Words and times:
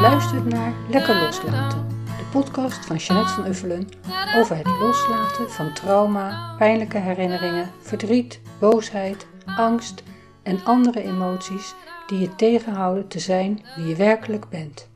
Je 0.00 0.06
luistert 0.06 0.44
naar 0.44 0.72
Lekker 0.90 1.20
Loslaten, 1.20 1.86
de 2.04 2.24
podcast 2.32 2.86
van 2.86 2.96
Jeanette 2.96 3.32
van 3.32 3.46
Uffelen 3.46 3.88
over 4.36 4.56
het 4.56 4.66
loslaten 4.66 5.50
van 5.50 5.72
trauma, 5.72 6.54
pijnlijke 6.58 6.98
herinneringen, 6.98 7.70
verdriet, 7.80 8.40
boosheid, 8.60 9.26
angst 9.46 10.02
en 10.42 10.64
andere 10.64 11.02
emoties 11.02 11.74
die 12.06 12.18
je 12.18 12.34
tegenhouden 12.34 13.08
te 13.08 13.18
zijn 13.18 13.64
wie 13.76 13.86
je 13.86 13.96
werkelijk 13.96 14.48
bent. 14.48 14.88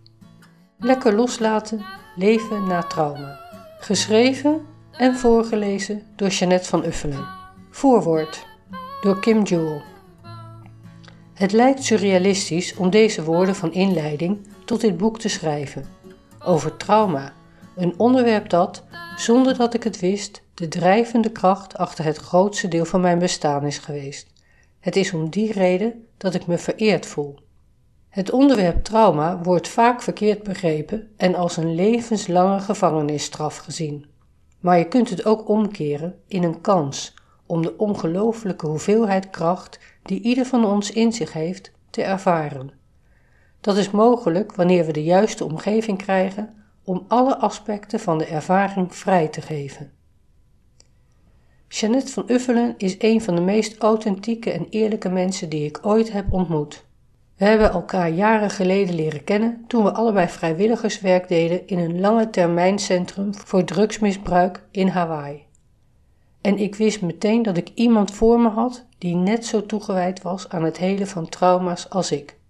Lekker 0.79 1.15
loslaten, 1.15 1.85
leven 2.17 2.67
na 2.67 2.83
trauma. 2.83 3.39
Geschreven 3.79 4.67
en 4.93 5.17
voorgelezen 5.17 6.03
door 6.17 6.29
Jeanette 6.29 6.69
van 6.69 6.85
Uffelen. 6.85 7.27
Voorwoord 7.71 8.47
door 9.01 9.21
Kim 9.21 9.43
Jewell. 9.43 9.83
Het 11.35 11.53
lijkt 11.53 11.85
surrealistisch 11.85 12.77
om 12.77 12.91
deze 12.91 13.25
woorden 13.25 13.55
van 13.55 13.73
inleiding 13.73 14.53
tot 14.65 14.81
dit 14.81 14.97
boek 14.97 15.19
te 15.19 15.29
schrijven. 15.29 15.85
Over 16.45 16.77
trauma, 16.77 17.33
een 17.77 17.95
onderwerp 17.97 18.49
dat, 18.49 18.85
zonder 19.17 19.57
dat 19.57 19.75
ik 19.75 19.83
het 19.83 20.01
wist, 20.01 20.43
de 20.55 20.69
drijvende 20.69 21.31
kracht 21.31 21.77
achter 21.77 22.05
het 22.05 22.17
grootste 22.17 22.69
deel 22.69 22.85
van 22.85 23.01
mijn 23.01 23.19
bestaan 23.19 23.67
is 23.67 23.79
geweest. 23.79 24.27
Het 24.81 24.97
is 24.97 25.13
om 25.13 25.31
die 25.31 25.53
reden 25.53 26.07
dat 26.17 26.35
ik 26.35 26.47
me 26.47 26.59
vereerd 26.59 27.07
voel. 27.07 27.39
Het 28.09 28.31
onderwerp 28.31 28.85
trauma 28.85 29.43
wordt 29.43 29.69
vaak 29.69 30.03
verkeerd 30.03 30.43
begrepen 30.43 31.11
en 31.17 31.35
als 31.35 31.57
een 31.57 31.75
levenslange 31.75 32.61
gevangenisstraf 32.61 33.57
gezien. 33.57 34.07
Maar 34.61 34.79
je 34.79 34.89
kunt 34.89 35.11
het 35.11 35.25
ook 35.25 35.49
omkeren 35.49 36.19
in 36.27 36.43
een 36.43 36.61
kans 36.61 37.15
om 37.47 37.63
de 37.63 37.77
ongelooflijke 37.77 38.67
hoeveelheid 38.67 39.31
kracht 39.31 39.79
die 40.03 40.21
ieder 40.21 40.47
van 40.47 40.65
ons 40.65 40.91
in 40.91 41.13
zich 41.13 41.33
heeft 41.33 41.73
te 41.91 42.03
ervaren. 42.03 42.73
Dat 43.65 43.77
is 43.77 43.91
mogelijk 43.91 44.55
wanneer 44.55 44.85
we 44.87 44.93
de 44.93 45.05
juiste 45.05 45.45
omgeving 45.45 45.99
krijgen 45.99 46.55
om 46.85 47.05
alle 47.09 47.37
aspecten 47.37 48.01
van 48.01 48.19
de 48.19 48.25
ervaring 48.25 48.97
vrij 48.97 49.29
te 49.29 49.41
geven. 49.41 49.93
Jeannette 51.69 52.13
van 52.13 52.25
Uffelen 52.27 52.75
is 52.77 52.95
een 52.99 53.21
van 53.21 53.35
de 53.35 53.41
meest 53.41 53.79
authentieke 53.79 54.51
en 54.51 54.67
eerlijke 54.71 55.09
mensen 55.09 55.49
die 55.49 55.65
ik 55.65 55.79
ooit 55.83 56.13
heb 56.13 56.33
ontmoet. 56.33 56.85
We 57.37 57.45
hebben 57.45 57.71
elkaar 57.71 58.09
jaren 58.09 58.51
geleden 58.51 58.95
leren 58.95 59.25
kennen 59.25 59.65
toen 59.67 59.85
we 59.85 59.93
allebei 59.93 60.29
vrijwilligerswerk 60.29 61.29
deden 61.29 61.67
in 61.67 61.79
een 61.79 62.01
lange 62.01 62.31
termijncentrum 62.31 63.35
voor 63.35 63.65
drugsmisbruik 63.65 64.63
in 64.71 64.89
Hawaii. 64.89 65.45
En 66.41 66.59
ik 66.59 66.75
wist 66.75 67.03
meteen 67.03 67.43
dat 67.43 67.57
ik 67.57 67.71
iemand 67.75 68.11
voor 68.11 68.41
me 68.41 68.49
had 68.49 68.85
die 68.99 69.15
net 69.15 69.47
zo 69.47 69.67
toegewijd 69.67 70.23
was 70.23 70.49
aan 70.49 70.65
het 70.65 70.79
helen 70.79 71.07
van 71.07 71.29
trauma's 71.29 71.91
als 71.91 72.13
ik. 72.13 72.43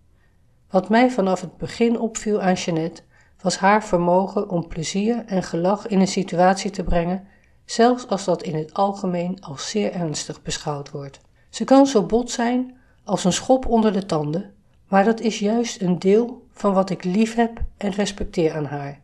Wat 0.74 0.88
mij 0.88 1.10
vanaf 1.10 1.40
het 1.40 1.56
begin 1.56 1.98
opviel 1.98 2.40
aan 2.40 2.54
Jeannette 2.54 3.02
was 3.42 3.58
haar 3.58 3.84
vermogen 3.84 4.50
om 4.50 4.68
plezier 4.68 5.24
en 5.26 5.42
gelach 5.42 5.86
in 5.86 6.00
een 6.00 6.08
situatie 6.08 6.70
te 6.70 6.82
brengen, 6.82 7.26
zelfs 7.64 8.08
als 8.08 8.24
dat 8.24 8.42
in 8.42 8.54
het 8.54 8.74
algemeen 8.74 9.40
als 9.40 9.70
zeer 9.70 9.92
ernstig 9.92 10.42
beschouwd 10.42 10.90
wordt. 10.90 11.20
Ze 11.50 11.64
kan 11.64 11.86
zo 11.86 12.02
bot 12.02 12.30
zijn 12.30 12.76
als 13.04 13.24
een 13.24 13.32
schop 13.32 13.66
onder 13.66 13.92
de 13.92 14.06
tanden, 14.06 14.52
maar 14.88 15.04
dat 15.04 15.20
is 15.20 15.38
juist 15.38 15.80
een 15.80 15.98
deel 15.98 16.46
van 16.50 16.74
wat 16.74 16.90
ik 16.90 17.04
lief 17.04 17.34
heb 17.34 17.62
en 17.76 17.90
respecteer 17.90 18.54
aan 18.54 18.66
haar. 18.66 19.00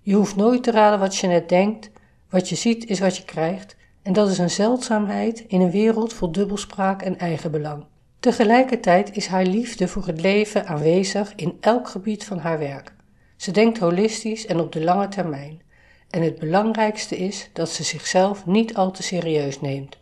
Je 0.00 0.14
hoeft 0.14 0.36
nooit 0.36 0.62
te 0.62 0.70
raden 0.70 0.98
wat 0.98 1.16
Jeannette 1.16 1.54
denkt, 1.54 1.90
wat 2.30 2.48
je 2.48 2.54
ziet 2.54 2.86
is 2.86 3.00
wat 3.00 3.16
je 3.16 3.24
krijgt, 3.24 3.76
en 4.02 4.12
dat 4.12 4.28
is 4.28 4.38
een 4.38 4.50
zeldzaamheid 4.50 5.44
in 5.46 5.60
een 5.60 5.70
wereld 5.70 6.12
vol 6.12 6.32
dubbelspraak 6.32 7.02
en 7.02 7.18
eigenbelang. 7.18 7.84
Tegelijkertijd 8.22 9.16
is 9.16 9.26
haar 9.26 9.44
liefde 9.44 9.88
voor 9.88 10.06
het 10.06 10.20
leven 10.20 10.66
aanwezig 10.66 11.34
in 11.34 11.56
elk 11.60 11.88
gebied 11.88 12.24
van 12.24 12.38
haar 12.38 12.58
werk. 12.58 12.94
Ze 13.36 13.50
denkt 13.50 13.78
holistisch 13.78 14.46
en 14.46 14.60
op 14.60 14.72
de 14.72 14.84
lange 14.84 15.08
termijn. 15.08 15.62
En 16.10 16.22
het 16.22 16.38
belangrijkste 16.38 17.16
is 17.16 17.50
dat 17.52 17.68
ze 17.68 17.82
zichzelf 17.82 18.46
niet 18.46 18.74
al 18.74 18.90
te 18.90 19.02
serieus 19.02 19.60
neemt. 19.60 19.98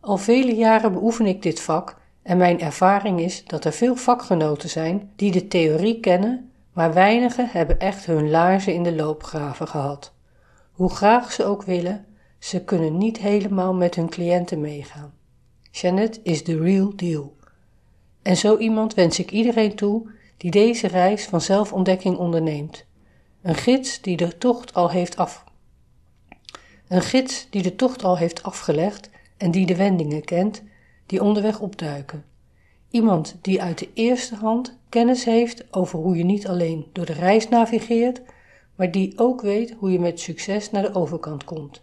Al 0.00 0.16
vele 0.16 0.54
jaren 0.54 0.92
beoefen 0.92 1.26
ik 1.26 1.42
dit 1.42 1.60
vak 1.60 2.00
en 2.22 2.36
mijn 2.36 2.60
ervaring 2.60 3.20
is 3.20 3.44
dat 3.44 3.64
er 3.64 3.72
veel 3.72 3.96
vakgenoten 3.96 4.68
zijn 4.68 5.10
die 5.16 5.32
de 5.32 5.48
theorie 5.48 6.00
kennen, 6.00 6.52
maar 6.72 6.92
weinigen 6.92 7.48
hebben 7.50 7.80
echt 7.80 8.06
hun 8.06 8.30
laarzen 8.30 8.74
in 8.74 8.82
de 8.82 8.94
loopgraven 8.94 9.68
gehad. 9.68 10.12
Hoe 10.72 10.90
graag 10.90 11.32
ze 11.32 11.44
ook 11.44 11.62
willen, 11.62 12.06
ze 12.38 12.64
kunnen 12.64 12.98
niet 12.98 13.18
helemaal 13.18 13.74
met 13.74 13.94
hun 13.94 14.08
cliënten 14.08 14.60
meegaan. 14.60 15.20
Janet 15.72 16.20
is 16.22 16.44
de 16.44 16.58
real 16.58 16.96
deal. 16.96 17.36
En 18.22 18.36
zo 18.36 18.56
iemand 18.56 18.94
wens 18.94 19.18
ik 19.18 19.30
iedereen 19.30 19.74
toe 19.74 20.10
die 20.36 20.50
deze 20.50 20.86
reis 20.86 21.24
van 21.24 21.40
zelfontdekking 21.40 22.16
onderneemt. 22.16 22.84
Een 23.42 23.54
gids 23.54 24.00
die 24.00 24.16
de 24.16 24.38
tocht 24.38 24.74
al 24.74 24.90
heeft 24.90 25.16
af. 25.16 25.44
Een 26.88 27.02
gids 27.02 27.46
die 27.50 27.62
de 27.62 27.76
tocht 27.76 28.04
al 28.04 28.16
heeft 28.16 28.42
afgelegd 28.42 29.10
en 29.36 29.50
die 29.50 29.66
de 29.66 29.76
wendingen 29.76 30.24
kent 30.24 30.62
die 31.06 31.22
onderweg 31.22 31.60
opduiken. 31.60 32.24
Iemand 32.90 33.36
die 33.40 33.62
uit 33.62 33.78
de 33.78 33.88
eerste 33.94 34.34
hand 34.34 34.78
kennis 34.88 35.24
heeft 35.24 35.64
over 35.70 35.98
hoe 35.98 36.16
je 36.16 36.24
niet 36.24 36.48
alleen 36.48 36.86
door 36.92 37.06
de 37.06 37.12
reis 37.12 37.48
navigeert, 37.48 38.22
maar 38.74 38.90
die 38.90 39.18
ook 39.18 39.40
weet 39.40 39.74
hoe 39.78 39.92
je 39.92 39.98
met 39.98 40.20
succes 40.20 40.70
naar 40.70 40.82
de 40.82 40.94
overkant 40.94 41.44
komt, 41.44 41.82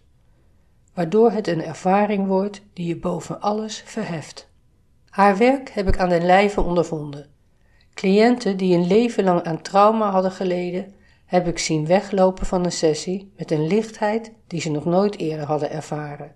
waardoor 1.00 1.30
het 1.30 1.46
een 1.46 1.62
ervaring 1.62 2.26
wordt 2.26 2.62
die 2.72 2.86
je 2.86 2.96
boven 2.96 3.40
alles 3.40 3.82
verheft. 3.86 4.48
Haar 5.08 5.36
werk 5.36 5.70
heb 5.70 5.88
ik 5.88 5.98
aan 5.98 6.08
den 6.08 6.24
lijve 6.24 6.60
ondervonden. 6.62 7.26
Cliënten 7.94 8.56
die 8.56 8.76
een 8.76 8.86
leven 8.86 9.24
lang 9.24 9.42
aan 9.42 9.62
trauma 9.62 10.10
hadden 10.10 10.30
geleden, 10.30 10.92
heb 11.26 11.46
ik 11.46 11.58
zien 11.58 11.86
weglopen 11.86 12.46
van 12.46 12.64
een 12.64 12.72
sessie 12.72 13.32
met 13.36 13.50
een 13.50 13.66
lichtheid 13.66 14.32
die 14.46 14.60
ze 14.60 14.70
nog 14.70 14.84
nooit 14.84 15.18
eerder 15.18 15.46
hadden 15.46 15.70
ervaren. 15.70 16.34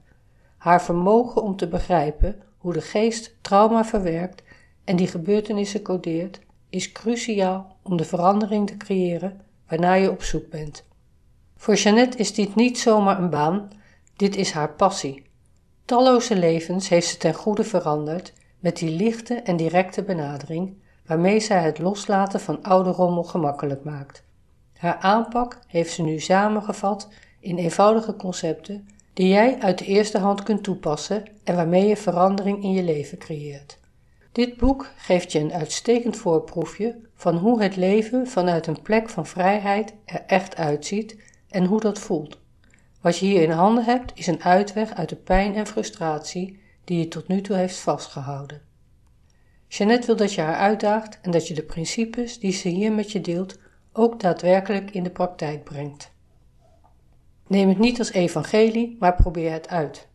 Haar 0.56 0.82
vermogen 0.82 1.42
om 1.42 1.56
te 1.56 1.68
begrijpen 1.68 2.42
hoe 2.58 2.72
de 2.72 2.82
geest 2.82 3.36
trauma 3.40 3.84
verwerkt 3.84 4.42
en 4.84 4.96
die 4.96 5.06
gebeurtenissen 5.06 5.82
codeert, 5.82 6.40
is 6.70 6.92
cruciaal 6.92 7.76
om 7.82 7.96
de 7.96 8.04
verandering 8.04 8.66
te 8.66 8.76
creëren 8.76 9.40
waarnaar 9.68 9.98
je 9.98 10.10
op 10.10 10.22
zoek 10.22 10.50
bent. 10.50 10.84
Voor 11.56 11.74
Jeannette 11.74 12.18
is 12.18 12.34
dit 12.34 12.54
niet 12.54 12.78
zomaar 12.78 13.18
een 13.18 13.30
baan, 13.30 13.82
dit 14.16 14.36
is 14.36 14.50
haar 14.50 14.72
passie. 14.72 15.22
Talloze 15.84 16.36
levens 16.36 16.88
heeft 16.88 17.06
ze 17.06 17.16
ten 17.16 17.34
goede 17.34 17.64
veranderd 17.64 18.32
met 18.58 18.76
die 18.76 18.90
lichte 18.90 19.34
en 19.34 19.56
directe 19.56 20.02
benadering 20.02 20.82
waarmee 21.06 21.40
zij 21.40 21.62
het 21.62 21.78
loslaten 21.78 22.40
van 22.40 22.62
oude 22.62 22.90
rommel 22.90 23.22
gemakkelijk 23.22 23.84
maakt. 23.84 24.24
Haar 24.76 24.96
aanpak 24.96 25.58
heeft 25.66 25.92
ze 25.92 26.02
nu 26.02 26.20
samengevat 26.20 27.08
in 27.40 27.56
eenvoudige 27.56 28.16
concepten 28.16 28.88
die 29.12 29.28
jij 29.28 29.58
uit 29.60 29.78
de 29.78 29.84
eerste 29.84 30.18
hand 30.18 30.42
kunt 30.42 30.62
toepassen 30.62 31.22
en 31.44 31.56
waarmee 31.56 31.86
je 31.86 31.96
verandering 31.96 32.62
in 32.62 32.72
je 32.72 32.82
leven 32.82 33.18
creëert. 33.18 33.78
Dit 34.32 34.56
boek 34.56 34.90
geeft 34.96 35.32
je 35.32 35.38
een 35.38 35.52
uitstekend 35.52 36.16
voorproefje 36.16 36.98
van 37.14 37.36
hoe 37.36 37.62
het 37.62 37.76
leven 37.76 38.26
vanuit 38.26 38.66
een 38.66 38.82
plek 38.82 39.08
van 39.08 39.26
vrijheid 39.26 39.94
er 40.04 40.22
echt 40.26 40.56
uitziet 40.56 41.18
en 41.48 41.64
hoe 41.64 41.80
dat 41.80 41.98
voelt. 41.98 42.42
Wat 43.04 43.18
je 43.18 43.26
hier 43.26 43.42
in 43.42 43.50
handen 43.50 43.84
hebt 43.84 44.12
is 44.14 44.26
een 44.26 44.42
uitweg 44.42 44.94
uit 44.94 45.08
de 45.08 45.16
pijn 45.16 45.54
en 45.54 45.66
frustratie 45.66 46.60
die 46.84 46.98
je 46.98 47.08
tot 47.08 47.28
nu 47.28 47.40
toe 47.40 47.56
heeft 47.56 47.76
vastgehouden. 47.76 48.60
Jeannette 49.68 50.06
wil 50.06 50.16
dat 50.16 50.34
je 50.34 50.40
haar 50.40 50.56
uitdaagt 50.56 51.18
en 51.22 51.30
dat 51.30 51.48
je 51.48 51.54
de 51.54 51.62
principes 51.62 52.38
die 52.38 52.52
ze 52.52 52.68
hier 52.68 52.92
met 52.92 53.12
je 53.12 53.20
deelt 53.20 53.58
ook 53.92 54.20
daadwerkelijk 54.20 54.90
in 54.90 55.02
de 55.02 55.10
praktijk 55.10 55.64
brengt. 55.64 56.10
Neem 57.46 57.68
het 57.68 57.78
niet 57.78 57.98
als 57.98 58.12
evangelie, 58.12 58.96
maar 58.98 59.14
probeer 59.14 59.52
het 59.52 59.68
uit. 59.68 60.08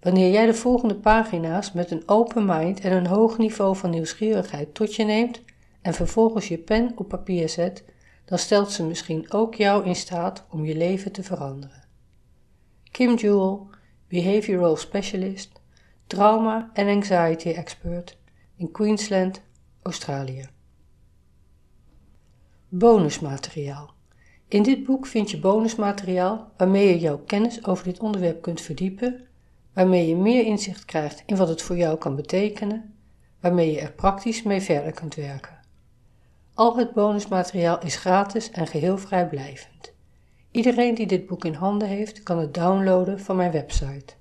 Wanneer 0.00 0.30
jij 0.30 0.46
de 0.46 0.54
volgende 0.54 0.96
pagina's 0.96 1.72
met 1.72 1.90
een 1.90 2.02
open 2.08 2.44
mind 2.44 2.80
en 2.80 2.92
een 2.92 3.06
hoog 3.06 3.38
niveau 3.38 3.76
van 3.76 3.90
nieuwsgierigheid 3.90 4.74
tot 4.74 4.94
je 4.94 5.04
neemt 5.04 5.42
en 5.82 5.94
vervolgens 5.94 6.48
je 6.48 6.58
pen 6.58 6.92
op 6.96 7.08
papier 7.08 7.48
zet, 7.48 7.84
dan 8.24 8.38
stelt 8.38 8.72
ze 8.72 8.84
misschien 8.84 9.32
ook 9.32 9.54
jou 9.54 9.84
in 9.84 9.96
staat 9.96 10.44
om 10.50 10.64
je 10.64 10.76
leven 10.76 11.12
te 11.12 11.22
veranderen. 11.22 11.83
Kim 12.94 13.16
Jewell, 13.16 13.66
Behavioral 14.08 14.76
Specialist, 14.76 15.60
Trauma 16.06 16.70
en 16.74 16.88
Anxiety 16.88 17.48
Expert 17.48 18.16
in 18.56 18.70
Queensland, 18.70 19.40
Australië. 19.82 20.48
Bonusmateriaal. 22.68 23.94
In 24.48 24.62
dit 24.62 24.84
boek 24.84 25.06
vind 25.06 25.30
je 25.30 25.38
bonusmateriaal 25.38 26.52
waarmee 26.56 26.88
je 26.88 26.98
jouw 26.98 27.18
kennis 27.18 27.66
over 27.66 27.84
dit 27.84 28.00
onderwerp 28.00 28.42
kunt 28.42 28.60
verdiepen 28.60 29.26
waarmee 29.72 30.08
je 30.08 30.16
meer 30.16 30.44
inzicht 30.44 30.84
krijgt 30.84 31.22
in 31.26 31.36
wat 31.36 31.48
het 31.48 31.62
voor 31.62 31.76
jou 31.76 31.98
kan 31.98 32.16
betekenen, 32.16 32.94
waarmee 33.40 33.72
je 33.72 33.80
er 33.80 33.92
praktisch 33.92 34.42
mee 34.42 34.60
verder 34.60 34.92
kunt 34.92 35.14
werken. 35.14 35.58
Al 36.54 36.76
het 36.76 36.92
bonusmateriaal 36.92 37.82
is 37.82 37.96
gratis 37.96 38.50
en 38.50 38.66
geheel 38.66 38.98
vrijblijvend. 38.98 39.93
Iedereen 40.54 40.94
die 40.94 41.06
dit 41.06 41.26
boek 41.26 41.44
in 41.44 41.54
handen 41.54 41.88
heeft, 41.88 42.22
kan 42.22 42.38
het 42.38 42.54
downloaden 42.54 43.20
van 43.20 43.36
mijn 43.36 43.50
website. 43.50 44.14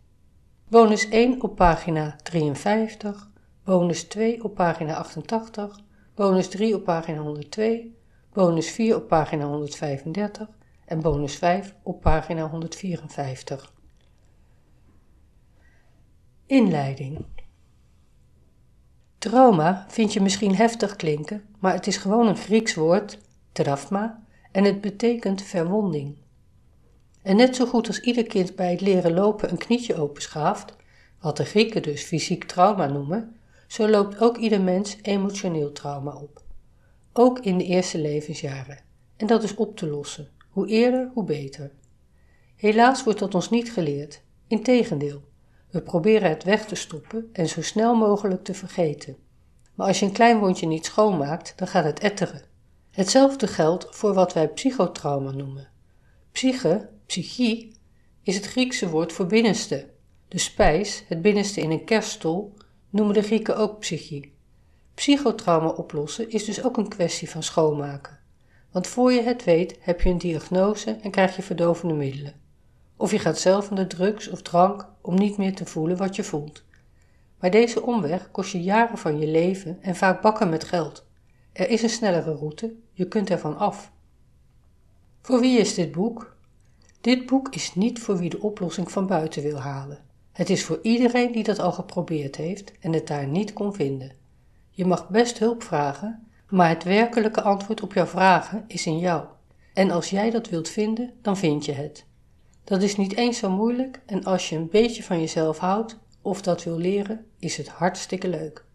Bonus 0.68 1.10
1 1.10 1.42
op 1.42 1.56
pagina 1.56 2.16
53, 2.24 3.30
bonus 3.64 4.04
2 4.04 4.44
op 4.44 4.56
pagina 4.56 4.96
88, 4.96 5.80
bonus 6.16 6.50
3 6.50 6.76
op 6.76 6.84
pagina 6.84 7.22
102, 7.22 7.96
bonus 8.32 8.72
4 8.72 8.96
op 8.96 9.08
pagina 9.08 9.46
135 9.46 10.48
en 10.86 11.02
bonus 11.02 11.36
5 11.36 11.76
op 11.84 12.02
pagina 12.02 12.50
154. 12.50 13.74
Inleiding 16.46 17.26
Trauma 19.18 19.86
vind 19.88 20.14
je 20.14 20.22
misschien 20.22 20.56
heftig 20.56 20.96
klinken, 20.96 21.44
maar 21.60 21.74
het 21.74 21.88
is 21.88 21.98
gewoon 21.98 22.28
een 22.28 22.38
Grieks 22.38 22.76
woord, 22.76 23.20
trauma, 23.52 24.24
en 24.52 24.64
het 24.64 24.82
betekent 24.82 25.42
verwonding. 25.42 26.22
En 27.24 27.36
net 27.36 27.56
zo 27.56 27.66
goed 27.66 27.88
als 27.88 28.00
ieder 28.00 28.24
kind 28.24 28.56
bij 28.56 28.72
het 28.72 28.82
leren 28.82 29.14
lopen 29.14 29.52
een 29.52 29.58
knietje 29.58 29.96
openschaaft, 29.96 30.76
wat 31.20 31.38
de 31.38 31.46
Grieken 31.46 31.82
dus 31.82 32.04
fysiek 32.04 32.44
trauma 32.44 32.88
noemen, 32.88 33.36
zo 33.68 33.90
loopt 33.90 34.22
ook 34.22 34.38
ieder 34.38 34.62
mens 34.62 34.98
emotioneel 35.02 35.72
trauma 35.72 36.16
op. 36.16 36.42
Ook 37.14 37.40
in 37.40 37.58
de 37.58 37.64
eerste 37.64 37.98
levensjaren. 37.98 38.80
En 39.18 39.28
dat 39.28 39.44
is 39.44 39.56
op 39.56 39.78
te 39.78 39.88
lossen. 39.88 40.30
Hoe 40.50 40.68
eerder, 40.68 41.10
hoe 41.14 41.24
beter. 41.24 41.72
Helaas 42.56 43.04
wordt 43.04 43.20
dat 43.20 43.36
ons 43.36 43.50
niet 43.50 43.72
geleerd. 43.72 44.22
Integendeel, 44.48 45.22
we 45.70 45.82
proberen 45.82 46.30
het 46.30 46.44
weg 46.44 46.66
te 46.66 46.76
stoppen 46.76 47.30
en 47.34 47.48
zo 47.48 47.62
snel 47.62 47.96
mogelijk 47.96 48.44
te 48.44 48.54
vergeten. 48.54 49.18
Maar 49.74 49.88
als 49.88 50.00
je 50.00 50.06
een 50.06 50.12
klein 50.12 50.40
wondje 50.40 50.68
niet 50.68 50.86
schoonmaakt, 50.86 51.54
dan 51.56 51.68
gaat 51.68 51.84
het 51.84 52.00
etteren. 52.00 52.42
Hetzelfde 52.92 53.48
geldt 53.48 53.88
voor 53.90 54.14
wat 54.14 54.34
wij 54.34 54.48
psychotrauma 54.48 55.32
noemen. 55.32 55.68
Psyche, 56.34 56.90
psychie, 57.06 57.72
is 58.24 58.36
het 58.36 58.46
Griekse 58.46 58.90
woord 58.90 59.14
voor 59.14 59.26
binnenste. 59.26 59.90
De 60.28 60.38
spijs, 60.38 61.04
het 61.08 61.22
binnenste 61.22 61.62
in 61.62 61.72
een 61.72 61.84
kerststol, 61.86 62.54
noemen 62.90 63.14
de 63.14 63.22
Grieken 63.22 63.58
ook 63.58 63.80
psychie. 63.80 64.34
Psychotrauma 64.94 65.68
oplossen 65.68 66.30
is 66.30 66.46
dus 66.46 66.64
ook 66.64 66.78
een 66.78 66.88
kwestie 66.88 67.30
van 67.30 67.44
schoonmaken. 67.44 68.20
Want 68.72 68.88
voor 68.88 69.12
je 69.12 69.22
het 69.22 69.44
weet 69.44 69.78
heb 69.80 70.02
je 70.02 70.10
een 70.10 70.18
diagnose 70.18 70.92
en 71.02 71.12
krijg 71.12 71.36
je 71.36 71.42
verdovende 71.42 71.94
middelen. 71.94 72.34
Of 72.98 73.12
je 73.12 73.20
gaat 73.20 73.40
zelf 73.40 73.70
aan 73.70 73.76
de 73.76 73.88
drugs 73.88 74.30
of 74.30 74.42
drank 74.42 74.88
om 75.02 75.16
niet 75.16 75.38
meer 75.38 75.56
te 75.56 75.66
voelen 75.66 75.98
wat 75.98 76.16
je 76.16 76.24
voelt. 76.24 76.64
Maar 77.40 77.52
deze 77.52 77.84
omweg 77.84 78.32
kost 78.32 78.52
je 78.52 78.62
jaren 78.62 78.98
van 78.98 79.20
je 79.20 79.28
leven 79.28 79.78
en 79.82 79.96
vaak 79.96 80.22
bakken 80.22 80.50
met 80.50 80.64
geld. 80.64 81.06
Er 81.52 81.70
is 81.70 81.82
een 81.82 81.90
snellere 81.90 82.34
route, 82.36 82.74
je 82.92 83.08
kunt 83.08 83.30
ervan 83.30 83.58
af. 83.58 83.93
Voor 85.26 85.40
wie 85.40 85.60
is 85.60 85.74
dit 85.74 85.92
boek? 85.92 86.36
Dit 87.02 87.26
boek 87.26 87.56
is 87.56 87.76
niet 87.76 88.00
voor 88.00 88.18
wie 88.18 88.30
de 88.30 88.42
oplossing 88.42 88.92
van 88.92 89.08
buiten 89.08 89.44
wil 89.44 89.60
halen. 89.60 90.04
Het 90.32 90.50
is 90.50 90.64
voor 90.66 90.80
iedereen 90.82 91.32
die 91.32 91.44
dat 91.44 91.60
al 91.60 91.72
geprobeerd 91.72 92.36
heeft 92.36 92.72
en 92.80 92.94
het 92.94 93.08
daar 93.08 93.28
niet 93.28 93.54
kon 93.54 93.74
vinden. 93.74 94.12
Je 94.70 94.86
mag 94.86 95.10
best 95.10 95.40
hulp 95.40 95.64
vragen, 95.64 96.28
maar 96.50 96.70
het 96.70 96.84
werkelijke 96.84 97.42
antwoord 97.42 97.82
op 97.82 97.94
jouw 97.94 98.06
vragen 98.06 98.64
is 98.68 98.86
in 98.86 99.00
jou. 99.00 99.26
En 99.74 99.92
als 99.92 100.10
jij 100.10 100.30
dat 100.30 100.50
wilt 100.50 100.70
vinden, 100.70 101.14
dan 101.22 101.38
vind 101.38 101.66
je 101.66 101.72
het. 101.72 102.06
Dat 102.64 102.82
is 102.82 102.96
niet 102.96 103.16
eens 103.16 103.38
zo 103.38 103.50
moeilijk 103.50 104.02
en 104.06 104.24
als 104.24 104.50
je 104.50 104.56
een 104.56 104.70
beetje 104.70 105.04
van 105.04 105.20
jezelf 105.20 105.58
houdt 105.58 106.00
of 106.22 106.42
dat 106.42 106.64
wil 106.64 106.78
leren, 106.78 107.26
is 107.40 107.58
het 107.58 107.68
hartstikke 107.68 108.28
leuk. 108.28 108.66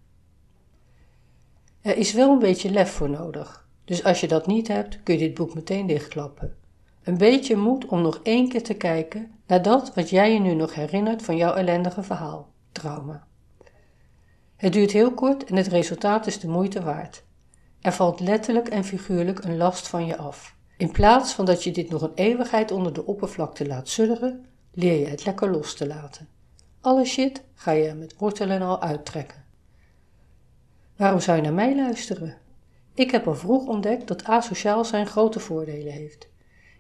Er 1.81 1.97
is 1.97 2.13
wel 2.13 2.31
een 2.33 2.39
beetje 2.39 2.71
lef 2.71 2.91
voor 2.91 3.11
nodig, 3.11 3.68
dus 3.89 4.05
als 4.05 4.21
je 4.21 4.29
dat 4.29 4.47
niet 4.47 4.69
hebt, 4.69 5.03
kun 5.03 5.15
je 5.15 5.21
dit 5.21 5.35
boek 5.35 5.55
meteen 5.55 5.87
dichtklappen. 5.87 6.57
Een 7.03 7.19
beetje 7.19 7.57
moed 7.57 7.87
om 7.87 8.03
nog 8.03 8.21
één 8.23 8.49
keer 8.49 8.63
te 8.63 8.75
kijken 8.75 9.31
naar 9.47 9.63
dat 9.63 9.95
wat 9.95 10.11
jij 10.11 10.33
je 10.33 10.39
nu 10.39 10.55
nog 10.55 10.75
herinnert 10.75 11.23
van 11.23 11.37
jouw 11.37 11.55
ellendige 11.55 12.03
verhaal, 12.03 12.53
trauma. 12.73 13.27
Het 14.57 14.73
duurt 14.73 14.91
heel 14.91 15.15
kort 15.15 15.45
en 15.45 15.57
het 15.57 15.67
resultaat 15.67 16.27
is 16.27 16.41
de 16.41 16.49
moeite 16.49 16.83
waard. 16.83 17.25
Er 17.81 17.93
valt 17.93 18.21
letterlijk 18.21 18.69
en 18.69 18.85
figuurlijk 18.85 19.45
een 19.45 19.57
last 19.57 19.89
van 19.89 20.07
je 20.07 20.17
af. 20.17 20.57
In 20.77 20.91
plaats 20.91 21.33
van 21.33 21.45
dat 21.45 21.65
je 21.65 21.71
dit 21.71 21.91
nog 21.91 22.03
een 22.03 22.15
eeuwigheid 22.15 22.71
onder 22.71 22.93
de 22.93 23.07
oppervlakte 23.07 23.67
laat 23.67 23.89
sudderen, 23.89 24.47
leer 24.73 25.01
je 25.01 25.07
het 25.07 25.25
lekker 25.25 25.51
los 25.51 25.75
te 25.75 25.87
laten. 25.87 26.29
Alle 26.81 27.05
shit 27.05 27.43
ga 27.55 27.71
je 27.71 27.89
er 27.89 27.97
met 27.97 28.15
wortelen 28.19 28.63
al 28.63 28.83
uittrekken. 28.83 29.45
Waarom 30.97 31.21
zou 31.21 31.37
je 31.37 31.43
naar 31.43 31.53
mij 31.53 31.77
luisteren? 31.77 32.37
Ik 32.99 33.11
heb 33.11 33.27
al 33.27 33.35
vroeg 33.35 33.67
ontdekt 33.67 34.09
dat 34.09 34.25
asociaal 34.25 34.85
zijn 34.85 35.07
grote 35.07 35.41
voordelen 35.41 35.93
heeft. 35.93 36.29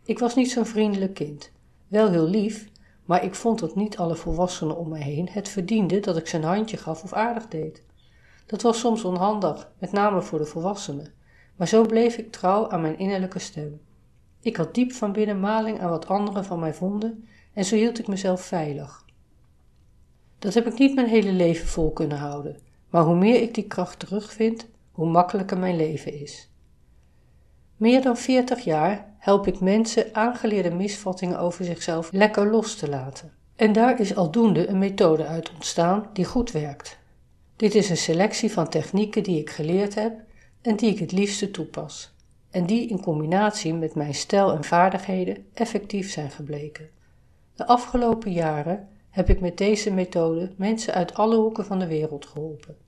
Ik 0.04 0.18
was 0.18 0.34
niet 0.34 0.50
zo'n 0.50 0.66
vriendelijk 0.66 1.14
kind. 1.14 1.50
Wel 1.88 2.10
heel 2.10 2.28
lief, 2.28 2.68
maar 3.04 3.24
ik 3.24 3.34
vond 3.34 3.58
dat 3.58 3.74
niet 3.74 3.98
alle 3.98 4.16
volwassenen 4.16 4.76
om 4.76 4.88
mij 4.88 5.02
heen 5.02 5.28
het 5.30 5.48
verdienden 5.48 6.02
dat 6.02 6.16
ik 6.16 6.32
een 6.32 6.42
handje 6.42 6.76
gaf 6.76 7.02
of 7.02 7.12
aardig 7.12 7.48
deed. 7.48 7.82
Dat 8.46 8.62
was 8.62 8.78
soms 8.78 9.04
onhandig, 9.04 9.70
met 9.78 9.92
name 9.92 10.22
voor 10.22 10.38
de 10.38 10.44
volwassenen, 10.44 11.12
maar 11.56 11.68
zo 11.68 11.86
bleef 11.86 12.16
ik 12.16 12.32
trouw 12.32 12.70
aan 12.70 12.80
mijn 12.80 12.98
innerlijke 12.98 13.38
stem. 13.38 13.80
Ik 14.40 14.56
had 14.56 14.74
diep 14.74 14.92
van 14.92 15.12
binnen 15.12 15.40
maling 15.40 15.80
aan 15.80 15.90
wat 15.90 16.08
anderen 16.08 16.44
van 16.44 16.58
mij 16.58 16.74
vonden 16.74 17.28
en 17.52 17.64
zo 17.64 17.74
hield 17.74 17.98
ik 17.98 18.06
mezelf 18.06 18.40
veilig. 18.40 19.04
Dat 20.38 20.54
heb 20.54 20.66
ik 20.66 20.78
niet 20.78 20.94
mijn 20.94 21.08
hele 21.08 21.32
leven 21.32 21.66
vol 21.66 21.92
kunnen 21.92 22.18
houden, 22.18 22.58
maar 22.90 23.02
hoe 23.02 23.16
meer 23.16 23.42
ik 23.42 23.54
die 23.54 23.66
kracht 23.66 23.98
terugvind, 23.98 24.66
hoe 24.98 25.10
makkelijker 25.10 25.58
mijn 25.58 25.76
leven 25.76 26.20
is. 26.20 26.50
Meer 27.76 28.02
dan 28.02 28.16
40 28.16 28.60
jaar 28.60 29.14
help 29.18 29.46
ik 29.46 29.60
mensen 29.60 30.14
aangeleerde 30.14 30.70
misvattingen 30.70 31.38
over 31.38 31.64
zichzelf 31.64 32.12
lekker 32.12 32.50
los 32.50 32.74
te 32.76 32.88
laten. 32.88 33.32
En 33.56 33.72
daar 33.72 34.00
is 34.00 34.16
aldoende 34.16 34.68
een 34.68 34.78
methode 34.78 35.26
uit 35.26 35.52
ontstaan 35.52 36.10
die 36.12 36.24
goed 36.24 36.52
werkt. 36.52 36.98
Dit 37.56 37.74
is 37.74 37.90
een 37.90 37.96
selectie 37.96 38.52
van 38.52 38.68
technieken 38.68 39.22
die 39.22 39.40
ik 39.40 39.50
geleerd 39.50 39.94
heb 39.94 40.20
en 40.62 40.76
die 40.76 40.90
ik 40.90 40.98
het 40.98 41.12
liefste 41.12 41.50
toepas, 41.50 42.14
en 42.50 42.66
die 42.66 42.88
in 42.88 43.02
combinatie 43.02 43.74
met 43.74 43.94
mijn 43.94 44.14
stijl 44.14 44.52
en 44.52 44.64
vaardigheden 44.64 45.46
effectief 45.54 46.10
zijn 46.10 46.30
gebleken. 46.30 46.88
De 47.54 47.66
afgelopen 47.66 48.32
jaren 48.32 48.88
heb 49.10 49.28
ik 49.28 49.40
met 49.40 49.58
deze 49.58 49.92
methode 49.92 50.52
mensen 50.56 50.94
uit 50.94 51.14
alle 51.14 51.36
hoeken 51.36 51.64
van 51.64 51.78
de 51.78 51.86
wereld 51.86 52.26
geholpen. 52.26 52.87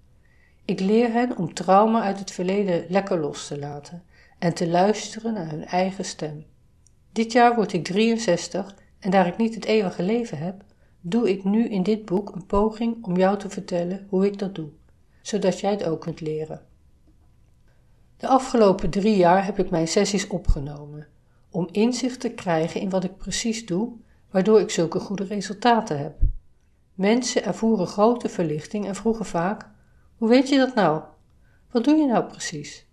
Ik 0.65 0.81
leer 0.81 1.13
hen 1.13 1.37
om 1.37 1.55
trauma 1.55 2.03
uit 2.03 2.19
het 2.19 2.31
verleden 2.31 2.85
lekker 2.89 3.19
los 3.19 3.47
te 3.47 3.59
laten 3.59 4.03
en 4.39 4.55
te 4.55 4.69
luisteren 4.69 5.33
naar 5.33 5.51
hun 5.51 5.65
eigen 5.65 6.05
stem. 6.05 6.45
Dit 7.13 7.33
jaar 7.33 7.55
word 7.55 7.73
ik 7.73 7.85
63 7.85 8.75
en 8.99 9.11
daar 9.11 9.27
ik 9.27 9.37
niet 9.37 9.55
het 9.55 9.65
eeuwige 9.65 10.03
leven 10.03 10.39
heb, 10.39 10.65
doe 11.01 11.31
ik 11.31 11.45
nu 11.45 11.69
in 11.69 11.83
dit 11.83 12.05
boek 12.05 12.35
een 12.35 12.47
poging 12.47 13.05
om 13.05 13.17
jou 13.17 13.39
te 13.39 13.51
vertellen 13.51 14.07
hoe 14.09 14.27
ik 14.27 14.39
dat 14.39 14.55
doe, 14.55 14.69
zodat 15.23 15.61
jij 15.61 15.71
het 15.71 15.85
ook 15.85 16.01
kunt 16.01 16.21
leren. 16.21 16.61
De 18.17 18.29
afgelopen 18.29 18.91
drie 18.91 19.17
jaar 19.17 19.45
heb 19.45 19.59
ik 19.59 19.71
mijn 19.71 19.89
sessies 19.89 20.27
opgenomen, 20.27 21.07
om 21.51 21.69
inzicht 21.73 22.21
te 22.21 22.31
krijgen 22.31 22.81
in 22.81 22.91
wat 22.91 23.05
ik 23.05 23.17
precies 23.17 23.67
doe, 23.67 23.93
waardoor 24.31 24.61
ik 24.61 24.71
zulke 24.71 25.01
goede 25.01 25.25
resultaten 25.25 25.99
heb. 25.99 26.15
Mensen 26.95 27.45
ervoeren 27.45 27.87
grote 27.87 28.29
verlichting 28.29 28.87
en 28.87 28.95
vroegen 28.95 29.25
vaak: 29.25 29.69
Hoe 30.21 30.29
weet 30.29 30.49
je 30.49 30.57
dat 30.57 30.75
nou? 30.75 31.03
Wat 31.71 31.85
doe 31.85 31.97
je 31.97 32.07
nou 32.07 32.25
precies? 32.25 32.87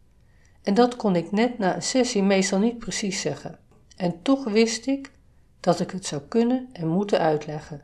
En 0.64 0.74
dat 0.74 0.96
kon 0.96 1.16
ik 1.16 1.32
net 1.32 1.58
na 1.58 1.76
een 1.76 1.82
sessie 1.82 2.24
meestal 2.24 2.60
niet 2.60 2.78
precies 2.78 3.22
zeggen. 3.22 3.60
En 3.96 4.22
toch 4.22 4.44
wist 4.44 4.86
ik 4.86 5.12
dat 5.60 5.80
ik 5.80 5.92
het 5.92 6.06
zou 6.06 6.22
kunnen 6.22 6.70
en 6.72 6.88
moeten 6.88 7.20
uitleggen. 7.20 7.82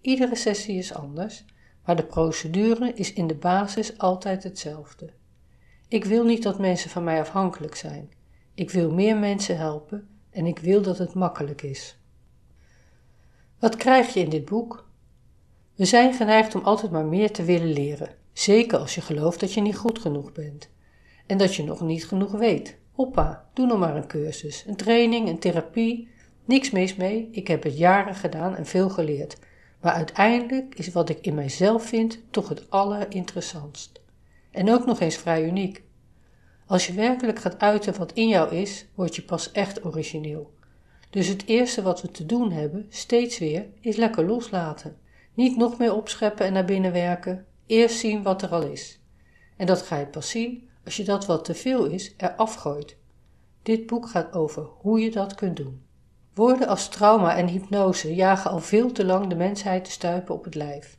Iedere 0.00 0.34
sessie 0.34 0.78
is 0.78 0.94
anders, 0.94 1.44
maar 1.84 1.96
de 1.96 2.04
procedure 2.04 2.92
is 2.94 3.12
in 3.12 3.26
de 3.26 3.34
basis 3.34 3.98
altijd 3.98 4.42
hetzelfde. 4.42 5.10
Ik 5.88 6.04
wil 6.04 6.24
niet 6.24 6.42
dat 6.42 6.58
mensen 6.58 6.90
van 6.90 7.04
mij 7.04 7.20
afhankelijk 7.20 7.74
zijn. 7.74 8.10
Ik 8.54 8.70
wil 8.70 8.92
meer 8.92 9.16
mensen 9.16 9.56
helpen 9.56 10.08
en 10.30 10.46
ik 10.46 10.58
wil 10.58 10.82
dat 10.82 10.98
het 10.98 11.14
makkelijk 11.14 11.62
is. 11.62 11.98
Wat 13.58 13.76
krijg 13.76 14.14
je 14.14 14.20
in 14.20 14.30
dit 14.30 14.44
boek? 14.44 14.88
We 15.74 15.84
zijn 15.84 16.14
geneigd 16.14 16.54
om 16.54 16.64
altijd 16.64 16.92
maar 16.92 17.06
meer 17.06 17.32
te 17.32 17.44
willen 17.44 17.72
leren, 17.72 18.24
zeker 18.38 18.78
als 18.78 18.94
je 18.94 19.00
gelooft 19.00 19.40
dat 19.40 19.52
je 19.52 19.60
niet 19.60 19.76
goed 19.76 19.98
genoeg 19.98 20.32
bent 20.32 20.70
en 21.26 21.38
dat 21.38 21.54
je 21.54 21.64
nog 21.64 21.80
niet 21.80 22.06
genoeg 22.06 22.32
weet. 22.32 22.76
Hoppa, 22.92 23.48
doe 23.54 23.66
nog 23.66 23.78
maar 23.78 23.96
een 23.96 24.06
cursus, 24.06 24.64
een 24.66 24.76
training, 24.76 25.28
een 25.28 25.38
therapie. 25.38 26.08
Niks 26.44 26.70
mis 26.70 26.94
mee, 26.94 27.28
ik 27.32 27.48
heb 27.48 27.62
het 27.62 27.78
jaren 27.78 28.14
gedaan 28.14 28.56
en 28.56 28.66
veel 28.66 28.88
geleerd. 28.88 29.38
Maar 29.80 29.92
uiteindelijk 29.92 30.74
is 30.74 30.92
wat 30.92 31.08
ik 31.08 31.18
in 31.20 31.34
mijzelf 31.34 31.86
vind 31.86 32.18
toch 32.30 32.48
het 32.48 32.70
allerinteressantst. 32.70 34.00
En 34.50 34.70
ook 34.70 34.86
nog 34.86 35.00
eens 35.00 35.16
vrij 35.16 35.44
uniek. 35.44 35.82
Als 36.66 36.86
je 36.86 36.92
werkelijk 36.92 37.38
gaat 37.38 37.58
uiten 37.58 37.98
wat 37.98 38.12
in 38.12 38.28
jou 38.28 38.54
is, 38.54 38.86
word 38.94 39.16
je 39.16 39.22
pas 39.22 39.52
echt 39.52 39.84
origineel. 39.84 40.54
Dus 41.10 41.26
het 41.26 41.46
eerste 41.46 41.82
wat 41.82 42.02
we 42.02 42.10
te 42.10 42.26
doen 42.26 42.52
hebben, 42.52 42.86
steeds 42.88 43.38
weer, 43.38 43.66
is 43.80 43.96
lekker 43.96 44.24
loslaten. 44.24 44.96
Niet 45.34 45.56
nog 45.56 45.78
meer 45.78 45.94
opscheppen 45.94 46.46
en 46.46 46.52
naar 46.52 46.64
binnen 46.64 46.92
werken. 46.92 47.46
Eerst 47.66 47.98
zien 47.98 48.22
wat 48.22 48.42
er 48.42 48.48
al 48.48 48.62
is. 48.62 49.00
En 49.56 49.66
dat 49.66 49.82
ga 49.82 49.96
je 49.96 50.06
pas 50.06 50.30
zien 50.30 50.68
als 50.84 50.96
je 50.96 51.04
dat 51.04 51.26
wat 51.26 51.44
te 51.44 51.54
veel 51.54 51.84
is, 51.84 52.14
er 52.16 52.34
afgooit. 52.34 52.96
Dit 53.62 53.86
boek 53.86 54.08
gaat 54.08 54.32
over 54.32 54.62
hoe 54.78 55.00
je 55.00 55.10
dat 55.10 55.34
kunt 55.34 55.56
doen. 55.56 55.84
Woorden 56.34 56.68
als 56.68 56.88
trauma 56.88 57.36
en 57.36 57.48
hypnose 57.48 58.14
jagen 58.14 58.50
al 58.50 58.58
veel 58.58 58.92
te 58.92 59.04
lang 59.04 59.26
de 59.26 59.34
mensheid 59.34 59.84
te 59.84 59.90
stuipen 59.90 60.34
op 60.34 60.44
het 60.44 60.54
lijf. 60.54 60.98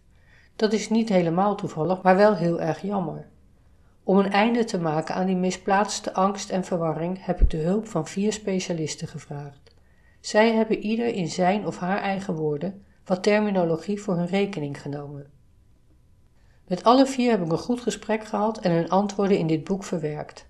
Dat 0.55 0.74
is 0.74 0.89
niet 0.89 1.09
helemaal 1.09 1.55
toevallig, 1.55 2.01
maar 2.01 2.15
wel 2.15 2.36
heel 2.36 2.62
erg 2.62 2.81
jammer. 2.81 3.27
Om 4.03 4.17
een 4.17 4.31
einde 4.31 4.63
te 4.63 4.79
maken 4.79 5.15
aan 5.15 5.25
die 5.25 5.36
misplaatste 5.36 6.13
angst 6.13 6.50
en 6.50 6.63
verwarring 6.63 7.25
heb 7.25 7.41
ik 7.41 7.50
de 7.50 7.57
hulp 7.57 7.88
van 7.88 8.07
vier 8.07 8.33
specialisten 8.33 9.07
gevraagd. 9.07 9.75
Zij 10.19 10.53
hebben 10.53 10.77
ieder 10.77 11.07
in 11.07 11.27
zijn 11.27 11.65
of 11.65 11.77
haar 11.77 12.01
eigen 12.01 12.33
woorden 12.33 12.83
wat 13.05 13.24
terminologie 13.24 14.01
voor 14.01 14.15
hun 14.15 14.27
rekening 14.27 14.81
genomen. 14.81 15.37
Met 16.67 16.83
alle 16.83 17.05
vier 17.05 17.31
heb 17.31 17.41
ik 17.41 17.51
een 17.51 17.57
goed 17.57 17.81
gesprek 17.81 18.25
gehad 18.25 18.59
en 18.59 18.71
hun 18.71 18.89
antwoorden 18.89 19.38
in 19.38 19.47
dit 19.47 19.63
boek 19.63 19.83
verwerkt. 19.83 20.45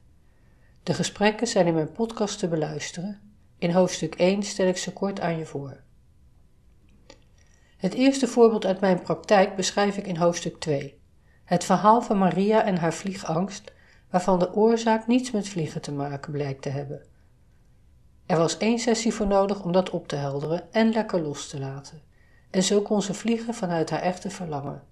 De 0.83 0.93
gesprekken 0.93 1.47
zijn 1.47 1.67
in 1.67 1.73
mijn 1.73 1.91
podcast 1.91 2.39
te 2.39 2.47
beluisteren. 2.47 3.19
In 3.57 3.71
hoofdstuk 3.71 4.15
1 4.15 4.43
stel 4.43 4.67
ik 4.67 4.77
ze 4.77 4.93
kort 4.93 5.19
aan 5.19 5.37
je 5.37 5.45
voor. 5.45 5.83
Het 7.77 7.93
eerste 7.93 8.27
voorbeeld 8.27 8.65
uit 8.65 8.79
mijn 8.79 9.01
praktijk 9.01 9.55
beschrijf 9.55 9.97
ik 9.97 10.07
in 10.07 10.17
hoofdstuk 10.17 10.59
2. 10.59 11.01
Het 11.43 11.63
verhaal 11.63 12.01
van 12.01 12.17
Maria 12.17 12.63
en 12.63 12.77
haar 12.77 12.93
vliegangst, 12.93 13.71
waarvan 14.09 14.39
de 14.39 14.53
oorzaak 14.53 15.07
niets 15.07 15.31
met 15.31 15.49
vliegen 15.49 15.81
te 15.81 15.91
maken 15.91 16.31
blijkt 16.31 16.61
te 16.61 16.69
hebben. 16.69 17.05
Er 18.25 18.37
was 18.37 18.57
één 18.57 18.79
sessie 18.79 19.13
voor 19.13 19.27
nodig 19.27 19.63
om 19.63 19.71
dat 19.71 19.89
op 19.89 20.07
te 20.07 20.15
helderen 20.15 20.73
en 20.73 20.91
lekker 20.91 21.21
los 21.21 21.47
te 21.47 21.59
laten. 21.59 22.01
En 22.49 22.63
zo 22.63 22.81
kon 22.81 23.01
ze 23.01 23.13
vliegen 23.13 23.53
vanuit 23.53 23.89
haar 23.89 24.01
echte 24.01 24.29
verlangen. 24.29 24.83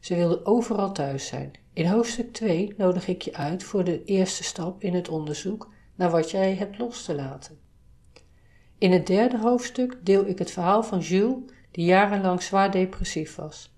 Ze 0.00 0.14
wilde 0.14 0.46
overal 0.46 0.92
thuis 0.92 1.26
zijn. 1.26 1.50
In 1.72 1.86
hoofdstuk 1.86 2.32
2 2.32 2.74
nodig 2.76 3.08
ik 3.08 3.22
je 3.22 3.34
uit 3.34 3.62
voor 3.62 3.84
de 3.84 4.04
eerste 4.04 4.44
stap 4.44 4.82
in 4.82 4.94
het 4.94 5.08
onderzoek 5.08 5.68
naar 5.94 6.10
wat 6.10 6.30
jij 6.30 6.54
hebt 6.54 6.78
los 6.78 7.04
te 7.04 7.14
laten. 7.14 7.58
In 8.78 8.92
het 8.92 9.06
derde 9.06 9.38
hoofdstuk 9.38 9.98
deel 10.02 10.26
ik 10.26 10.38
het 10.38 10.50
verhaal 10.50 10.82
van 10.82 10.98
Jules, 10.98 11.38
die 11.70 11.84
jarenlang 11.84 12.42
zwaar 12.42 12.70
depressief 12.70 13.34
was. 13.34 13.74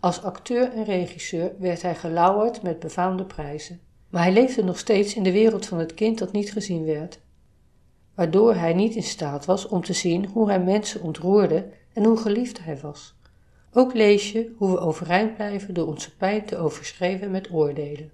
Als 0.00 0.22
acteur 0.22 0.72
en 0.72 0.84
regisseur 0.84 1.52
werd 1.58 1.82
hij 1.82 1.94
gelauwerd 1.94 2.62
met 2.62 2.78
befaamde 2.78 3.24
prijzen. 3.24 3.80
Maar 4.08 4.22
hij 4.22 4.32
leefde 4.32 4.64
nog 4.64 4.78
steeds 4.78 5.14
in 5.14 5.22
de 5.22 5.32
wereld 5.32 5.66
van 5.66 5.78
het 5.78 5.94
kind 5.94 6.18
dat 6.18 6.32
niet 6.32 6.52
gezien 6.52 6.84
werd, 6.84 7.20
waardoor 8.14 8.54
hij 8.54 8.74
niet 8.74 8.94
in 8.94 9.02
staat 9.02 9.44
was 9.44 9.68
om 9.68 9.84
te 9.84 9.92
zien 9.92 10.26
hoe 10.26 10.48
hij 10.48 10.60
mensen 10.60 11.02
ontroerde 11.02 11.68
en 11.92 12.04
hoe 12.04 12.16
geliefd 12.16 12.64
hij 12.64 12.78
was. 12.78 13.15
Ook 13.78 13.94
lees 13.94 14.32
je 14.32 14.54
hoe 14.56 14.70
we 14.70 14.78
overeind 14.78 15.34
blijven 15.34 15.74
door 15.74 15.86
onze 15.86 16.16
pijn 16.16 16.44
te 16.44 16.56
overschreven 16.56 17.30
met 17.30 17.50
oordelen. 17.52 18.12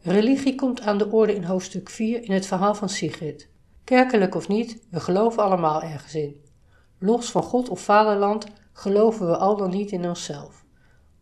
Religie 0.00 0.54
komt 0.54 0.80
aan 0.80 0.98
de 0.98 1.10
orde 1.10 1.34
in 1.34 1.44
hoofdstuk 1.44 1.88
4 1.88 2.24
in 2.24 2.32
het 2.32 2.46
verhaal 2.46 2.74
van 2.74 2.88
Sigrid. 2.88 3.48
Kerkelijk 3.84 4.34
of 4.34 4.48
niet, 4.48 4.86
we 4.90 5.00
geloven 5.00 5.42
allemaal 5.42 5.82
ergens 5.82 6.14
in. 6.14 6.44
Los 6.98 7.30
van 7.30 7.42
God 7.42 7.68
of 7.68 7.80
vaderland 7.80 8.46
geloven 8.72 9.26
we 9.26 9.36
al 9.36 9.56
dan 9.56 9.70
niet 9.70 9.90
in 9.90 10.08
onszelf. 10.08 10.64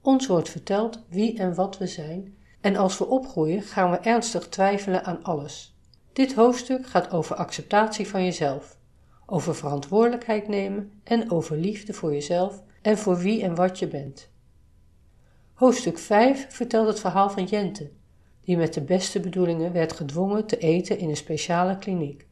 Ons 0.03 0.27
wordt 0.27 0.49
verteld 0.49 1.05
wie 1.09 1.39
en 1.39 1.55
wat 1.55 1.79
we 1.79 1.87
zijn, 1.87 2.37
en 2.61 2.77
als 2.77 2.99
we 2.99 3.07
opgroeien 3.07 3.63
gaan 3.63 3.91
we 3.91 3.97
ernstig 3.97 4.49
twijfelen 4.49 5.05
aan 5.05 5.23
alles. 5.23 5.79
Dit 6.13 6.35
hoofdstuk 6.35 6.87
gaat 6.87 7.11
over 7.11 7.37
acceptatie 7.37 8.09
van 8.09 8.25
jezelf, 8.25 8.78
over 9.31 9.55
verantwoordelijkheid 9.55 10.49
nemen 10.49 10.93
en 11.05 11.31
over 11.31 11.57
liefde 11.57 11.93
voor 11.93 12.13
jezelf 12.13 12.63
en 12.83 12.99
voor 12.99 13.19
wie 13.19 13.43
en 13.43 13.55
wat 13.55 13.79
je 13.79 13.89
bent. 13.89 14.31
Hoofdstuk 15.55 15.99
5 15.99 16.47
vertelt 16.49 16.87
het 16.87 17.01
verhaal 17.01 17.31
van 17.31 17.45
Jente, 17.45 17.91
die 18.41 18.57
met 18.57 18.75
de 18.75 18.81
beste 18.81 19.21
bedoelingen 19.21 19.73
werd 19.73 19.93
gedwongen 19.93 20.47
te 20.47 20.59
eten 20.59 20.99
in 20.99 21.09
een 21.09 21.17
speciale 21.17 21.79
kliniek, 21.79 22.27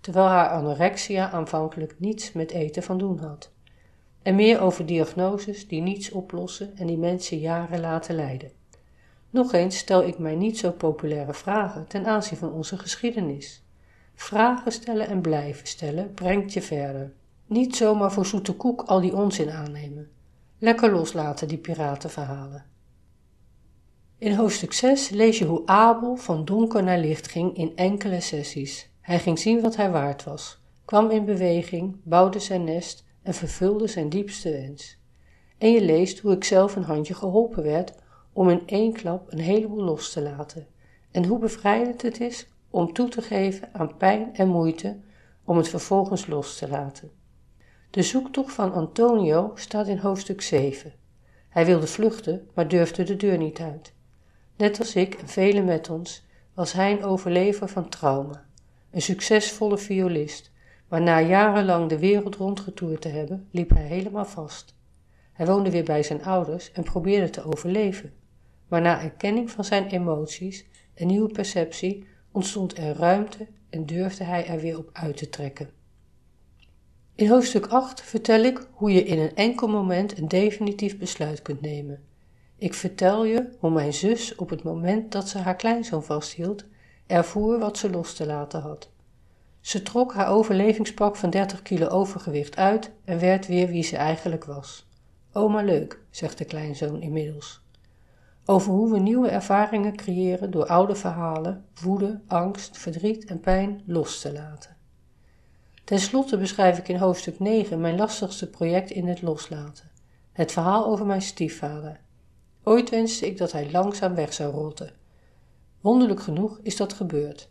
terwijl 0.00 0.26
haar 0.26 0.48
anorexia 0.48 1.30
aanvankelijk 1.30 1.94
niets 1.98 2.32
met 2.32 2.50
eten 2.50 2.82
van 2.82 2.98
doen 2.98 3.18
had. 3.18 3.52
En 4.22 4.34
meer 4.34 4.60
over 4.60 4.86
diagnoses 4.86 5.68
die 5.68 5.80
niets 5.80 6.10
oplossen 6.10 6.76
en 6.76 6.86
die 6.86 6.98
mensen 6.98 7.38
jaren 7.38 7.80
laten 7.80 8.14
lijden. 8.14 8.50
Nog 9.30 9.52
eens 9.52 9.78
stel 9.78 10.04
ik 10.04 10.18
mij 10.18 10.34
niet 10.34 10.58
zo 10.58 10.70
populaire 10.70 11.34
vragen 11.34 11.86
ten 11.86 12.06
aanzien 12.06 12.38
van 12.38 12.52
onze 12.52 12.78
geschiedenis. 12.78 13.62
Vragen 14.20 14.72
stellen 14.72 15.08
en 15.08 15.20
blijven 15.20 15.66
stellen 15.66 16.14
brengt 16.14 16.52
je 16.52 16.62
verder. 16.62 17.12
Niet 17.46 17.76
zomaar 17.76 18.12
voor 18.12 18.26
zoete 18.26 18.52
koek 18.52 18.82
al 18.82 19.00
die 19.00 19.14
onzin 19.14 19.50
aannemen. 19.50 20.10
Lekker 20.58 20.92
loslaten 20.92 21.48
die 21.48 21.58
piratenverhalen. 21.58 22.64
In 24.18 24.34
hoofdstuk 24.34 24.72
6 24.72 25.08
lees 25.08 25.38
je 25.38 25.44
hoe 25.44 25.66
Abel 25.66 26.16
van 26.16 26.44
donker 26.44 26.82
naar 26.82 26.98
licht 26.98 27.28
ging 27.28 27.56
in 27.56 27.76
enkele 27.76 28.20
sessies. 28.20 28.90
Hij 29.00 29.18
ging 29.18 29.38
zien 29.38 29.60
wat 29.60 29.76
hij 29.76 29.90
waard 29.90 30.24
was, 30.24 30.60
kwam 30.84 31.10
in 31.10 31.24
beweging, 31.24 31.96
bouwde 32.02 32.38
zijn 32.38 32.64
nest 32.64 33.04
en 33.22 33.34
vervulde 33.34 33.86
zijn 33.86 34.08
diepste 34.08 34.50
wens. 34.50 34.98
En 35.58 35.70
je 35.70 35.82
leest 35.82 36.18
hoe 36.18 36.32
ik 36.32 36.44
zelf 36.44 36.76
een 36.76 36.82
handje 36.82 37.14
geholpen 37.14 37.62
werd 37.62 37.94
om 38.32 38.48
in 38.48 38.62
één 38.66 38.92
klap 38.92 39.32
een 39.32 39.40
heleboel 39.40 39.84
los 39.84 40.12
te 40.12 40.22
laten, 40.22 40.66
en 41.10 41.24
hoe 41.24 41.38
bevrijdend 41.38 42.02
het 42.02 42.20
is 42.20 42.48
om 42.70 42.92
toe 42.92 43.08
te 43.08 43.22
geven 43.22 43.68
aan 43.72 43.96
pijn 43.96 44.34
en 44.34 44.48
moeite 44.48 44.96
om 45.44 45.56
het 45.56 45.68
vervolgens 45.68 46.26
los 46.26 46.56
te 46.56 46.68
laten. 46.68 47.10
De 47.90 48.02
zoektocht 48.02 48.52
van 48.52 48.72
Antonio 48.72 49.52
staat 49.54 49.86
in 49.86 49.98
hoofdstuk 49.98 50.40
7. 50.40 50.92
Hij 51.48 51.66
wilde 51.66 51.86
vluchten, 51.86 52.48
maar 52.54 52.68
durfde 52.68 53.02
de 53.02 53.16
deur 53.16 53.38
niet 53.38 53.60
uit. 53.60 53.92
Net 54.56 54.78
als 54.78 54.94
ik 54.94 55.14
en 55.14 55.28
velen 55.28 55.64
met 55.64 55.90
ons 55.90 56.26
was 56.54 56.72
hij 56.72 56.92
een 56.92 57.04
overlever 57.04 57.68
van 57.68 57.88
trauma, 57.88 58.46
een 58.90 59.02
succesvolle 59.02 59.78
violist, 59.78 60.52
maar 60.88 61.02
na 61.02 61.20
jarenlang 61.20 61.88
de 61.88 61.98
wereld 61.98 62.34
rondgetoerd 62.34 63.00
te 63.00 63.08
hebben, 63.08 63.48
liep 63.50 63.70
hij 63.70 63.86
helemaal 63.86 64.24
vast. 64.24 64.76
Hij 65.32 65.46
woonde 65.46 65.70
weer 65.70 65.84
bij 65.84 66.02
zijn 66.02 66.24
ouders 66.24 66.72
en 66.72 66.82
probeerde 66.82 67.30
te 67.30 67.44
overleven, 67.44 68.12
maar 68.68 68.80
na 68.80 69.02
erkenning 69.02 69.50
van 69.50 69.64
zijn 69.64 69.86
emoties 69.86 70.66
en 70.94 71.06
nieuwe 71.06 71.32
perceptie 71.32 72.06
ontstond 72.32 72.78
er 72.78 72.96
ruimte 72.96 73.46
en 73.70 73.86
durfde 73.86 74.24
hij 74.24 74.46
er 74.46 74.60
weer 74.60 74.78
op 74.78 74.90
uit 74.92 75.16
te 75.16 75.28
trekken. 75.28 75.70
In 77.14 77.28
hoofdstuk 77.28 77.66
8 77.66 78.00
vertel 78.00 78.42
ik 78.42 78.66
hoe 78.72 78.92
je 78.92 79.02
in 79.02 79.18
een 79.18 79.34
enkel 79.34 79.68
moment 79.68 80.18
een 80.18 80.28
definitief 80.28 80.98
besluit 80.98 81.42
kunt 81.42 81.60
nemen. 81.60 82.04
Ik 82.56 82.74
vertel 82.74 83.24
je 83.24 83.48
hoe 83.58 83.70
mijn 83.70 83.94
zus 83.94 84.34
op 84.34 84.50
het 84.50 84.62
moment 84.62 85.12
dat 85.12 85.28
ze 85.28 85.38
haar 85.38 85.56
kleinzoon 85.56 86.04
vasthield, 86.04 86.64
ervoer 87.06 87.58
wat 87.58 87.78
ze 87.78 87.90
los 87.90 88.14
te 88.14 88.26
laten 88.26 88.60
had. 88.60 88.90
Ze 89.60 89.82
trok 89.82 90.14
haar 90.14 90.28
overlevingspak 90.28 91.16
van 91.16 91.30
30 91.30 91.62
kilo 91.62 91.86
overgewicht 91.86 92.56
uit 92.56 92.90
en 93.04 93.20
werd 93.20 93.46
weer 93.46 93.68
wie 93.68 93.82
ze 93.82 93.96
eigenlijk 93.96 94.44
was. 94.44 94.86
Oma 95.32 95.62
leuk, 95.62 96.00
zegt 96.10 96.38
de 96.38 96.44
kleinzoon 96.44 97.02
inmiddels. 97.02 97.62
Over 98.50 98.72
hoe 98.72 98.90
we 98.90 98.98
nieuwe 98.98 99.28
ervaringen 99.28 99.96
creëren 99.96 100.50
door 100.50 100.66
oude 100.66 100.94
verhalen, 100.94 101.64
woede, 101.82 102.20
angst, 102.26 102.78
verdriet 102.78 103.24
en 103.24 103.40
pijn 103.40 103.82
los 103.86 104.20
te 104.20 104.32
laten. 104.32 104.76
Ten 105.84 105.98
slotte 105.98 106.36
beschrijf 106.36 106.78
ik 106.78 106.88
in 106.88 106.96
hoofdstuk 106.96 107.38
9 107.38 107.80
mijn 107.80 107.96
lastigste 107.96 108.50
project 108.50 108.90
in 108.90 109.06
het 109.06 109.22
loslaten. 109.22 109.90
Het 110.32 110.52
verhaal 110.52 110.86
over 110.86 111.06
mijn 111.06 111.22
stiefvader. 111.22 112.00
Ooit 112.62 112.90
wenste 112.90 113.26
ik 113.26 113.38
dat 113.38 113.52
hij 113.52 113.70
langzaam 113.70 114.14
weg 114.14 114.32
zou 114.32 114.54
rotten. 114.54 114.92
Wonderlijk 115.80 116.20
genoeg 116.20 116.58
is 116.62 116.76
dat 116.76 116.92
gebeurd, 116.92 117.50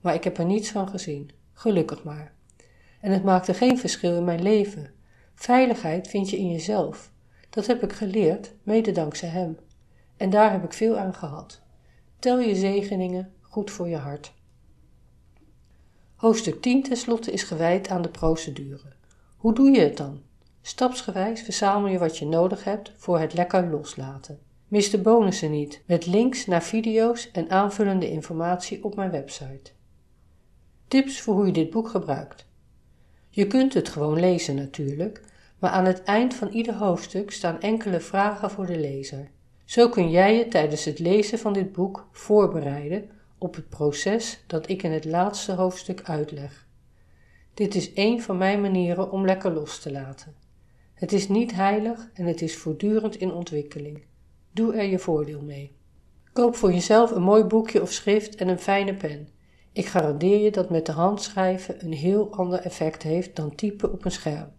maar 0.00 0.14
ik 0.14 0.24
heb 0.24 0.38
er 0.38 0.44
niets 0.44 0.70
van 0.70 0.88
gezien. 0.88 1.30
Gelukkig 1.52 2.04
maar. 2.04 2.32
En 3.00 3.12
het 3.12 3.24
maakte 3.24 3.54
geen 3.54 3.78
verschil 3.78 4.16
in 4.16 4.24
mijn 4.24 4.42
leven. 4.42 4.90
Veiligheid 5.34 6.08
vind 6.08 6.30
je 6.30 6.38
in 6.38 6.50
jezelf. 6.50 7.10
Dat 7.50 7.66
heb 7.66 7.82
ik 7.82 7.92
geleerd, 7.92 8.52
mede 8.62 8.92
dankzij 8.92 9.28
hem. 9.28 9.58
En 10.18 10.30
daar 10.30 10.52
heb 10.52 10.64
ik 10.64 10.72
veel 10.72 10.98
aan 10.98 11.14
gehad. 11.14 11.60
Tel 12.18 12.38
je 12.40 12.54
zegeningen 12.54 13.32
goed 13.40 13.70
voor 13.70 13.88
je 13.88 13.96
hart. 13.96 14.32
Hoofdstuk 16.14 16.62
10 16.62 16.82
tenslotte 16.82 17.32
is 17.32 17.42
gewijd 17.42 17.88
aan 17.88 18.02
de 18.02 18.08
procedure. 18.08 18.92
Hoe 19.36 19.54
doe 19.54 19.70
je 19.70 19.80
het 19.80 19.96
dan? 19.96 20.20
Stapsgewijs 20.62 21.42
verzamel 21.42 21.90
je 21.90 21.98
wat 21.98 22.18
je 22.18 22.26
nodig 22.26 22.64
hebt 22.64 22.92
voor 22.96 23.18
het 23.18 23.34
lekker 23.34 23.70
loslaten. 23.70 24.38
Mis 24.68 24.90
de 24.90 24.98
bonussen 24.98 25.50
niet, 25.50 25.82
met 25.86 26.06
links 26.06 26.46
naar 26.46 26.62
video's 26.62 27.30
en 27.30 27.50
aanvullende 27.50 28.10
informatie 28.10 28.84
op 28.84 28.96
mijn 28.96 29.10
website. 29.10 29.70
Tips 30.88 31.20
voor 31.20 31.34
hoe 31.34 31.46
je 31.46 31.52
dit 31.52 31.70
boek 31.70 31.88
gebruikt. 31.88 32.46
Je 33.30 33.46
kunt 33.46 33.74
het 33.74 33.88
gewoon 33.88 34.20
lezen 34.20 34.54
natuurlijk, 34.54 35.22
maar 35.58 35.70
aan 35.70 35.84
het 35.84 36.02
eind 36.02 36.34
van 36.34 36.48
ieder 36.48 36.74
hoofdstuk 36.74 37.30
staan 37.30 37.60
enkele 37.60 38.00
vragen 38.00 38.50
voor 38.50 38.66
de 38.66 38.78
lezer. 38.78 39.30
Zo 39.68 39.88
kun 39.88 40.10
jij 40.10 40.36
je 40.36 40.48
tijdens 40.48 40.84
het 40.84 40.98
lezen 40.98 41.38
van 41.38 41.52
dit 41.52 41.72
boek 41.72 42.08
voorbereiden 42.10 43.10
op 43.38 43.54
het 43.54 43.68
proces 43.68 44.44
dat 44.46 44.68
ik 44.68 44.82
in 44.82 44.92
het 44.92 45.04
laatste 45.04 45.52
hoofdstuk 45.52 46.02
uitleg. 46.02 46.66
Dit 47.54 47.74
is 47.74 47.92
één 47.92 48.20
van 48.20 48.36
mijn 48.36 48.60
manieren 48.60 49.10
om 49.10 49.24
lekker 49.24 49.52
los 49.52 49.78
te 49.78 49.92
laten. 49.92 50.34
Het 50.94 51.12
is 51.12 51.28
niet 51.28 51.54
heilig 51.54 52.10
en 52.14 52.26
het 52.26 52.42
is 52.42 52.56
voortdurend 52.56 53.16
in 53.16 53.32
ontwikkeling. 53.32 54.04
Doe 54.52 54.74
er 54.74 54.84
je 54.84 54.98
voordeel 54.98 55.42
mee. 55.42 55.76
Koop 56.32 56.56
voor 56.56 56.72
jezelf 56.72 57.10
een 57.10 57.22
mooi 57.22 57.44
boekje 57.44 57.82
of 57.82 57.92
schrift 57.92 58.34
en 58.34 58.48
een 58.48 58.58
fijne 58.58 58.94
pen. 58.94 59.28
Ik 59.72 59.86
garandeer 59.86 60.38
je 60.38 60.50
dat 60.50 60.70
met 60.70 60.86
de 60.86 60.92
hand 60.92 61.22
schrijven 61.22 61.84
een 61.84 61.92
heel 61.92 62.32
ander 62.32 62.58
effect 62.60 63.02
heeft 63.02 63.36
dan 63.36 63.54
typen 63.54 63.92
op 63.92 64.04
een 64.04 64.10
scherm. 64.10 64.52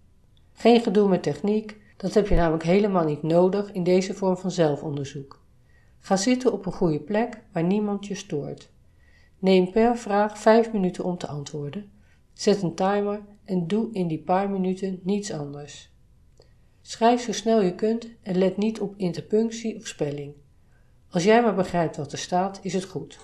Geen 0.54 0.82
gedoe 0.82 1.08
met 1.08 1.24
techniek, 1.24 1.78
dat 2.00 2.14
heb 2.14 2.28
je 2.28 2.36
namelijk 2.36 2.64
helemaal 2.64 3.06
niet 3.06 3.24
nodig 3.24 3.72
in 3.72 3.84
deze 3.84 4.14
vorm 4.14 4.38
van 4.38 4.52
zelfonderzoek. 4.52 5.44
Ga 6.00 6.18
zitten 6.18 6.54
op 6.54 6.66
een 6.66 6.72
goede 6.72 7.00
plek 7.00 7.44
waar 7.52 7.64
niemand 7.64 8.06
je 8.06 8.16
stoort. 8.16 8.70
Neem 9.40 9.72
per 9.72 9.98
vraag 9.98 10.40
5 10.40 10.72
minuten 10.72 11.04
om 11.04 11.18
te 11.18 11.28
antwoorden. 11.28 11.92
Zet 12.34 12.62
een 12.62 12.76
timer 12.76 13.22
en 13.44 13.68
doe 13.68 13.90
in 13.92 14.08
die 14.08 14.20
paar 14.20 14.50
minuten 14.50 15.00
niets 15.04 15.32
anders. 15.32 15.92
Schrijf 16.82 17.22
zo 17.22 17.32
snel 17.32 17.62
je 17.62 17.76
kunt 17.76 18.08
en 18.22 18.38
let 18.38 18.58
niet 18.58 18.80
op 18.80 18.94
interpunctie 18.98 19.76
of 19.76 19.88
spelling. 19.88 20.34
Als 21.10 21.24
jij 21.24 21.42
maar 21.42 21.56
begrijpt 21.56 21.98
wat 21.98 22.12
er 22.12 22.18
staat, 22.18 22.60
is 22.62 22.74
het 22.74 22.86
goed. 22.86 23.20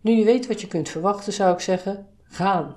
Nu 0.00 0.12
je 0.12 0.24
weet 0.24 0.46
wat 0.46 0.60
je 0.60 0.66
kunt 0.66 0.88
verwachten, 0.88 1.32
zou 1.32 1.52
ik 1.52 1.60
zeggen: 1.60 2.08
gaan. 2.22 2.76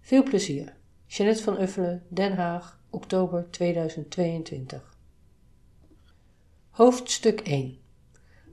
Veel 0.00 0.22
plezier. 0.22 0.76
Jeanette 1.06 1.42
van 1.42 1.60
Uffelen, 1.60 2.02
Den 2.08 2.36
Haag, 2.36 2.80
oktober 2.92 3.50
2022. 3.50 4.96
Hoofdstuk 6.70 7.40
1 7.40 7.78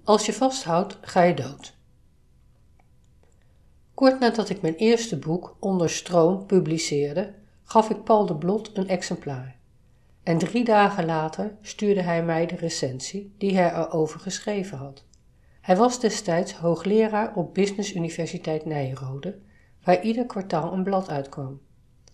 Als 0.03 0.25
je 0.25 0.34
vasthoudt, 0.34 0.98
ga 1.01 1.22
je 1.22 1.34
dood. 1.34 1.77
Kort 3.93 4.19
nadat 4.19 4.50
ik 4.50 4.62
mijn 4.62 4.75
eerste 4.75 5.17
boek, 5.17 5.58
Onder 5.60 5.89
Stroom, 5.89 6.46
publiceerde, 6.46 7.34
gaf 7.63 7.89
ik 7.89 8.03
Paul 8.03 8.25
de 8.25 8.36
Blot 8.36 8.77
een 8.77 8.88
exemplaar. 8.88 9.58
En 10.24 10.38
drie 10.38 10.63
dagen 10.63 11.05
later 11.05 11.58
stuurde 11.62 12.01
hij 12.01 12.24
mij 12.24 12.46
de 12.46 12.55
recensie 12.55 13.34
die 13.38 13.55
hij 13.58 13.74
erover 13.74 14.19
geschreven 14.19 14.77
had. 14.77 15.05
Hij 15.62 15.77
was 15.77 16.00
destijds 16.00 16.53
hoogleraar 16.53 17.36
op 17.36 17.53
Business 17.53 17.93
Universiteit 17.96 18.65
Nijrode, 18.65 19.39
waar 19.84 20.03
ieder 20.03 20.25
kwartaal 20.25 20.74
een 20.74 20.84
blad 20.84 21.10
uitkwam. 21.10 21.60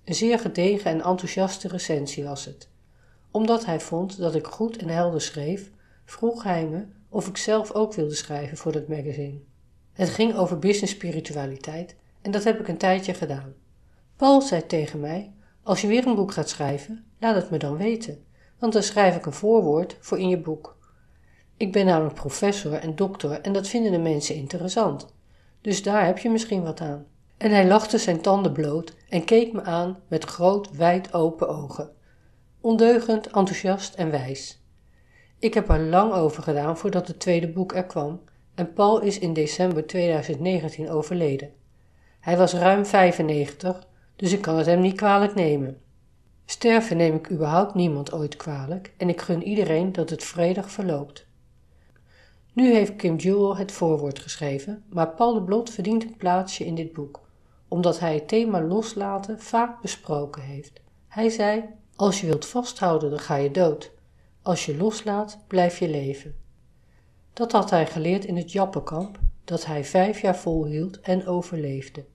Een 0.06 0.16
zeer 0.16 0.40
gedegen 0.40 0.92
en 0.92 1.02
enthousiaste 1.02 1.68
recensie 1.68 2.24
was 2.24 2.46
het. 2.46 2.70
Omdat 3.32 3.66
hij 3.66 3.80
vond 3.80 4.18
dat 4.18 4.36
ik 4.36 4.48
goed 4.48 4.78
en 4.78 4.90
helder 4.90 5.22
schreef, 5.22 5.72
vroeg 6.06 6.44
hij 6.44 6.68
me 6.68 6.86
of 7.10 7.28
ik 7.28 7.38
zelf 7.38 7.72
ook 7.72 7.94
wilde 7.94 8.16
schrijven 8.16 8.58
voor 8.58 8.72
dat 8.72 8.88
magazine. 8.88 9.40
Het 9.94 10.10
ging 10.10 10.36
over 10.36 10.60
business 10.60 10.94
spiritualiteit 10.94 11.96
en 12.22 12.32
dat 12.32 12.44
heb 12.44 12.60
ik 12.60 12.68
een 12.68 12.78
tijdje 12.78 13.14
gedaan. 13.14 13.54
Paul 14.16 14.42
zei 14.42 14.66
tegen 14.66 15.00
mij: 15.00 15.34
Als 15.64 15.82
je 15.82 15.88
weer 15.88 16.08
een 16.08 16.16
boek 16.16 16.32
gaat 16.32 16.50
schrijven, 16.50 17.06
laat 17.20 17.36
het 17.36 17.50
me 17.50 17.58
dan 17.58 17.78
weten, 17.78 18.24
want 18.60 18.74
dan 18.74 18.84
schrijf 18.84 19.16
ik 19.16 19.26
een 19.26 19.34
voorwoord 19.34 19.98
voor 20.00 20.20
in 20.20 20.30
je 20.30 20.40
boek. 20.40 20.78
Ik 21.58 21.72
ben 21.72 21.86
namelijk 21.86 22.16
professor 22.16 22.74
en 22.74 22.96
dokter 22.96 23.42
en 23.42 23.54
dat 23.54 23.68
vinden 23.68 23.92
de 23.92 23.98
mensen 23.98 24.36
interessant. 24.36 25.14
Dus 25.62 25.84
daar 25.84 26.06
heb 26.06 26.18
je 26.18 26.30
misschien 26.30 26.64
wat 26.64 26.82
aan. 26.82 27.06
En 27.38 27.52
hij 27.52 27.68
lachte 27.68 27.98
zijn 27.98 28.22
tanden 28.22 28.52
bloot 28.52 28.96
en 29.10 29.24
keek 29.24 29.54
me 29.54 29.64
aan 29.64 30.00
met 30.08 30.24
groot, 30.24 30.72
wijd 30.72 31.14
open 31.14 31.48
ogen. 31.48 31.92
Ondeugend, 32.62 33.28
enthousiast 33.28 33.96
en 33.96 34.12
wijs. 34.12 34.64
Ik 35.40 35.54
heb 35.54 35.70
er 35.70 35.80
lang 35.80 36.14
over 36.14 36.44
gedaan 36.44 36.78
voordat 36.78 37.08
het 37.08 37.20
tweede 37.20 37.48
boek 37.48 37.76
er 37.76 37.86
kwam 37.86 38.22
en 38.56 38.74
Paul 38.74 39.02
is 39.02 39.20
in 39.20 39.34
december 39.34 39.88
2019 39.88 40.90
overleden. 40.90 41.54
Hij 42.20 42.38
was 42.38 42.54
ruim 42.54 42.86
95, 42.86 43.88
dus 44.16 44.32
ik 44.32 44.42
kan 44.42 44.58
het 44.58 44.66
hem 44.66 44.80
niet 44.80 44.96
kwalijk 44.96 45.36
nemen. 45.36 45.82
Sterven 46.46 46.98
neem 46.98 47.16
ik 47.16 47.32
überhaupt 47.32 47.74
niemand 47.74 48.14
ooit 48.14 48.36
kwalijk 48.36 48.94
en 48.98 49.10
ik 49.10 49.22
gun 49.22 49.44
iedereen 49.44 49.92
dat 49.92 50.10
het 50.10 50.24
vredig 50.24 50.72
verloopt. 50.72 51.28
Nu 52.54 52.74
heeft 52.74 52.96
Kim 52.96 53.16
Jewell 53.16 53.58
het 53.58 53.72
voorwoord 53.72 54.20
geschreven, 54.20 54.84
maar 54.90 55.10
Paul 55.10 55.34
de 55.34 55.44
Blot 55.44 55.70
verdient 55.70 56.04
een 56.04 56.18
plaatsje 56.18 56.66
in 56.66 56.76
dit 56.76 56.94
boek, 56.94 57.25
omdat 57.76 58.00
hij 58.00 58.14
het 58.14 58.28
thema 58.28 58.62
loslaten 58.62 59.40
vaak 59.40 59.82
besproken 59.82 60.42
heeft. 60.42 60.82
Hij 61.08 61.30
zei: 61.30 61.64
Als 61.96 62.22
je 62.22 62.28
wilt 62.28 62.46
vasthouden, 62.46 63.10
dan 63.10 63.20
ga 63.20 63.36
je 63.36 63.52
dood. 63.52 63.92
Als 64.42 64.66
je 64.66 64.78
loslaat, 64.78 65.38
blijf 65.48 65.80
je 65.80 65.90
leven. 65.90 66.36
Dat 67.34 67.52
had 67.52 67.70
hij 67.70 67.86
geleerd 67.86 68.26
in 68.26 68.38
het 68.38 68.52
Jappenkamp, 68.52 69.20
dat 69.44 69.66
hij 69.66 69.86
vijf 69.86 70.22
jaar 70.22 70.36
volhield 70.36 71.00
en 71.00 71.28
overleefde. 71.28 72.06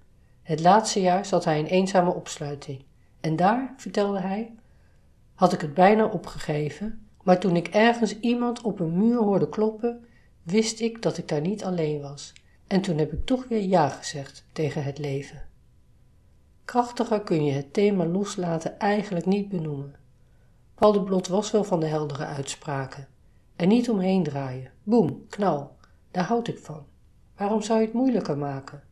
Het 0.42 0.60
laatste 0.60 1.00
jaar 1.00 1.24
zat 1.24 1.44
hij 1.44 1.58
in 1.58 1.64
eenzame 1.64 2.14
opsluiting. 2.14 2.84
En 3.20 3.36
daar, 3.36 3.74
vertelde 3.76 4.20
hij, 4.20 4.54
had 5.34 5.52
ik 5.52 5.60
het 5.60 5.74
bijna 5.74 6.06
opgegeven, 6.06 7.06
maar 7.22 7.38
toen 7.40 7.56
ik 7.56 7.68
ergens 7.68 8.20
iemand 8.20 8.60
op 8.60 8.80
een 8.80 8.98
muur 8.98 9.18
hoorde 9.18 9.48
kloppen, 9.48 10.04
wist 10.42 10.80
ik 10.80 11.02
dat 11.02 11.18
ik 11.18 11.28
daar 11.28 11.40
niet 11.40 11.64
alleen 11.64 12.00
was. 12.00 12.32
En 12.66 12.80
toen 12.80 12.98
heb 12.98 13.12
ik 13.12 13.26
toch 13.26 13.48
weer 13.48 13.62
ja 13.62 13.88
gezegd 13.88 14.44
tegen 14.52 14.84
het 14.84 14.98
leven. 14.98 15.48
Krachtiger 16.70 17.20
kun 17.20 17.44
je 17.44 17.52
het 17.52 17.72
thema 17.72 18.06
loslaten 18.06 18.78
eigenlijk 18.78 19.26
niet 19.26 19.48
benoemen. 19.48 19.94
Paul 20.74 20.92
de 20.92 21.02
Blot 21.02 21.28
was 21.28 21.50
wel 21.50 21.64
van 21.64 21.80
de 21.80 21.86
heldere 21.86 22.24
uitspraken. 22.24 23.08
Er 23.56 23.66
niet 23.66 23.90
omheen 23.90 24.22
draaien. 24.22 24.70
Boem, 24.82 25.26
knal. 25.28 25.76
Daar 26.10 26.24
houd 26.24 26.48
ik 26.48 26.58
van. 26.58 26.86
Waarom 27.36 27.62
zou 27.62 27.78
je 27.80 27.84
het 27.84 27.94
moeilijker 27.94 28.38
maken? 28.38 28.82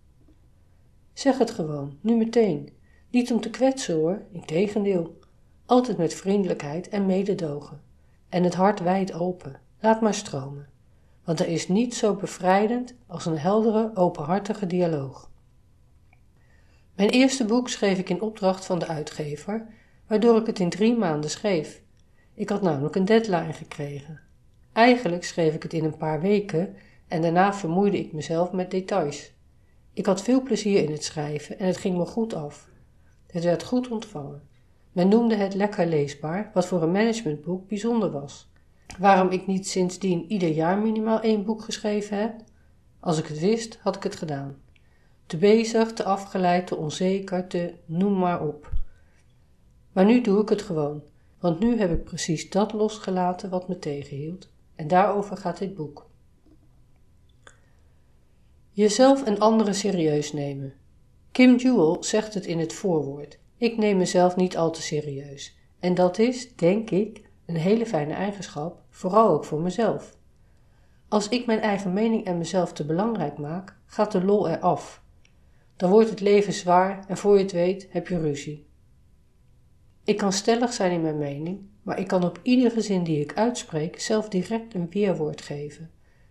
Zeg 1.13 1.39
het 1.39 1.51
gewoon, 1.51 1.99
nu 2.01 2.17
meteen. 2.17 2.73
Niet 3.11 3.33
om 3.33 3.41
te 3.41 3.51
kwetsen 3.51 3.95
hoor, 3.95 4.23
integendeel. 4.33 5.19
Altijd 5.67 5.97
met 5.97 6.15
vriendelijkheid 6.15 6.89
en 6.89 7.07
mededogen. 7.07 7.81
En 8.29 8.45
het 8.45 8.55
hart 8.55 8.81
wijd 8.81 9.13
open. 9.13 9.61
Laat 9.81 10.01
maar 10.01 10.15
stromen. 10.15 10.69
Want 11.25 11.41
er 11.41 11.49
is 11.49 11.69
niets 11.69 11.99
zo 11.99 12.15
bevrijdend 12.15 12.95
als 13.07 13.27
een 13.27 13.39
heldere, 13.39 13.91
openhartige 13.95 14.67
dialoog. 14.67 15.28
Mijn 16.99 17.11
eerste 17.11 17.45
boek 17.45 17.69
schreef 17.69 17.99
ik 17.99 18.09
in 18.09 18.21
opdracht 18.21 18.65
van 18.65 18.79
de 18.79 18.87
uitgever, 18.87 19.67
waardoor 20.07 20.37
ik 20.37 20.47
het 20.47 20.59
in 20.59 20.69
drie 20.69 20.97
maanden 20.97 21.31
schreef. 21.31 21.83
Ik 22.35 22.49
had 22.49 22.63
namelijk 22.63 22.95
een 22.95 23.05
deadline 23.05 23.53
gekregen. 23.53 24.21
Eigenlijk 24.73 25.25
schreef 25.25 25.55
ik 25.55 25.63
het 25.63 25.73
in 25.73 25.85
een 25.85 25.97
paar 25.97 26.21
weken 26.21 26.75
en 27.09 27.23
daarna 27.23 27.55
vermoeide 27.55 27.99
ik 27.99 28.13
mezelf 28.13 28.53
met 28.53 28.71
details. 28.71 29.33
Ik 29.93 30.07
had 30.07 30.23
veel 30.23 30.43
plezier 30.43 30.83
in 30.83 30.93
het 30.93 31.05
schrijven 31.05 31.59
en 31.59 31.67
het 31.67 31.77
ging 31.77 31.97
me 31.97 32.07
goed 32.07 32.35
af. 32.35 32.69
Het 33.27 33.45
werd 33.45 33.63
goed 33.63 33.89
ontvangen. 33.89 34.43
Men 34.93 35.09
noemde 35.09 35.35
het 35.35 35.55
lekker 35.55 35.87
leesbaar, 35.87 36.51
wat 36.55 36.67
voor 36.67 36.83
een 36.83 36.93
managementboek 36.93 37.69
bijzonder 37.69 38.11
was. 38.11 38.51
Waarom 38.99 39.29
ik 39.29 39.47
niet 39.47 39.69
sindsdien 39.69 40.25
ieder 40.29 40.51
jaar 40.51 40.79
minimaal 40.79 41.21
één 41.21 41.45
boek 41.45 41.63
geschreven 41.63 42.19
heb? 42.19 42.35
Als 43.01 43.19
ik 43.19 43.27
het 43.27 43.39
wist, 43.39 43.79
had 43.83 43.97
ik 43.97 44.03
het 44.03 44.17
gedaan. 44.17 44.57
Te 45.29 45.37
bezig, 45.37 45.93
te 45.93 46.05
afgeleid, 46.05 46.67
te 46.67 46.77
onzeker, 46.77 47.47
te 47.47 47.75
noem 47.85 48.19
maar 48.19 48.47
op. 48.47 48.73
Maar 49.93 50.05
nu 50.05 50.21
doe 50.21 50.43
ik 50.43 50.49
het 50.49 50.63
gewoon, 50.63 51.03
want 51.41 51.61
nu 51.61 51.79
heb 51.79 51.91
ik 51.91 52.05
precies 52.05 52.51
dat 52.51 52.73
losgelaten 52.73 53.51
wat 53.51 53.69
me 53.69 53.79
tegenhield 53.79 54.49
en 54.75 54.89
daarover 54.89 55.37
gaat 55.37 55.59
dit 55.59 55.75
boek. 55.75 56.07
Jezelf 58.71 59.25
en 59.25 59.39
anderen 59.39 59.75
serieus 59.75 60.33
nemen. 60.33 60.75
Kim 61.33 61.57
Jewell 61.57 61.97
zegt 62.01 62.35
het 62.35 62.47
in 62.47 62.59
het 62.59 62.73
voorwoord. 62.73 63.39
Ik 63.57 63.77
neem 63.77 63.97
mezelf 63.97 64.37
niet 64.37 64.57
al 64.57 64.71
te 64.71 64.83
serieus. 64.83 65.57
En 65.79 65.95
dat 65.95 66.19
is, 66.19 66.57
denk 66.57 66.91
ik, 66.91 67.31
een 67.47 67.57
hele 67.57 67.87
fijne 67.87 68.15
eigenschap, 68.15 68.83
vooral 68.91 69.29
ook 69.29 69.45
voor 69.45 69.61
mezelf. 69.61 70.17
Als 71.09 71.29
ik 71.29 71.47
mijn 71.47 71.61
eigen 71.61 71.93
mening 71.93 72.25
en 72.25 72.39
mezelf 72.39 72.73
te 72.73 72.85
belangrijk 72.85 73.39
maak, 73.39 73.77
gaat 73.87 74.13
de 74.13 74.25
lol 74.25 74.49
eraf. 74.49 75.07
Dan 75.79 75.91
wordt 75.91 76.11
het 76.11 76.21
leven 76.21 76.53
zwaar 76.53 77.05
en 77.09 77.17
voor 77.17 77.37
je 77.37 77.43
het 77.43 77.53
weet 77.53 77.87
heb 77.91 78.09
je 78.09 78.19
ruzie. 78.19 78.67
Ik 80.05 80.17
kan 80.17 80.33
stellig 80.33 80.73
zijn 80.73 80.93
in 80.93 81.03
mijn 81.03 81.19
mening, 81.19 81.61
maar 81.83 81.99
ik 81.99 82.07
kan 82.07 82.25
op 82.25 82.41
iedere 82.43 82.81
zin 82.81 83.05
die 83.05 83.21
ik 83.21 83.35
uitspreek 83.35 84.01
zelf 84.01 84.29
direct 84.29 84.75
een 84.75 84.91
weerwoord 84.91 85.41
geven, 85.41 85.91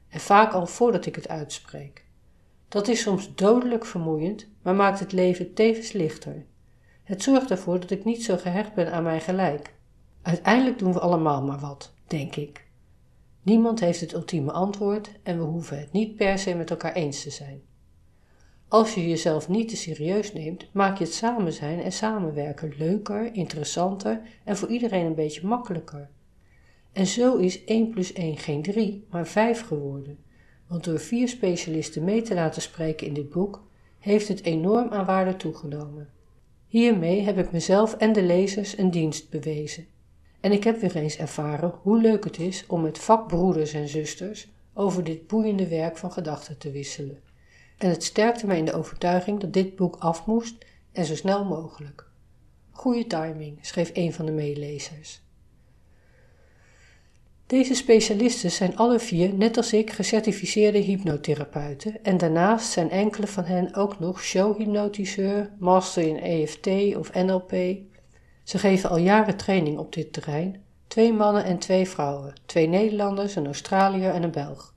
en 0.10 0.20
vaak 0.20 0.54
al 0.54 0.68
voordat 0.68 1.06
ik 1.06 1.16
het 1.16 1.28
uitspreek. 1.28 2.06
Dat 2.68 2.88
is 2.88 3.02
soms 3.02 3.36
dodelijk 3.36 3.86
vermoeiend, 3.86 4.48
maar 4.62 4.76
maakt 4.76 5.00
het 5.00 5.12
leven 5.12 5.54
tevens 5.54 5.92
lichter. 5.92 6.46
Het 7.04 7.24
zorgt 7.24 7.52
ervoor 7.52 7.80
dat 7.80 7.92
ik 7.92 8.06
niet 8.06 8.24
zo 8.24 8.38
gehecht 8.38 8.74
ben 8.74 8.92
aan 8.92 9.04
mijn 9.04 9.22
gelijk. 9.22 9.74
Uiteindelijk 10.22 10.80
doen 10.80 10.94
we 10.94 11.00
allemaal 11.00 11.44
maar 11.44 11.60
wat, 11.60 11.94
denk 12.08 12.36
ik. 12.36 12.68
Niemand 13.42 13.80
heeft 13.80 14.02
het 14.02 14.14
ultieme 14.14 14.52
antwoord 14.52 15.12
en 15.24 15.38
we 15.38 15.44
hoeven 15.44 15.80
het 15.80 15.92
niet 15.92 16.16
per 16.16 16.38
se 16.38 16.56
met 16.56 16.70
elkaar 16.70 16.94
eens 16.94 17.24
te 17.24 17.30
zijn. 17.30 17.67
Als 18.70 18.94
je 18.94 19.10
jezelf 19.10 19.50
niet 19.50 19.70
te 19.70 19.76
serieus 19.76 20.34
neemt, 20.34 20.68
maak 20.72 20.98
je 20.98 21.04
het 21.04 21.14
samen 21.14 21.54
zijn 21.54 21.82
en 21.82 21.92
samenwerken 21.92 22.74
leuker, 22.78 23.34
interessanter 23.34 24.22
en 24.44 24.58
voor 24.58 24.70
iedereen 24.70 25.06
een 25.06 25.16
beetje 25.16 25.48
makkelijker. 25.48 26.10
En 26.92 27.08
zo 27.08 27.36
is 27.36 27.64
1 27.64 27.90
plus 27.90 28.14
1 28.14 28.38
geen 28.38 28.62
3, 28.62 29.06
maar 29.10 29.28
5 29.28 29.68
geworden. 29.68 30.18
Want 30.68 30.84
door 30.84 31.00
vier 31.00 31.28
specialisten 31.28 32.04
mee 32.04 32.22
te 32.22 32.34
laten 32.34 32.62
spreken 32.62 33.08
in 33.08 33.14
dit 33.14 33.30
boek, 33.30 33.64
heeft 34.00 34.28
het 34.28 34.44
enorm 34.44 34.90
aan 34.90 35.06
waarde 35.06 35.36
toegenomen. 35.36 36.10
Hiermee 36.68 37.22
heb 37.22 37.38
ik 37.38 37.52
mezelf 37.52 37.94
en 37.94 38.14
de 38.14 38.24
lezers 38.24 38.78
een 38.78 38.92
dienst 38.92 39.30
bewezen. 39.30 39.86
En 40.40 40.52
ik 40.52 40.64
heb 40.64 40.80
weer 40.80 40.96
eens 40.96 41.18
ervaren 41.18 41.74
hoe 41.82 42.02
leuk 42.02 42.24
het 42.24 42.40
is 42.40 42.66
om 42.68 42.82
met 42.82 42.98
vakbroeders 42.98 43.74
en 43.74 43.88
zusters 43.88 44.48
over 44.74 45.04
dit 45.04 45.28
boeiende 45.28 45.68
werk 45.68 45.98
van 45.98 46.12
gedachten 46.12 46.58
te 46.58 46.72
wisselen 46.72 47.26
en 47.78 47.90
het 47.90 48.04
sterkte 48.04 48.46
mij 48.46 48.58
in 48.58 48.66
de 48.66 48.74
overtuiging 48.74 49.40
dat 49.40 49.54
dit 49.54 49.76
boek 49.76 49.96
af 49.96 50.26
moest 50.26 50.66
en 50.92 51.06
zo 51.06 51.16
snel 51.16 51.46
mogelijk. 51.46 52.06
Goeie 52.72 53.08
timing, 53.08 53.58
schreef 53.62 53.90
een 53.94 54.13
van 54.13 54.26
de 54.26 54.32
meelezers. 54.32 55.22
Deze 57.48 57.74
specialisten 57.74 58.52
zijn 58.52 58.78
alle 58.78 59.00
vier, 59.00 59.34
net 59.34 59.58
als 59.58 59.74
ik, 59.74 59.92
gecertificeerde 59.92 60.78
hypnotherapeuten 60.78 62.04
en 62.04 62.18
daarnaast 62.18 62.72
zijn 62.72 62.90
enkele 62.90 63.28
van 63.28 63.44
hen 63.44 63.76
ook 63.76 64.00
nog 64.00 64.24
showhypnotiseur, 64.24 65.52
master 65.60 66.04
in 66.04 66.20
EFT 66.20 66.96
of 66.96 67.13
NLP. 67.13 67.52
Ze 68.44 68.58
geven 68.58 68.90
al 68.90 68.98
jaren 68.98 69.38
training 69.38 69.78
op 69.78 69.94
dit 69.94 70.13
terrein, 70.13 70.63
twee 70.88 71.13
mannen 71.13 71.44
en 71.44 71.58
twee 71.58 71.88
vrouwen, 71.88 72.34
twee 72.46 72.68
Nederlanders, 72.68 73.36
een 73.36 73.46
Australiër 73.46 74.12
en 74.12 74.24
een 74.24 74.32
Belg. 74.32 74.76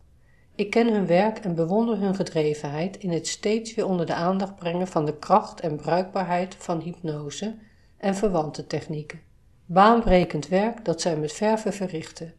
Ik 0.61 0.71
ken 0.71 0.93
hun 0.93 1.07
werk 1.07 1.39
en 1.39 1.55
bewonder 1.55 1.99
hun 1.99 2.15
gedrevenheid 2.15 2.97
in 2.97 3.11
het 3.11 3.27
steeds 3.27 3.75
weer 3.75 3.87
onder 3.87 4.07
de 4.07 4.15
aandacht 4.15 4.57
brengen 4.57 4.89
van 4.89 5.05
de 5.07 5.19
kracht 5.19 5.61
en 5.61 5.77
bruikbaarheid 5.77 6.57
van 6.59 6.81
hypnose 6.81 7.59
en 7.97 8.15
verwante 8.15 8.67
technieken. 8.67 9.21
Baanbrekend 9.67 10.49
werk 10.49 10.85
dat 10.85 11.01
zij 11.01 11.17
met 11.17 11.33
verve 11.33 11.73
verrichten. 11.73 12.35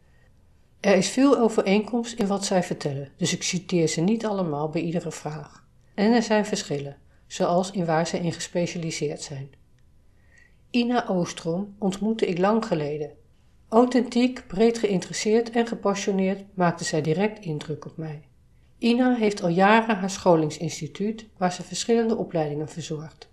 Er 0.80 0.96
is 0.96 1.10
veel 1.10 1.40
overeenkomst 1.40 2.20
in 2.20 2.28
wat 2.28 2.46
zij 2.46 2.64
vertellen, 2.64 3.12
dus 3.18 3.34
ik 3.34 3.44
citeer 3.44 3.88
ze 3.88 4.02
niet 4.02 4.26
allemaal 4.26 4.70
bij 4.70 4.82
iedere 4.82 5.12
vraag. 5.12 5.66
En 5.94 6.14
er 6.14 6.24
zijn 6.24 6.46
verschillen, 6.46 6.98
zoals 7.28 7.72
in 7.72 7.86
waar 7.86 8.08
ze 8.08 8.20
in 8.20 8.34
gespecialiseerd 8.34 9.22
zijn. 9.22 9.50
Ina 10.70 11.08
Oostrom 11.08 11.76
ontmoette 11.80 12.26
ik 12.26 12.38
lang 12.38 12.66
geleden 12.66 13.12
Authentiek, 13.72 14.44
breed 14.48 14.78
geïnteresseerd 14.78 15.50
en 15.50 15.68
gepassioneerd 15.68 16.44
maakte 16.54 16.84
zij 16.84 17.02
direct 17.02 17.46
indruk 17.46 17.86
op 17.86 17.98
mij. 17.98 18.22
Ina 18.78 19.16
heeft 19.16 19.44
al 19.44 19.50
jaren 19.50 19.96
haar 19.96 20.10
scholingsinstituut 20.10 21.28
waar 21.38 21.52
ze 21.52 21.64
verschillende 21.64 22.16
opleidingen 22.16 22.70
verzorgt. 22.70 23.30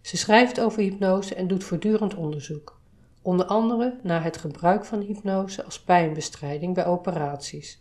Ze 0.00 0.16
schrijft 0.16 0.60
over 0.60 0.82
hypnose 0.82 1.34
en 1.34 1.48
doet 1.48 1.64
voortdurend 1.64 2.14
onderzoek, 2.14 2.80
onder 3.22 3.46
andere 3.46 3.98
naar 4.02 4.24
het 4.24 4.36
gebruik 4.36 4.84
van 4.84 5.00
hypnose 5.00 5.64
als 5.64 5.80
pijnbestrijding 5.80 6.74
bij 6.74 6.86
operaties. 6.86 7.80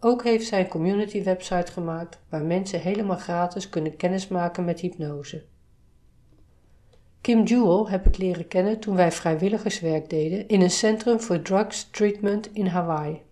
Ook 0.00 0.24
heeft 0.24 0.46
zij 0.46 0.60
een 0.60 0.68
community 0.68 1.22
website 1.22 1.72
gemaakt 1.72 2.20
waar 2.28 2.44
mensen 2.44 2.80
helemaal 2.80 3.18
gratis 3.18 3.68
kunnen 3.68 3.96
kennismaken 3.96 4.64
met 4.64 4.80
hypnose. 4.80 5.44
Kim 7.24 7.44
Jewell 7.44 7.90
heb 7.90 8.06
ik 8.06 8.16
leren 8.16 8.48
kennen 8.48 8.80
toen 8.80 8.96
wij 8.96 9.12
vrijwilligerswerk 9.12 10.10
deden 10.10 10.48
in 10.48 10.60
een 10.60 10.70
centrum 10.70 11.20
voor 11.20 11.42
drugs 11.42 11.90
treatment 11.90 12.52
in 12.52 12.66
Hawaii. 12.66 13.22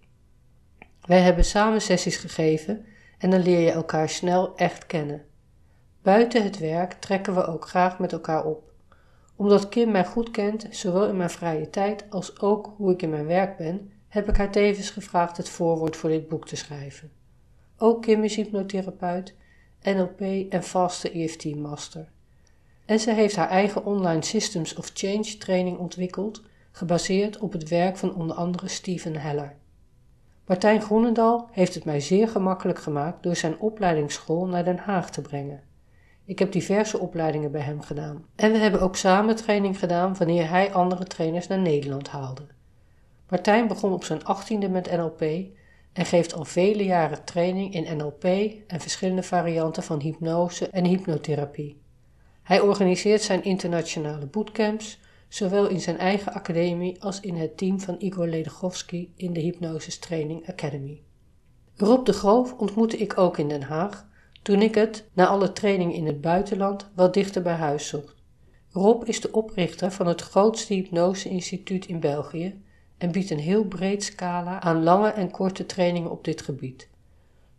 Wij 1.06 1.20
hebben 1.20 1.44
samen 1.44 1.80
sessies 1.80 2.16
gegeven 2.16 2.84
en 3.18 3.30
dan 3.30 3.42
leer 3.42 3.60
je 3.60 3.70
elkaar 3.70 4.08
snel 4.08 4.56
echt 4.56 4.86
kennen. 4.86 5.24
Buiten 6.02 6.42
het 6.42 6.58
werk 6.58 6.92
trekken 6.92 7.34
we 7.34 7.46
ook 7.46 7.68
graag 7.68 7.98
met 7.98 8.12
elkaar 8.12 8.44
op. 8.44 8.72
Omdat 9.36 9.68
Kim 9.68 9.90
mij 9.90 10.04
goed 10.04 10.30
kent, 10.30 10.66
zowel 10.70 11.08
in 11.08 11.16
mijn 11.16 11.30
vrije 11.30 11.70
tijd 11.70 12.10
als 12.10 12.40
ook 12.40 12.74
hoe 12.76 12.92
ik 12.92 13.02
in 13.02 13.10
mijn 13.10 13.26
werk 13.26 13.56
ben, 13.56 13.92
heb 14.08 14.28
ik 14.28 14.36
haar 14.36 14.50
tevens 14.50 14.90
gevraagd 14.90 15.36
het 15.36 15.48
voorwoord 15.48 15.96
voor 15.96 16.10
dit 16.10 16.28
boek 16.28 16.46
te 16.46 16.56
schrijven. 16.56 17.10
Ook 17.76 18.02
Kim 18.02 18.24
is 18.24 18.36
hypnotherapeut, 18.36 19.34
NLP 19.82 20.20
en 20.50 20.62
vaste 20.62 21.10
EFT 21.10 21.54
master. 21.54 22.08
En 22.84 23.00
ze 23.00 23.12
heeft 23.12 23.36
haar 23.36 23.48
eigen 23.48 23.84
online 23.84 24.24
Systems 24.24 24.74
of 24.74 24.90
Change 24.94 25.36
training 25.38 25.78
ontwikkeld, 25.78 26.42
gebaseerd 26.70 27.38
op 27.38 27.52
het 27.52 27.68
werk 27.68 27.96
van 27.96 28.14
onder 28.14 28.36
andere 28.36 28.68
Steven 28.68 29.16
Heller. 29.16 29.56
Martijn 30.46 30.80
Groenendal 30.80 31.48
heeft 31.50 31.74
het 31.74 31.84
mij 31.84 32.00
zeer 32.00 32.28
gemakkelijk 32.28 32.78
gemaakt 32.78 33.22
door 33.22 33.36
zijn 33.36 33.58
opleidingsschool 33.58 34.46
naar 34.46 34.64
Den 34.64 34.78
Haag 34.78 35.10
te 35.10 35.20
brengen. 35.20 35.62
Ik 36.24 36.38
heb 36.38 36.52
diverse 36.52 36.98
opleidingen 36.98 37.50
bij 37.50 37.60
hem 37.60 37.80
gedaan. 37.80 38.24
En 38.36 38.52
we 38.52 38.58
hebben 38.58 38.80
ook 38.80 38.96
samen 38.96 39.36
training 39.36 39.78
gedaan 39.78 40.16
wanneer 40.16 40.48
hij 40.48 40.72
andere 40.72 41.04
trainers 41.04 41.46
naar 41.46 41.58
Nederland 41.58 42.08
haalde. 42.08 42.46
Martijn 43.28 43.68
begon 43.68 43.92
op 43.92 44.04
zijn 44.04 44.24
achttiende 44.24 44.68
met 44.68 44.90
NLP 44.96 45.20
en 45.92 46.04
geeft 46.04 46.34
al 46.34 46.44
vele 46.44 46.84
jaren 46.84 47.24
training 47.24 47.74
in 47.74 47.96
NLP 47.96 48.24
en 48.66 48.80
verschillende 48.80 49.22
varianten 49.22 49.82
van 49.82 50.00
hypnose 50.00 50.68
en 50.68 50.84
hypnotherapie. 50.84 51.81
Hij 52.42 52.60
organiseert 52.60 53.22
zijn 53.22 53.44
internationale 53.44 54.26
bootcamps, 54.26 55.00
zowel 55.28 55.68
in 55.68 55.80
zijn 55.80 55.98
eigen 55.98 56.32
academie 56.32 57.02
als 57.02 57.20
in 57.20 57.34
het 57.34 57.56
team 57.56 57.80
van 57.80 57.96
Igor 57.98 58.26
Ledegowski 58.26 59.12
in 59.16 59.32
de 59.32 59.40
Hypnosis 59.40 59.98
Training 59.98 60.48
Academy. 60.48 61.02
Rob 61.76 62.06
de 62.06 62.12
Groof 62.12 62.52
ontmoette 62.52 62.96
ik 62.96 63.18
ook 63.18 63.38
in 63.38 63.48
Den 63.48 63.62
Haag, 63.62 64.06
toen 64.42 64.62
ik 64.62 64.74
het, 64.74 65.04
na 65.12 65.26
alle 65.26 65.52
training 65.52 65.94
in 65.94 66.06
het 66.06 66.20
buitenland, 66.20 66.90
wat 66.94 67.14
dichter 67.14 67.42
bij 67.42 67.54
huis 67.54 67.88
zocht. 67.88 68.14
Rob 68.70 69.08
is 69.08 69.20
de 69.20 69.32
oprichter 69.32 69.90
van 69.90 70.06
het 70.06 70.20
grootste 70.20 70.74
hypnose-instituut 70.74 71.86
in 71.86 72.00
België 72.00 72.62
en 72.98 73.12
biedt 73.12 73.30
een 73.30 73.38
heel 73.38 73.64
breed 73.64 74.04
scala 74.04 74.60
aan 74.60 74.82
lange 74.82 75.08
en 75.08 75.30
korte 75.30 75.66
trainingen 75.66 76.10
op 76.10 76.24
dit 76.24 76.42
gebied. 76.42 76.88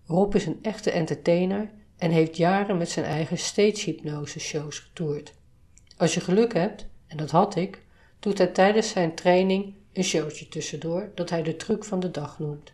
Rob 0.06 0.36
is 0.36 0.46
een 0.46 0.60
echte 0.62 0.91
entertainer 0.91 1.72
en 2.03 2.11
heeft 2.11 2.37
jaren 2.37 2.77
met 2.77 2.89
zijn 2.89 3.05
eigen 3.05 3.37
stage 3.37 3.83
hypnose 3.85 4.39
shows 4.39 4.79
getoerd. 4.79 5.33
Als 5.97 6.13
je 6.13 6.19
geluk 6.19 6.53
hebt, 6.53 6.85
en 7.07 7.17
dat 7.17 7.31
had 7.31 7.55
ik, 7.55 7.81
doet 8.19 8.37
hij 8.37 8.47
tijdens 8.47 8.89
zijn 8.89 9.15
training 9.15 9.73
een 9.93 10.03
showtje 10.03 10.47
tussendoor 10.47 11.11
dat 11.15 11.29
hij 11.29 11.43
de 11.43 11.55
truc 11.55 11.83
van 11.83 11.99
de 11.99 12.11
dag 12.11 12.39
noemt. 12.39 12.73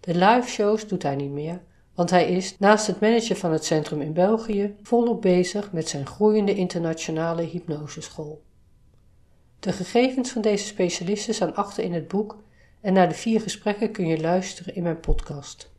De 0.00 0.14
live 0.14 0.48
shows 0.48 0.86
doet 0.88 1.02
hij 1.02 1.16
niet 1.16 1.30
meer, 1.30 1.60
want 1.94 2.10
hij 2.10 2.28
is, 2.28 2.58
naast 2.58 2.86
het 2.86 3.00
managen 3.00 3.36
van 3.36 3.52
het 3.52 3.64
centrum 3.64 4.00
in 4.00 4.12
België, 4.12 4.74
volop 4.82 5.22
bezig 5.22 5.72
met 5.72 5.88
zijn 5.88 6.06
groeiende 6.06 6.54
internationale 6.54 7.42
hypnoseschool. 7.42 8.42
De 9.60 9.72
gegevens 9.72 10.30
van 10.30 10.42
deze 10.42 10.66
specialisten 10.66 11.34
staan 11.34 11.54
achter 11.54 11.84
in 11.84 11.92
het 11.92 12.08
boek 12.08 12.42
en 12.80 12.92
naar 12.92 13.08
de 13.08 13.14
vier 13.14 13.40
gesprekken 13.40 13.92
kun 13.92 14.06
je 14.06 14.20
luisteren 14.20 14.74
in 14.74 14.82
mijn 14.82 15.00
podcast. 15.00 15.72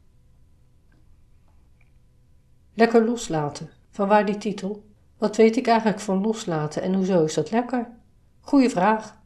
Lekker 2.78 3.06
loslaten. 3.06 3.70
Vanwaar 3.90 4.26
die 4.26 4.38
titel? 4.38 4.84
Wat 5.18 5.36
weet 5.36 5.58
ik 5.58 5.68
eigenlijk 5.68 6.00
van 6.00 6.22
loslaten 6.22 6.82
en 6.82 6.94
hoezo 6.94 7.24
is 7.24 7.34
dat 7.34 7.52
lekker? 7.52 7.90
Goeie 8.40 8.70
vraag. 8.70 9.22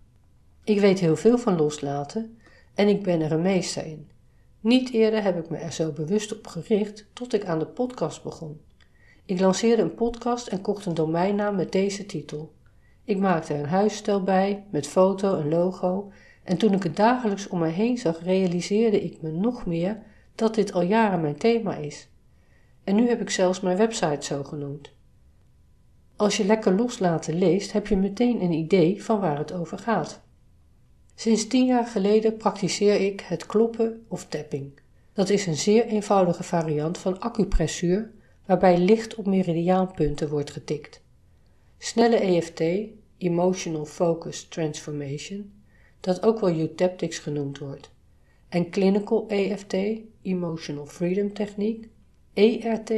Ik 0.64 0.80
weet 0.80 1.00
heel 1.00 1.16
veel 1.16 1.38
van 1.38 1.56
loslaten 1.56 2.38
en 2.76 2.88
ik 2.88 3.04
ben 3.04 3.22
er 3.22 3.32
een 3.32 3.42
meester 3.42 3.86
in. 3.86 4.10
Niet 4.60 4.92
eerder 4.92 5.24
heb 5.24 5.38
ik 5.38 5.50
me 5.50 5.58
er 5.58 5.72
zo 5.72 5.92
bewust 5.92 6.38
op 6.38 6.48
gericht 6.48 7.06
tot 7.14 7.34
ik 7.34 7.46
aan 7.46 7.60
de 7.60 7.66
podcast 7.66 8.24
begon. 8.24 8.62
Ik 9.26 9.40
lanceerde 9.40 9.82
een 9.82 9.96
podcast 9.96 10.48
en 10.48 10.62
kocht 10.62 10.86
een 10.86 10.94
domeinnaam 10.94 11.56
met 11.56 11.72
deze 11.72 12.06
titel. 12.06 12.54
Ik 13.04 13.18
maakte 13.18 13.54
een 13.54 13.66
huisstijl 13.66 14.24
bij, 14.24 14.64
met 14.70 14.88
foto 14.88 15.40
en 15.40 15.50
logo, 15.50 16.12
en 16.44 16.58
toen 16.58 16.74
ik 16.74 16.84
het 16.84 16.96
dagelijks 16.96 17.48
om 17.48 17.60
mij 17.60 17.72
heen 17.72 17.98
zag, 17.98 18.24
realiseerde 18.24 19.04
ik 19.04 19.22
me 19.22 19.32
nog 19.32 19.66
meer 19.66 20.02
dat 20.36 20.56
dit 20.56 20.74
al 20.74 20.82
jaren 20.82 21.22
mijn 21.22 21.38
thema 21.38 21.76
is. 21.76 22.10
En 22.90 22.96
nu 22.96 23.08
heb 23.08 23.22
ik 23.22 23.30
zelfs 23.30 23.60
mijn 23.60 23.78
website 23.78 24.26
zo 24.26 24.44
genoemd. 24.44 24.92
Als 26.16 26.38
je 26.38 26.46
lekker 26.46 26.76
loslaten 26.76 27.38
leest, 27.38 27.72
heb 27.72 27.88
je 27.88 27.96
meteen 27.96 28.42
een 28.42 28.52
idee 28.52 29.04
van 29.04 29.20
waar 29.20 29.38
het 29.38 29.52
over 29.52 29.78
gaat. 29.78 30.22
Sinds 31.16 31.48
tien 31.48 31.66
jaar 31.66 31.86
geleden 31.86 32.38
praktiseer 32.38 33.02
ik 33.02 33.22
het 33.22 33.46
kloppen 33.46 34.06
of 34.08 34.26
tapping. 34.26 34.80
Dat 35.14 35.30
is 35.30 35.46
een 35.46 35.56
zeer 35.56 35.86
eenvoudige 35.86 36.44
variant 36.44 36.98
van 36.98 37.20
acupressuur 37.20 38.12
waarbij 38.46 38.78
licht 38.78 39.16
op 39.16 39.26
meridiaanpunten 39.26 40.30
wordt 40.30 40.52
getikt. 40.52 41.02
Snelle 41.78 42.16
EFT, 42.16 42.62
Emotional 43.18 43.86
Focus 43.86 44.48
Transformation, 44.48 45.54
dat 46.00 46.24
ook 46.24 46.40
wel 46.40 46.58
Eutaptics 46.58 47.18
genoemd 47.18 47.58
wordt, 47.58 47.92
en 48.48 48.70
Clinical 48.70 49.26
EFT, 49.28 49.76
Emotional 50.22 50.86
Freedom 50.86 51.34
Techniek, 51.34 51.90
ERT, 52.34 52.92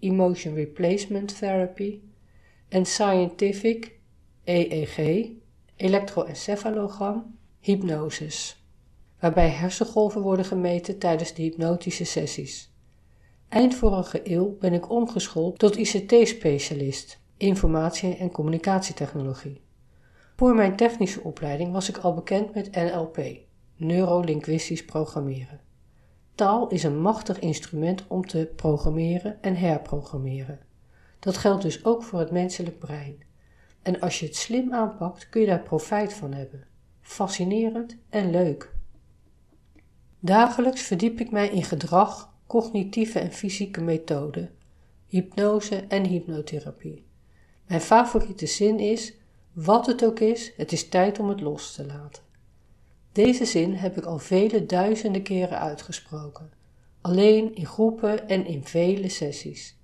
Emotion 0.00 0.54
Replacement 0.54 1.38
Therapy, 1.38 2.00
en 2.68 2.86
Scientific, 2.86 3.98
EEG, 4.44 5.28
elektroencefalogram, 5.76 7.38
hypnosis, 7.60 8.62
waarbij 9.20 9.48
hersengolven 9.48 10.20
worden 10.20 10.44
gemeten 10.44 10.98
tijdens 10.98 11.34
de 11.34 11.42
hypnotische 11.42 12.04
sessies. 12.04 12.72
Eind 13.48 13.74
vorige 13.74 14.20
eeuw 14.24 14.56
ben 14.58 14.72
ik 14.72 14.90
omgeschoold 14.90 15.58
tot 15.58 15.76
ICT-specialist, 15.76 17.20
informatie- 17.36 18.16
en 18.16 18.30
communicatietechnologie. 18.30 19.60
Voor 20.36 20.54
mijn 20.54 20.76
technische 20.76 21.22
opleiding 21.22 21.72
was 21.72 21.88
ik 21.88 21.96
al 21.96 22.14
bekend 22.14 22.54
met 22.54 22.74
NLP, 22.74 23.18
neurolinguistisch 23.76 24.84
programmeren. 24.84 25.60
Taal 26.38 26.68
is 26.68 26.82
een 26.82 27.00
machtig 27.00 27.38
instrument 27.38 28.04
om 28.06 28.26
te 28.26 28.52
programmeren 28.56 29.42
en 29.42 29.56
herprogrammeren. 29.56 30.58
Dat 31.18 31.36
geldt 31.36 31.62
dus 31.62 31.84
ook 31.84 32.02
voor 32.02 32.18
het 32.18 32.30
menselijk 32.30 32.78
brein. 32.78 33.18
En 33.82 34.00
als 34.00 34.20
je 34.20 34.26
het 34.26 34.36
slim 34.36 34.72
aanpakt, 34.74 35.28
kun 35.28 35.40
je 35.40 35.46
daar 35.46 35.62
profijt 35.62 36.12
van 36.12 36.32
hebben. 36.32 36.66
Fascinerend 37.00 37.96
en 38.08 38.30
leuk. 38.30 38.74
Dagelijks 40.18 40.82
verdiep 40.82 41.20
ik 41.20 41.30
mij 41.30 41.48
in 41.48 41.64
gedrag, 41.64 42.34
cognitieve 42.46 43.18
en 43.18 43.32
fysieke 43.32 43.80
methoden, 43.80 44.50
hypnose 45.06 45.76
en 45.76 46.06
hypnotherapie. 46.06 47.04
Mijn 47.66 47.80
favoriete 47.80 48.46
zin 48.46 48.78
is: 48.78 49.14
wat 49.52 49.86
het 49.86 50.04
ook 50.04 50.20
is, 50.20 50.52
het 50.56 50.72
is 50.72 50.88
tijd 50.88 51.18
om 51.18 51.28
het 51.28 51.40
los 51.40 51.74
te 51.74 51.86
laten. 51.86 52.22
Deze 53.12 53.44
zin 53.44 53.74
heb 53.74 53.96
ik 53.96 54.04
al 54.04 54.18
vele 54.18 54.66
duizenden 54.66 55.22
keren 55.22 55.58
uitgesproken, 55.58 56.50
alleen 57.00 57.54
in 57.54 57.66
groepen 57.66 58.28
en 58.28 58.46
in 58.46 58.64
vele 58.64 59.08
sessies. 59.08 59.78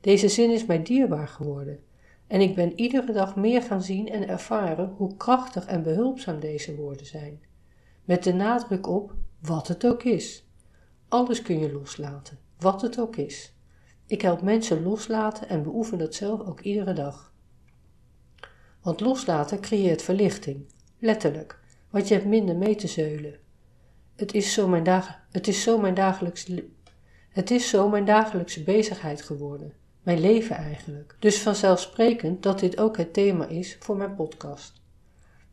Deze 0.00 0.28
zin 0.28 0.50
is 0.50 0.66
mij 0.66 0.82
dierbaar 0.82 1.28
geworden 1.28 1.80
en 2.28 2.40
ik 2.40 2.54
ben 2.54 2.78
iedere 2.80 3.12
dag 3.12 3.36
meer 3.36 3.62
gaan 3.62 3.82
zien 3.82 4.08
en 4.08 4.28
ervaren 4.28 4.94
hoe 4.96 5.16
krachtig 5.16 5.66
en 5.66 5.82
behulpzaam 5.82 6.40
deze 6.40 6.74
woorden 6.74 7.06
zijn. 7.06 7.40
Met 8.04 8.24
de 8.24 8.32
nadruk 8.32 8.86
op 8.86 9.14
wat 9.40 9.68
het 9.68 9.86
ook 9.86 10.02
is. 10.02 10.46
Alles 11.08 11.42
kun 11.42 11.58
je 11.58 11.72
loslaten, 11.72 12.38
wat 12.58 12.82
het 12.82 13.00
ook 13.00 13.16
is. 13.16 13.52
Ik 14.06 14.22
help 14.22 14.42
mensen 14.42 14.82
loslaten 14.82 15.48
en 15.48 15.62
beoefen 15.62 15.98
dat 15.98 16.14
zelf 16.14 16.40
ook 16.40 16.60
iedere 16.60 16.92
dag. 16.92 17.32
Want 18.82 19.00
loslaten 19.00 19.60
creëert 19.60 20.02
verlichting, 20.02 20.66
letterlijk, 20.98 21.57
want 21.90 22.08
je 22.08 22.14
hebt 22.14 22.26
minder 22.26 22.56
mee 22.56 22.74
te 22.74 22.86
zeulen. 22.86 23.34
Het 24.16 24.34
is 24.34 24.52
zo 24.52 24.68
mijn, 24.68 24.84
dag, 24.84 25.20
het 25.30 25.48
is 25.48 25.62
zo 25.62 25.78
mijn, 25.78 25.94
dagelijks, 25.94 26.50
het 27.30 27.50
is 27.50 27.68
zo 27.68 27.88
mijn 27.88 28.04
dagelijkse 28.04 28.62
bezigheid 28.62 29.22
geworden, 29.22 29.72
mijn 30.02 30.20
leven 30.20 30.56
eigenlijk. 30.56 31.16
Dus 31.18 31.42
vanzelfsprekend 31.42 32.42
dat 32.42 32.58
dit 32.58 32.80
ook 32.80 32.96
het 32.96 33.12
thema 33.12 33.46
is 33.46 33.76
voor 33.80 33.96
mijn 33.96 34.14
podcast. 34.14 34.82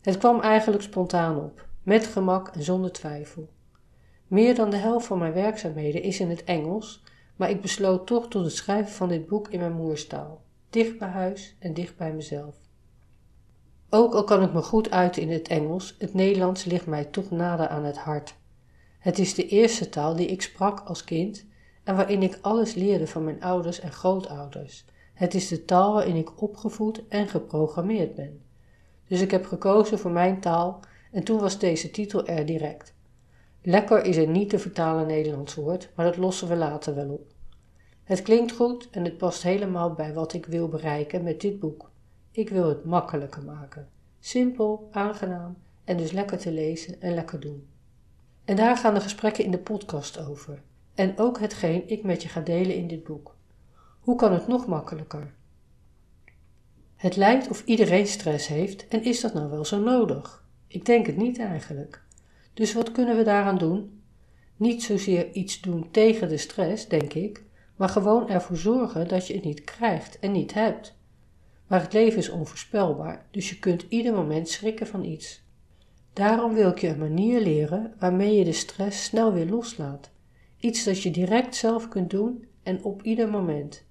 Het 0.02 0.18
kwam 0.18 0.42
eigenlijk 0.42 0.84
spontaan 0.84 1.38
op, 1.38 1.68
met 1.84 2.06
gemak 2.06 2.48
en 2.48 2.64
zonder 2.64 2.92
twijfel. 2.92 3.50
Meer 4.28 4.56
dan 4.56 4.70
de 4.70 4.78
helft 4.78 5.06
van 5.06 5.18
mijn 5.18 5.34
werkzaamheden 5.34 6.02
is 6.02 6.20
in 6.20 6.30
het 6.30 6.44
Engels, 6.44 7.04
maar 7.36 7.50
ik 7.50 7.62
besloot 7.62 8.08
toch 8.08 8.28
tot 8.28 8.44
het 8.44 8.56
schrijven 8.56 8.94
van 8.94 9.10
dit 9.10 9.28
boek 9.28 9.48
in 9.48 9.60
mijn 9.60 9.74
moerstaal, 9.74 10.44
dicht 10.70 10.98
bij 10.98 11.08
huis 11.08 11.56
en 11.60 11.74
dicht 11.74 11.98
bij 11.98 12.14
mezelf. 12.14 12.56
Ook 13.96 14.14
al 14.14 14.24
kan 14.24 14.44
ik 14.44 14.54
me 14.54 14.62
goed 14.62 14.92
uiten 14.92 15.22
in 15.22 15.32
het 15.32 15.48
Engels, 15.48 15.96
het 16.00 16.14
Nederlands 16.14 16.64
ligt 16.64 16.86
mij 16.86 17.06
toch 17.06 17.32
nader 17.32 17.68
aan 17.68 17.84
het 17.84 17.98
hart. 17.98 18.36
Het 19.00 19.20
is 19.20 19.34
de 19.34 19.48
eerste 19.48 19.90
taal 19.90 20.16
die 20.16 20.28
ik 20.28 20.42
sprak 20.42 20.80
als 20.86 21.04
kind 21.04 21.46
en 21.84 21.96
waarin 21.96 22.24
ik 22.24 22.40
alles 22.42 22.74
leerde 22.74 23.08
van 23.08 23.24
mijn 23.24 23.44
ouders 23.44 23.80
en 23.80 23.92
grootouders. 23.92 24.86
Het 25.14 25.34
is 25.34 25.48
de 25.48 25.66
taal 25.66 25.94
waarin 25.94 26.16
ik 26.16 26.42
opgevoed 26.42 27.08
en 27.08 27.28
geprogrammeerd 27.28 28.16
ben. 28.16 28.42
Dus 29.08 29.22
ik 29.22 29.32
heb 29.32 29.46
gekozen 29.46 30.00
voor 30.00 30.12
mijn 30.12 30.40
taal 30.40 30.80
en 31.12 31.24
toen 31.24 31.40
was 31.40 31.60
deze 31.60 31.92
titel 31.92 32.28
er 32.28 32.46
direct. 32.46 32.94
Lekker 33.62 34.06
is 34.06 34.18
een 34.18 34.32
niet 34.32 34.50
te 34.50 34.60
vertalen 34.60 35.08
Nederlands 35.08 35.56
woord, 35.56 35.90
maar 35.96 36.06
dat 36.06 36.18
lossen 36.18 36.48
we 36.48 36.56
later 36.56 36.96
wel 36.96 37.10
op. 37.10 37.28
Het 38.04 38.22
klinkt 38.22 38.52
goed 38.52 38.90
en 38.92 39.04
het 39.04 39.18
past 39.18 39.44
helemaal 39.44 39.94
bij 39.94 40.14
wat 40.14 40.34
ik 40.34 40.46
wil 40.46 40.68
bereiken 40.68 41.24
met 41.24 41.42
dit 41.42 41.60
boek. 41.60 41.94
Ik 42.36 42.50
wil 42.50 42.70
het 42.70 42.86
makkelijker 42.86 43.44
maken. 43.44 43.90
Simpel, 44.20 44.90
aangenaam 44.92 45.58
en 45.84 45.98
dus 45.98 46.12
lekker 46.12 46.38
te 46.38 46.52
lezen 46.52 47.02
en 47.02 47.14
lekker 47.14 47.40
doen. 47.40 47.68
En 48.46 48.56
daar 48.56 48.78
gaan 48.78 48.94
de 48.94 49.00
gesprekken 49.00 49.44
in 49.44 49.52
de 49.52 49.58
podcast 49.58 50.20
over. 50.20 50.62
En 50.96 51.18
ook 51.18 51.40
hetgeen 51.40 51.90
ik 51.90 52.04
met 52.04 52.22
je 52.22 52.30
ga 52.30 52.42
delen 52.42 52.76
in 52.76 52.88
dit 52.88 53.04
boek. 53.04 53.36
Hoe 54.00 54.16
kan 54.16 54.34
het 54.34 54.48
nog 54.48 54.68
makkelijker? 54.68 55.34
Het 56.96 57.16
lijkt 57.16 57.50
of 57.50 57.66
iedereen 57.66 58.08
stress 58.08 58.48
heeft 58.48 58.88
en 58.88 59.04
is 59.04 59.22
dat 59.22 59.34
nou 59.34 59.50
wel 59.50 59.66
zo 59.66 59.80
nodig? 59.80 60.46
Ik 60.68 60.86
denk 60.86 61.06
het 61.06 61.18
niet 61.18 61.40
eigenlijk. 61.40 62.04
Dus 62.54 62.74
wat 62.74 62.92
kunnen 62.92 63.18
we 63.18 63.24
daaraan 63.24 63.58
doen? 63.58 64.02
Niet 64.56 64.84
zozeer 64.84 65.32
iets 65.32 65.62
doen 65.62 65.92
tegen 65.92 66.30
de 66.30 66.38
stress, 66.38 66.88
denk 66.88 67.14
ik, 67.14 67.44
maar 67.76 67.90
gewoon 67.90 68.30
ervoor 68.30 68.58
zorgen 68.58 69.08
dat 69.08 69.28
je 69.28 69.34
het 69.34 69.44
niet 69.44 69.64
krijgt 69.64 70.20
en 70.20 70.32
niet 70.32 70.54
hebt. 70.54 70.95
Maar 71.68 71.82
het 71.82 71.94
leven 71.94 72.18
is 72.18 72.30
onvoorspelbaar, 72.30 73.26
dus 73.32 73.50
je 73.50 73.60
kunt 73.60 73.86
ieder 73.90 74.14
moment 74.14 74.50
schrikken 74.50 74.88
van 74.88 75.04
iets. 75.04 75.44
Daarom 76.14 76.54
wil 76.54 76.70
ik 76.70 76.80
je 76.80 76.88
een 76.88 76.98
manier 76.98 77.42
leren 77.42 77.94
waarmee 78.00 78.36
je 78.36 78.44
de 78.44 78.52
stress 78.52 79.04
snel 79.04 79.34
weer 79.34 79.46
loslaat. 79.46 80.10
Iets 80.60 80.84
dat 80.84 81.02
je 81.02 81.12
direct 81.12 81.56
zelf 81.56 81.88
kunt 81.88 82.10
doen 82.10 82.46
en 82.64 82.84
op 82.84 83.04
ieder 83.04 83.30
moment. 83.30 83.84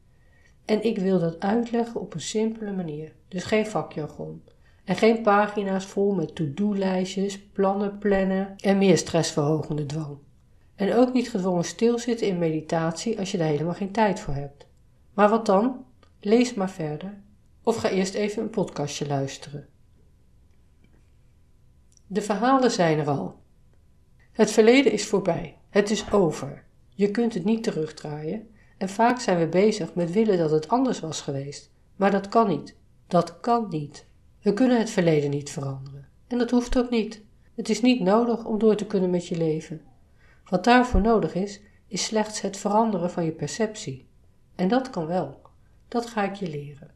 En 0.64 0.84
ik 0.84 0.98
wil 0.98 1.18
dat 1.18 1.40
uitleggen 1.40 2.00
op 2.00 2.14
een 2.14 2.20
simpele 2.20 2.72
manier, 2.72 3.12
dus 3.28 3.44
geen 3.44 3.66
vakjargon. 3.66 4.42
En 4.84 4.96
geen 4.96 5.22
pagina's 5.22 5.84
vol 5.84 6.14
met 6.14 6.34
to-do-lijstjes, 6.34 7.40
plannen 7.40 7.98
plannen 7.98 8.56
en 8.56 8.78
meer 8.78 8.98
stressverhogende 8.98 9.86
dwang. 9.86 10.18
En 10.74 10.94
ook 10.94 11.12
niet 11.12 11.30
gedwongen 11.30 11.64
stilzitten 11.64 12.26
in 12.26 12.38
meditatie 12.38 13.18
als 13.18 13.30
je 13.30 13.38
daar 13.38 13.48
helemaal 13.48 13.74
geen 13.74 13.92
tijd 13.92 14.20
voor 14.20 14.34
hebt. 14.34 14.66
Maar 15.14 15.28
wat 15.28 15.46
dan? 15.46 15.84
Lees 16.20 16.54
maar 16.54 16.70
verder 16.70 17.22
of 17.64 17.76
ga 17.76 17.88
eerst 17.88 18.14
even 18.14 18.42
een 18.42 18.50
podcastje 18.50 19.06
luisteren. 19.06 19.68
De 22.06 22.22
verhalen 22.22 22.70
zijn 22.70 22.98
er 22.98 23.08
al. 23.08 23.42
Het 24.32 24.50
verleden 24.50 24.92
is 24.92 25.06
voorbij. 25.06 25.58
Het 25.68 25.90
is 25.90 26.12
over. 26.12 26.64
Je 26.88 27.10
kunt 27.10 27.34
het 27.34 27.44
niet 27.44 27.62
terugdraaien. 27.62 28.48
En 28.78 28.88
vaak 28.88 29.20
zijn 29.20 29.38
we 29.38 29.48
bezig 29.48 29.94
met 29.94 30.12
willen 30.12 30.38
dat 30.38 30.50
het 30.50 30.68
anders 30.68 31.00
was 31.00 31.20
geweest. 31.20 31.70
Maar 31.96 32.10
dat 32.10 32.28
kan 32.28 32.48
niet. 32.48 32.76
Dat 33.06 33.40
kan 33.40 33.66
niet. 33.68 34.06
We 34.42 34.52
kunnen 34.52 34.78
het 34.78 34.90
verleden 34.90 35.30
niet 35.30 35.50
veranderen. 35.50 36.08
En 36.26 36.38
dat 36.38 36.50
hoeft 36.50 36.78
ook 36.78 36.90
niet. 36.90 37.22
Het 37.54 37.68
is 37.68 37.80
niet 37.80 38.00
nodig 38.00 38.44
om 38.44 38.58
door 38.58 38.76
te 38.76 38.86
kunnen 38.86 39.10
met 39.10 39.26
je 39.26 39.36
leven. 39.36 39.80
Wat 40.48 40.64
daarvoor 40.64 41.00
nodig 41.00 41.34
is, 41.34 41.60
is 41.86 42.04
slechts 42.04 42.40
het 42.40 42.56
veranderen 42.56 43.10
van 43.10 43.24
je 43.24 43.32
perceptie. 43.32 44.08
En 44.54 44.68
dat 44.68 44.90
kan 44.90 45.06
wel. 45.06 45.40
Dat 45.88 46.06
ga 46.06 46.22
ik 46.22 46.34
je 46.34 46.48
leren. 46.48 46.93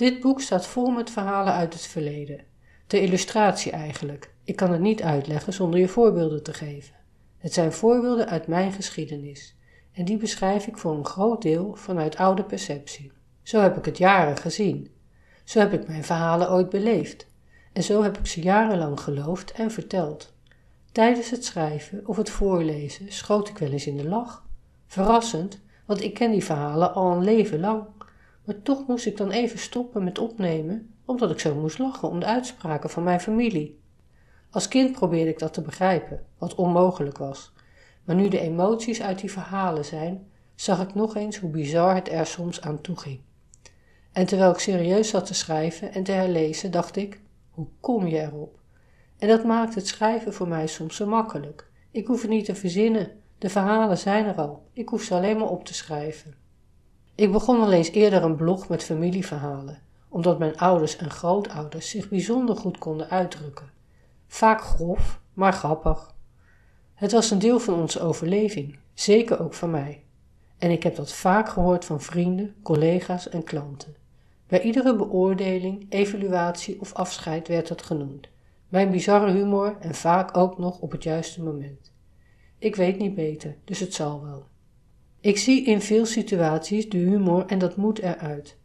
Dit 0.00 0.20
boek 0.20 0.40
staat 0.40 0.66
vol 0.66 0.90
met 0.90 1.10
verhalen 1.10 1.52
uit 1.52 1.72
het 1.72 1.86
verleden. 1.86 2.44
Ter 2.86 3.02
illustratie 3.02 3.72
eigenlijk. 3.72 4.34
Ik 4.44 4.56
kan 4.56 4.72
het 4.72 4.80
niet 4.80 5.02
uitleggen 5.02 5.52
zonder 5.52 5.80
je 5.80 5.88
voorbeelden 5.88 6.42
te 6.42 6.52
geven. 6.52 6.94
Het 7.38 7.52
zijn 7.52 7.72
voorbeelden 7.72 8.28
uit 8.28 8.46
mijn 8.46 8.72
geschiedenis. 8.72 9.56
En 9.92 10.04
die 10.04 10.16
beschrijf 10.16 10.66
ik 10.66 10.78
voor 10.78 10.94
een 10.94 11.06
groot 11.06 11.42
deel 11.42 11.74
vanuit 11.74 12.16
oude 12.16 12.44
perceptie. 12.44 13.12
Zo 13.42 13.60
heb 13.60 13.76
ik 13.76 13.84
het 13.84 13.98
jaren 13.98 14.36
gezien. 14.36 14.90
Zo 15.44 15.58
heb 15.58 15.72
ik 15.72 15.86
mijn 15.86 16.04
verhalen 16.04 16.50
ooit 16.50 16.68
beleefd. 16.68 17.26
En 17.72 17.82
zo 17.82 18.02
heb 18.02 18.18
ik 18.18 18.26
ze 18.26 18.42
jarenlang 18.42 19.00
geloofd 19.00 19.52
en 19.52 19.70
verteld. 19.70 20.32
Tijdens 20.92 21.30
het 21.30 21.44
schrijven 21.44 22.06
of 22.06 22.16
het 22.16 22.30
voorlezen 22.30 23.12
schoot 23.12 23.48
ik 23.48 23.58
wel 23.58 23.70
eens 23.70 23.86
in 23.86 23.96
de 23.96 24.08
lach. 24.08 24.46
Verrassend, 24.86 25.60
want 25.86 26.02
ik 26.02 26.14
ken 26.14 26.30
die 26.30 26.44
verhalen 26.44 26.94
al 26.94 27.12
een 27.12 27.24
leven 27.24 27.60
lang. 27.60 27.98
Maar 28.50 28.62
toch 28.62 28.86
moest 28.86 29.06
ik 29.06 29.16
dan 29.16 29.30
even 29.30 29.58
stoppen 29.58 30.04
met 30.04 30.18
opnemen, 30.18 30.94
omdat 31.04 31.30
ik 31.30 31.40
zo 31.40 31.54
moest 31.54 31.78
lachen 31.78 32.08
om 32.08 32.20
de 32.20 32.26
uitspraken 32.26 32.90
van 32.90 33.02
mijn 33.02 33.20
familie. 33.20 33.80
Als 34.50 34.68
kind 34.68 34.92
probeerde 34.92 35.30
ik 35.30 35.38
dat 35.38 35.52
te 35.52 35.62
begrijpen, 35.62 36.26
wat 36.38 36.54
onmogelijk 36.54 37.18
was. 37.18 37.52
Maar 38.04 38.16
nu 38.16 38.28
de 38.28 38.40
emoties 38.40 39.02
uit 39.02 39.18
die 39.18 39.32
verhalen 39.32 39.84
zijn, 39.84 40.30
zag 40.54 40.82
ik 40.82 40.94
nog 40.94 41.16
eens 41.16 41.38
hoe 41.38 41.50
bizar 41.50 41.94
het 41.94 42.08
er 42.08 42.26
soms 42.26 42.60
aan 42.60 42.80
toe 42.80 42.96
ging. 42.96 43.20
En 44.12 44.26
terwijl 44.26 44.50
ik 44.50 44.58
serieus 44.58 45.08
zat 45.08 45.26
te 45.26 45.34
schrijven 45.34 45.92
en 45.92 46.02
te 46.02 46.12
herlezen, 46.12 46.70
dacht 46.70 46.96
ik: 46.96 47.20
hoe 47.50 47.66
kom 47.80 48.06
je 48.06 48.20
erop? 48.20 48.58
En 49.18 49.28
dat 49.28 49.44
maakt 49.44 49.74
het 49.74 49.86
schrijven 49.86 50.34
voor 50.34 50.48
mij 50.48 50.66
soms 50.66 50.96
zo 50.96 51.06
makkelijk. 51.06 51.70
Ik 51.90 52.06
hoef 52.06 52.20
het 52.20 52.30
niet 52.30 52.44
te 52.44 52.54
verzinnen, 52.54 53.10
de 53.38 53.48
verhalen 53.48 53.98
zijn 53.98 54.26
er 54.26 54.34
al, 54.34 54.66
ik 54.72 54.88
hoef 54.88 55.02
ze 55.02 55.14
alleen 55.14 55.38
maar 55.38 55.50
op 55.50 55.64
te 55.64 55.74
schrijven. 55.74 56.39
Ik 57.20 57.32
begon 57.32 57.60
al 57.60 57.72
eens 57.72 57.90
eerder 57.90 58.22
een 58.22 58.36
blog 58.36 58.68
met 58.68 58.82
familieverhalen, 58.82 59.78
omdat 60.08 60.38
mijn 60.38 60.56
ouders 60.56 60.96
en 60.96 61.10
grootouders 61.10 61.90
zich 61.90 62.08
bijzonder 62.08 62.56
goed 62.56 62.78
konden 62.78 63.10
uitdrukken. 63.10 63.70
Vaak 64.26 64.60
grof, 64.60 65.20
maar 65.32 65.52
grappig. 65.52 66.14
Het 66.94 67.12
was 67.12 67.30
een 67.30 67.38
deel 67.38 67.60
van 67.60 67.74
onze 67.74 68.00
overleving, 68.00 68.78
zeker 68.94 69.40
ook 69.40 69.54
van 69.54 69.70
mij. 69.70 70.04
En 70.58 70.70
ik 70.70 70.82
heb 70.82 70.96
dat 70.96 71.12
vaak 71.12 71.48
gehoord 71.48 71.84
van 71.84 72.00
vrienden, 72.00 72.54
collega's 72.62 73.28
en 73.28 73.44
klanten. 73.44 73.96
Bij 74.46 74.62
iedere 74.62 74.96
beoordeling, 74.96 75.86
evaluatie 75.88 76.80
of 76.80 76.92
afscheid 76.92 77.48
werd 77.48 77.68
dat 77.68 77.82
genoemd. 77.82 78.28
Mijn 78.68 78.90
bizarre 78.90 79.32
humor 79.32 79.76
en 79.80 79.94
vaak 79.94 80.36
ook 80.36 80.58
nog 80.58 80.78
op 80.78 80.90
het 80.90 81.02
juiste 81.02 81.42
moment. 81.42 81.92
Ik 82.58 82.76
weet 82.76 82.98
niet 82.98 83.14
beter, 83.14 83.56
dus 83.64 83.80
het 83.80 83.94
zal 83.94 84.22
wel. 84.22 84.49
Ik 85.22 85.38
zie 85.38 85.64
in 85.64 85.80
veel 85.80 86.06
situaties 86.06 86.88
de 86.88 86.98
humor 86.98 87.46
en 87.46 87.58
dat 87.58 87.76
moet 87.76 87.98
eruit. 87.98 88.56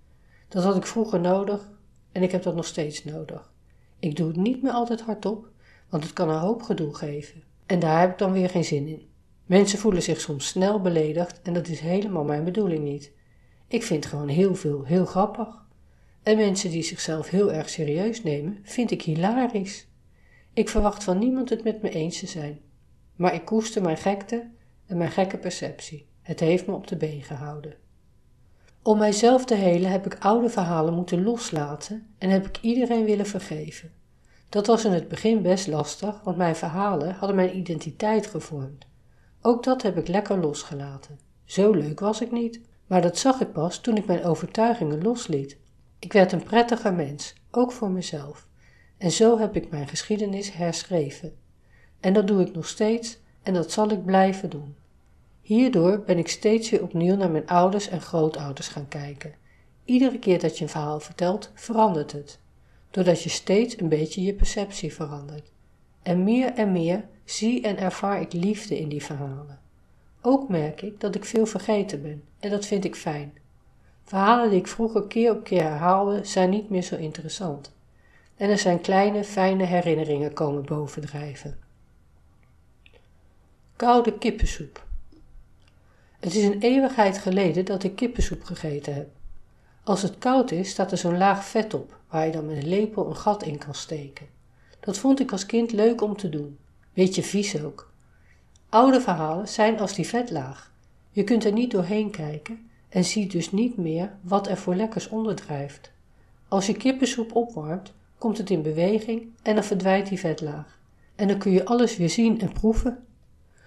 Dat 0.48 0.64
had 0.64 0.76
ik 0.76 0.86
vroeger 0.86 1.20
nodig 1.20 1.72
en 2.12 2.24
ik 2.24 2.32
heb 2.32 2.44
dat 2.44 2.56
nog 2.56 2.66
steeds 2.66 3.04
nodig. 3.04 3.54
Ik 4.00 4.16
doe 4.16 4.28
het 4.28 4.36
niet 4.36 4.62
meer 4.62 4.72
altijd 4.72 5.02
hardop, 5.02 5.50
want 5.90 6.04
het 6.04 6.14
kan 6.14 6.30
een 6.30 6.40
hoop 6.40 6.62
gedoe 6.62 6.96
geven. 6.96 7.44
En 7.66 7.80
daar 7.80 8.00
heb 8.00 8.12
ik 8.12 8.18
dan 8.18 8.32
weer 8.32 8.50
geen 8.50 8.66
zin 8.66 8.88
in. 8.88 9.08
Mensen 9.46 9.80
voelen 9.80 10.02
zich 10.02 10.22
soms 10.22 10.48
snel 10.48 10.82
beledigd 10.82 11.42
en 11.42 11.54
dat 11.54 11.68
is 11.68 11.80
helemaal 11.80 12.24
mijn 12.24 12.44
bedoeling 12.44 12.84
niet. 12.84 13.12
Ik 13.68 13.84
vind 13.84 14.06
gewoon 14.06 14.28
heel 14.28 14.56
veel 14.56 14.84
heel 14.84 15.06
grappig. 15.06 15.66
En 16.24 16.38
mensen 16.38 16.70
die 16.70 16.84
zichzelf 16.84 17.30
heel 17.30 17.52
erg 17.52 17.70
serieus 17.70 18.24
nemen, 18.24 18.60
vind 18.64 18.92
ik 18.92 19.02
hilarisch. 19.02 19.88
Ik 20.54 20.70
verwacht 20.70 21.04
van 21.04 21.20
niemand 21.20 21.50
het 21.50 21.64
met 21.64 21.82
me 21.82 21.90
eens 21.90 22.20
te 22.20 22.28
zijn. 22.28 22.60
Maar 23.16 23.34
ik 23.34 23.46
koester 23.46 23.82
mijn 23.82 23.98
gekte 23.98 24.50
en 24.86 24.98
mijn 24.98 25.12
gekke 25.12 25.38
perceptie. 25.38 26.08
Het 26.26 26.40
heeft 26.40 26.68
me 26.68 26.74
op 26.74 26.88
de 26.88 26.96
been 26.96 27.22
gehouden. 27.22 27.74
Om 28.82 28.98
mijzelf 28.98 29.46
te 29.46 29.54
helen 29.56 29.92
heb 29.92 30.06
ik 30.06 30.18
oude 30.20 30.50
verhalen 30.50 30.94
moeten 30.94 31.24
loslaten 31.24 32.08
en 32.18 32.30
heb 32.30 32.46
ik 32.48 32.58
iedereen 32.62 33.06
willen 33.06 33.26
vergeven. 33.26 33.92
Dat 34.50 34.68
was 34.68 34.86
in 34.86 34.92
het 34.92 35.08
begin 35.08 35.42
best 35.42 35.68
lastig, 35.68 36.22
want 36.24 36.38
mijn 36.38 36.56
verhalen 36.56 37.14
hadden 37.14 37.36
mijn 37.36 37.58
identiteit 37.58 38.28
gevormd. 38.28 38.86
Ook 39.42 39.64
dat 39.64 39.82
heb 39.82 39.98
ik 39.98 40.08
lekker 40.08 40.40
losgelaten. 40.40 41.20
Zo 41.44 41.72
leuk 41.72 42.00
was 42.00 42.22
ik 42.22 42.32
niet, 42.32 42.62
maar 42.88 43.02
dat 43.02 43.18
zag 43.18 43.42
ik 43.42 43.52
pas 43.52 43.80
toen 43.80 43.98
ik 43.98 44.06
mijn 44.06 44.24
overtuigingen 44.24 45.02
losliet. 45.02 45.58
Ik 46.00 46.14
werd 46.14 46.32
een 46.32 46.44
prettiger 46.44 46.94
mens, 46.94 47.34
ook 47.52 47.72
voor 47.72 47.90
mezelf. 47.90 48.48
En 48.98 49.12
zo 49.12 49.40
heb 49.40 49.56
ik 49.56 49.72
mijn 49.72 49.88
geschiedenis 49.88 50.54
herschreven. 50.54 51.36
En 52.00 52.14
dat 52.14 52.28
doe 52.28 52.42
ik 52.42 52.56
nog 52.56 52.68
steeds 52.68 53.20
en 53.44 53.54
dat 53.54 53.72
zal 53.72 53.90
ik 53.90 54.06
blijven 54.06 54.50
doen. 54.50 54.76
Hierdoor 55.46 56.00
ben 56.00 56.18
ik 56.18 56.28
steeds 56.28 56.70
weer 56.70 56.84
opnieuw 56.84 57.16
naar 57.16 57.32
mijn 57.32 57.48
ouders 57.48 57.88
en 57.88 58.02
grootouders 58.02 58.68
gaan 58.68 58.88
kijken. 58.88 59.34
Iedere 59.84 60.20
keer 60.20 60.40
dat 60.40 60.58
je 60.58 60.64
een 60.64 60.70
verhaal 60.70 61.00
vertelt, 61.00 61.52
verandert 61.54 62.12
het. 62.12 62.40
Doordat 62.92 63.24
je 63.24 63.30
steeds 63.30 63.80
een 63.80 63.90
beetje 63.90 64.22
je 64.22 64.34
perceptie 64.34 64.94
verandert. 64.94 65.52
En 66.02 66.24
meer 66.24 66.54
en 66.54 66.72
meer 66.72 67.06
zie 67.26 67.62
en 67.62 67.78
ervaar 67.78 68.22
ik 68.22 68.34
liefde 68.34 68.80
in 68.80 68.90
die 68.90 69.04
verhalen. 69.04 69.60
Ook 70.22 70.50
merk 70.50 70.82
ik 70.82 71.00
dat 71.00 71.16
ik 71.16 71.26
veel 71.26 71.46
vergeten 71.46 72.02
ben 72.02 72.24
en 72.40 72.50
dat 72.50 72.66
vind 72.66 72.86
ik 72.86 72.96
fijn. 72.96 73.34
Verhalen 74.04 74.50
die 74.50 74.60
ik 74.60 74.68
vroeger 74.68 75.08
keer 75.08 75.32
op 75.32 75.44
keer 75.44 75.64
herhaalde 75.64 76.24
zijn 76.24 76.50
niet 76.50 76.70
meer 76.70 76.84
zo 76.84 76.96
interessant. 76.96 77.76
En 78.36 78.50
er 78.50 78.58
zijn 78.58 78.82
kleine, 78.82 79.24
fijne 79.24 79.64
herinneringen 79.64 80.34
komen 80.34 80.66
bovendrijven. 80.66 81.58
Koude 83.76 84.18
kippensoep. 84.18 84.85
Het 86.26 86.36
is 86.36 86.44
een 86.44 86.60
eeuwigheid 86.60 87.18
geleden 87.18 87.66
dat 87.66 87.84
ik 87.84 87.96
kippensoep 87.96 88.44
gegeten 88.44 88.94
heb. 88.94 89.08
Als 89.84 90.02
het 90.02 90.18
koud 90.18 90.52
is, 90.52 90.70
staat 90.70 90.92
er 90.92 90.98
zo'n 90.98 91.18
laag 91.18 91.46
vet 91.46 91.74
op, 91.74 92.00
waar 92.10 92.26
je 92.26 92.32
dan 92.32 92.46
met 92.46 92.58
een 92.58 92.68
lepel 92.68 93.08
een 93.08 93.16
gat 93.16 93.44
in 93.44 93.58
kan 93.58 93.74
steken. 93.74 94.28
Dat 94.80 94.98
vond 94.98 95.20
ik 95.20 95.32
als 95.32 95.46
kind 95.46 95.72
leuk 95.72 96.02
om 96.02 96.18
te 96.18 96.30
doen. 96.30 96.58
Beetje 96.94 97.24
vies 97.24 97.64
ook. 97.64 97.92
Oude 98.70 99.02
verhalen 99.02 99.48
zijn 99.48 99.80
als 99.80 99.94
die 99.94 100.08
vetlaag. 100.08 100.72
Je 101.12 101.24
kunt 101.24 101.46
er 101.46 101.52
niet 101.52 101.72
doorheen 101.72 102.10
kijken 102.10 102.70
en 102.90 103.04
ziet 103.04 103.32
dus 103.32 103.52
niet 103.52 103.78
meer 103.78 104.12
wat 104.22 104.48
er 104.48 104.58
voor 104.58 104.76
lekkers 104.76 105.08
onderdrijft. 105.08 105.92
Als 106.48 106.66
je 106.66 106.74
kippensoep 106.74 107.36
opwarmt, 107.36 107.94
komt 108.18 108.38
het 108.38 108.50
in 108.50 108.62
beweging 108.62 109.30
en 109.42 109.56
dan 109.56 109.64
verdwijnt 109.64 110.08
die 110.10 110.20
vetlaag. 110.20 110.80
En 111.16 111.28
dan 111.28 111.38
kun 111.38 111.52
je 111.52 111.66
alles 111.66 111.98
weer 111.98 112.10
zien 112.10 112.42
en 112.42 112.52
proeven. 112.52 113.04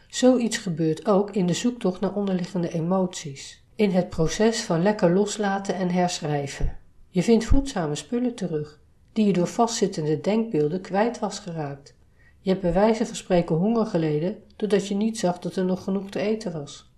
Zoiets 0.09 0.57
gebeurt 0.57 1.07
ook 1.07 1.31
in 1.31 1.47
de 1.47 1.53
zoektocht 1.53 2.01
naar 2.01 2.15
onderliggende 2.15 2.73
emoties, 2.73 3.65
in 3.75 3.91
het 3.91 4.09
proces 4.09 4.61
van 4.61 4.83
lekker 4.83 5.13
loslaten 5.13 5.75
en 5.75 5.91
herschrijven. 5.91 6.79
Je 7.09 7.23
vindt 7.23 7.45
voedzame 7.45 7.95
spullen 7.95 8.35
terug, 8.35 8.81
die 9.13 9.27
je 9.27 9.33
door 9.33 9.47
vastzittende 9.47 10.21
denkbeelden 10.21 10.81
kwijt 10.81 11.19
was 11.19 11.39
geraakt. 11.39 11.95
Je 12.41 12.51
hebt 12.51 12.63
bij 12.63 12.73
wijze 12.73 13.07
van 13.07 13.17
spreken 13.17 13.57
honger 13.57 13.87
geleden 13.87 14.43
doordat 14.57 14.89
je 14.89 14.95
niet 14.95 15.19
zag 15.19 15.39
dat 15.39 15.57
er 15.57 15.65
nog 15.65 15.85
genoeg 15.85 16.11
te 16.11 16.21
eten 16.21 16.53
was. 16.53 16.93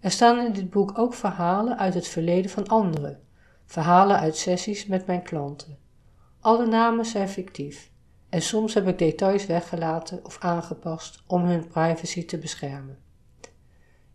Er 0.00 0.10
staan 0.10 0.46
in 0.46 0.52
dit 0.52 0.70
boek 0.70 0.98
ook 0.98 1.14
verhalen 1.14 1.78
uit 1.78 1.94
het 1.94 2.08
verleden 2.08 2.50
van 2.50 2.66
anderen, 2.66 3.20
verhalen 3.64 4.18
uit 4.18 4.36
sessies 4.36 4.86
met 4.86 5.06
mijn 5.06 5.22
klanten. 5.22 5.78
Alle 6.40 6.66
namen 6.66 7.04
zijn 7.04 7.28
fictief 7.28 7.91
en 8.32 8.42
soms 8.42 8.74
heb 8.74 8.88
ik 8.88 8.98
details 8.98 9.46
weggelaten 9.46 10.24
of 10.24 10.36
aangepast 10.40 11.22
om 11.26 11.44
hun 11.44 11.66
privacy 11.66 12.26
te 12.26 12.38
beschermen. 12.38 12.98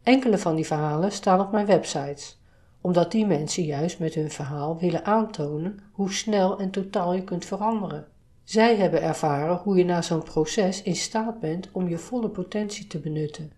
Enkele 0.03 0.37
van 0.37 0.55
die 0.55 0.65
verhalen 0.65 1.11
staan 1.11 1.39
op 1.39 1.51
mijn 1.51 1.65
websites, 1.65 2.41
omdat 2.81 3.11
die 3.11 3.25
mensen 3.25 3.63
juist 3.63 3.99
met 3.99 4.13
hun 4.13 4.31
verhaal 4.31 4.79
willen 4.79 5.05
aantonen 5.05 5.79
hoe 5.91 6.11
snel 6.11 6.59
en 6.59 6.71
totaal 6.71 7.13
je 7.13 7.23
kunt 7.23 7.45
veranderen. 7.45 8.07
Zij 8.43 8.75
hebben 8.75 9.01
ervaren 9.01 9.57
hoe 9.57 9.77
je 9.77 9.85
na 9.85 10.01
zo'n 10.01 10.23
proces 10.23 10.81
in 10.81 10.95
staat 10.95 11.39
bent 11.39 11.69
om 11.71 11.87
je 11.87 11.97
volle 11.97 12.29
potentie 12.29 12.87
te 12.87 12.99
benutten. 12.99 13.51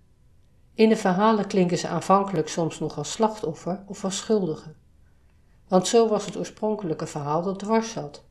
In 0.74 0.89
de 0.89 0.98
verhalen 0.98 1.48
klinken 1.48 1.78
ze 1.78 1.88
aanvankelijk 1.88 2.48
soms 2.50 2.80
nog 2.80 2.98
als 2.98 3.12
slachtoffer 3.12 3.84
of 3.88 4.04
als 4.04 4.17
schuldige. 4.17 4.74
Want 5.67 5.88
zo 5.88 6.08
was 6.08 6.26
het 6.26 6.38
oorspronkelijke 6.38 7.08
verhaal 7.08 7.41
dat 7.41 7.60
dwars 7.60 7.91
zat. 7.91 8.28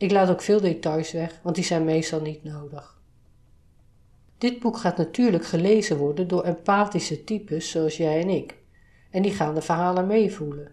Ik 0.00 0.10
laat 0.10 0.30
ook 0.30 0.42
veel 0.42 0.60
details 0.60 1.12
weg, 1.12 1.40
want 1.42 1.54
die 1.54 1.64
zijn 1.64 1.84
meestal 1.84 2.20
niet 2.20 2.44
nodig. 2.44 3.00
Dit 4.38 4.58
boek 4.58 4.76
gaat 4.76 4.96
natuurlijk 4.96 5.44
gelezen 5.44 5.96
worden 5.96 6.28
door 6.28 6.44
empathische 6.44 7.24
types 7.24 7.70
zoals 7.70 7.96
jij 7.96 8.20
en 8.20 8.28
ik, 8.28 8.54
en 9.10 9.22
die 9.22 9.32
gaan 9.32 9.54
de 9.54 9.62
verhalen 9.62 10.06
meevoelen. 10.06 10.72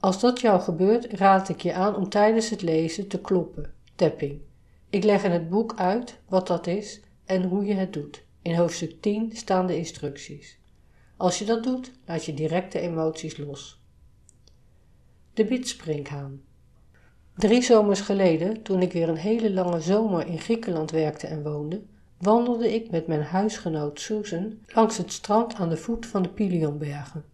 Als 0.00 0.20
dat 0.20 0.40
jou 0.40 0.60
gebeurt, 0.60 1.12
raad 1.12 1.48
ik 1.48 1.60
je 1.60 1.72
aan 1.72 1.96
om 1.96 2.08
tijdens 2.08 2.50
het 2.50 2.62
lezen 2.62 3.08
te 3.08 3.20
kloppen, 3.20 3.72
tapping. 3.94 4.40
Ik 4.90 5.04
leg 5.04 5.24
in 5.24 5.30
het 5.30 5.48
boek 5.48 5.74
uit 5.76 6.18
wat 6.28 6.46
dat 6.46 6.66
is 6.66 7.00
en 7.24 7.42
hoe 7.42 7.64
je 7.64 7.74
het 7.74 7.92
doet. 7.92 8.24
In 8.42 8.54
hoofdstuk 8.54 9.02
10 9.02 9.30
staan 9.34 9.66
de 9.66 9.76
instructies. 9.76 10.58
Als 11.16 11.38
je 11.38 11.44
dat 11.44 11.62
doet, 11.62 11.92
laat 12.06 12.24
je 12.24 12.34
direct 12.34 12.72
de 12.72 12.80
emoties 12.80 13.36
los. 13.36 13.82
De 15.34 15.44
bitsprinkhaan. 15.44 16.40
Drie 17.36 17.62
zomers 17.62 18.00
geleden, 18.00 18.62
toen 18.62 18.82
ik 18.82 18.92
weer 18.92 19.08
een 19.08 19.16
hele 19.16 19.52
lange 19.52 19.80
zomer 19.80 20.26
in 20.26 20.38
Griekenland 20.38 20.90
werkte 20.90 21.26
en 21.26 21.42
woonde, 21.42 21.82
wandelde 22.18 22.74
ik 22.74 22.90
met 22.90 23.06
mijn 23.06 23.22
huisgenoot 23.22 24.00
Susan 24.00 24.58
langs 24.66 24.96
het 24.96 25.12
strand 25.12 25.54
aan 25.54 25.68
de 25.68 25.76
voet 25.76 26.06
van 26.06 26.22
de 26.22 26.28
Pilionbergen. 26.28 27.24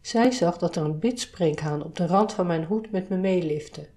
Zij 0.00 0.30
zag 0.30 0.58
dat 0.58 0.76
er 0.76 0.84
een 0.84 0.98
bitsprinkhaan 0.98 1.84
op 1.84 1.96
de 1.96 2.06
rand 2.06 2.32
van 2.32 2.46
mijn 2.46 2.64
hoed 2.64 2.90
met 2.90 3.08
me 3.08 3.16
meelifte. 3.16 3.88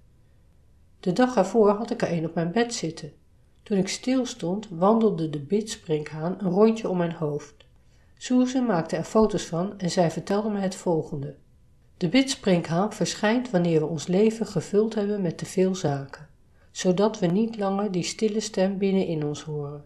De 1.00 1.12
dag 1.12 1.36
ervoor 1.36 1.70
had 1.70 1.90
ik 1.90 2.02
er 2.02 2.12
een 2.12 2.26
op 2.26 2.34
mijn 2.34 2.52
bed 2.52 2.74
zitten. 2.74 3.12
Toen 3.62 3.78
ik 3.78 3.88
stil 3.88 4.26
stond, 4.26 4.68
wandelde 4.70 5.30
de 5.30 5.40
bitsprinkhaan 5.40 6.36
een 6.38 6.50
rondje 6.50 6.88
om 6.88 6.96
mijn 6.96 7.12
hoofd. 7.12 7.54
Susan 8.16 8.66
maakte 8.66 8.96
er 8.96 9.04
foto's 9.04 9.44
van 9.44 9.78
en 9.78 9.90
zij 9.90 10.10
vertelde 10.10 10.48
me 10.48 10.58
het 10.58 10.74
volgende. 10.74 11.36
De 11.96 12.08
bitsprinkhaan 12.08 12.92
verschijnt 12.92 13.50
wanneer 13.50 13.80
we 13.80 13.86
ons 13.86 14.06
leven 14.06 14.46
gevuld 14.46 14.94
hebben 14.94 15.22
met 15.22 15.38
te 15.38 15.46
veel 15.46 15.74
zaken, 15.74 16.28
zodat 16.70 17.18
we 17.18 17.26
niet 17.26 17.58
langer 17.58 17.92
die 17.92 18.02
stille 18.02 18.40
stem 18.40 18.78
binnen 18.78 19.06
in 19.06 19.24
ons 19.24 19.42
horen. 19.42 19.84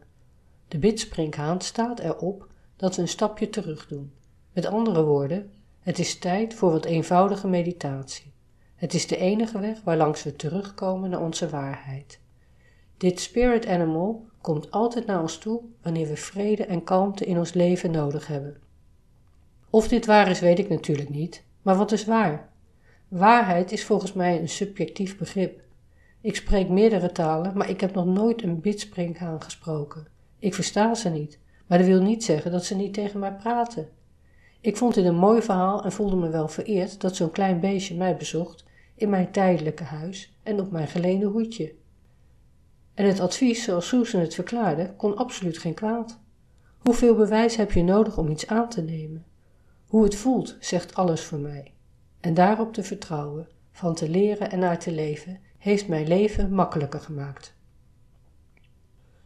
De 0.69 0.79
bitsprinkhaan 0.79 1.61
staat 1.61 1.99
erop 1.99 2.49
dat 2.77 2.97
we 2.97 3.03
een 3.03 3.09
stapje 3.09 3.51
terug 3.51 3.87
doen. 3.87 4.13
Met 4.53 4.67
andere 4.67 5.05
woorden, 5.05 5.51
het 5.81 5.99
is 5.99 6.19
tijd 6.19 6.55
voor 6.55 6.71
wat 6.71 6.85
eenvoudige 6.85 7.49
meditatie. 7.49 8.33
Het 8.75 8.95
is 8.95 9.07
de 9.07 9.17
enige 9.17 9.59
weg 9.59 9.83
waarlangs 9.83 10.23
we 10.23 10.37
terugkomen 10.37 11.11
naar 11.11 11.21
onze 11.23 11.49
waarheid. 11.49 12.21
Dit 12.97 13.21
spirit 13.21 13.67
animal 13.67 14.27
komt 14.41 14.71
altijd 14.71 15.07
naar 15.07 15.21
ons 15.21 15.39
toe 15.39 15.61
wanneer 15.83 16.09
we 16.09 16.17
vrede 16.17 16.65
en 16.65 16.85
kalmte 16.85 17.25
in 17.25 17.39
ons 17.39 17.53
leven 17.53 17.91
nodig 17.91 18.27
hebben. 18.27 18.57
Of 19.71 19.89
dit 19.89 20.07
waar 20.07 20.31
is, 20.31 20.41
weet 20.41 20.59
ik 20.59 20.69
natuurlijk 20.69 21.09
niet, 21.09 21.45
maar 21.63 21.77
wat 21.77 21.93
is 21.93 22.05
waar? 22.05 22.49
Waarheid 23.09 23.73
is 23.73 23.85
volgens 23.85 24.13
mij 24.13 24.41
een 24.41 24.49
subjectief 24.49 25.19
begrip. 25.19 25.61
Ik 26.21 26.37
spreek 26.37 26.69
meerdere 26.69 27.13
talen, 27.13 27.57
maar 27.57 27.69
ik 27.69 27.81
heb 27.81 27.95
nog 27.95 28.07
nooit 28.07 28.43
een 28.43 28.61
bidspringhaan 28.61 29.43
gesproken. 29.43 30.07
Ik 30.39 30.55
versta 30.55 30.95
ze 30.95 31.09
niet, 31.09 31.39
maar 31.67 31.79
dat 31.79 31.87
wil 31.87 32.03
niet 32.03 32.25
zeggen 32.25 32.51
dat 32.51 32.65
ze 32.65 32.77
niet 32.77 32.95
tegen 32.95 33.21
mij 33.21 33.33
praten. 33.33 33.89
Ik 34.61 34.77
vond 34.77 34.95
dit 34.95 35.05
een 35.05 35.17
mooi 35.17 35.43
verhaal 35.43 35.85
en 35.85 35.93
voelde 35.93 36.17
me 36.17 36.29
wel 36.29 36.49
vereerd 36.49 37.01
dat 37.01 37.17
zo'n 37.17 37.31
klein 37.31 37.61
beestje 37.61 37.97
mij 37.97 38.17
bezocht 38.17 38.65
in 38.95 39.11
mijn 39.11 39.31
tijdelijke 39.31 39.85
huis 39.85 40.39
en 40.43 40.61
op 40.61 40.71
mijn 40.71 40.89
geleende 40.89 41.27
hoedje. 41.27 41.75
En 42.95 43.07
het 43.07 43.21
advies, 43.21 43.65
zoals 43.65 43.89
Susan 43.89 44.21
het 44.21 44.35
verklaarde, 44.35 44.95
kon 44.97 45.17
absoluut 45.17 45.59
geen 45.59 45.75
kwaad. 45.75 46.21
Hoeveel 46.79 47.15
bewijs 47.15 47.57
heb 47.57 47.73
je 47.73 47.83
nodig 47.83 48.19
om 48.19 48.29
iets 48.29 48.47
aan 48.47 48.69
te 48.69 48.83
nemen? 48.83 49.25
Hoe 49.91 50.05
het 50.05 50.15
voelt, 50.15 50.57
zegt 50.61 50.95
alles 50.95 51.23
voor 51.23 51.39
mij. 51.39 51.73
En 52.21 52.35
daarop 52.35 52.73
te 52.73 52.83
vertrouwen, 52.83 53.49
van 53.73 53.95
te 53.95 54.09
leren 54.09 54.51
en 54.51 54.59
naar 54.59 54.79
te 54.79 54.93
leven, 54.93 55.41
heeft 55.59 55.89
mijn 55.89 56.09
leven 56.09 56.53
makkelijker 56.53 57.01
gemaakt. 57.01 57.55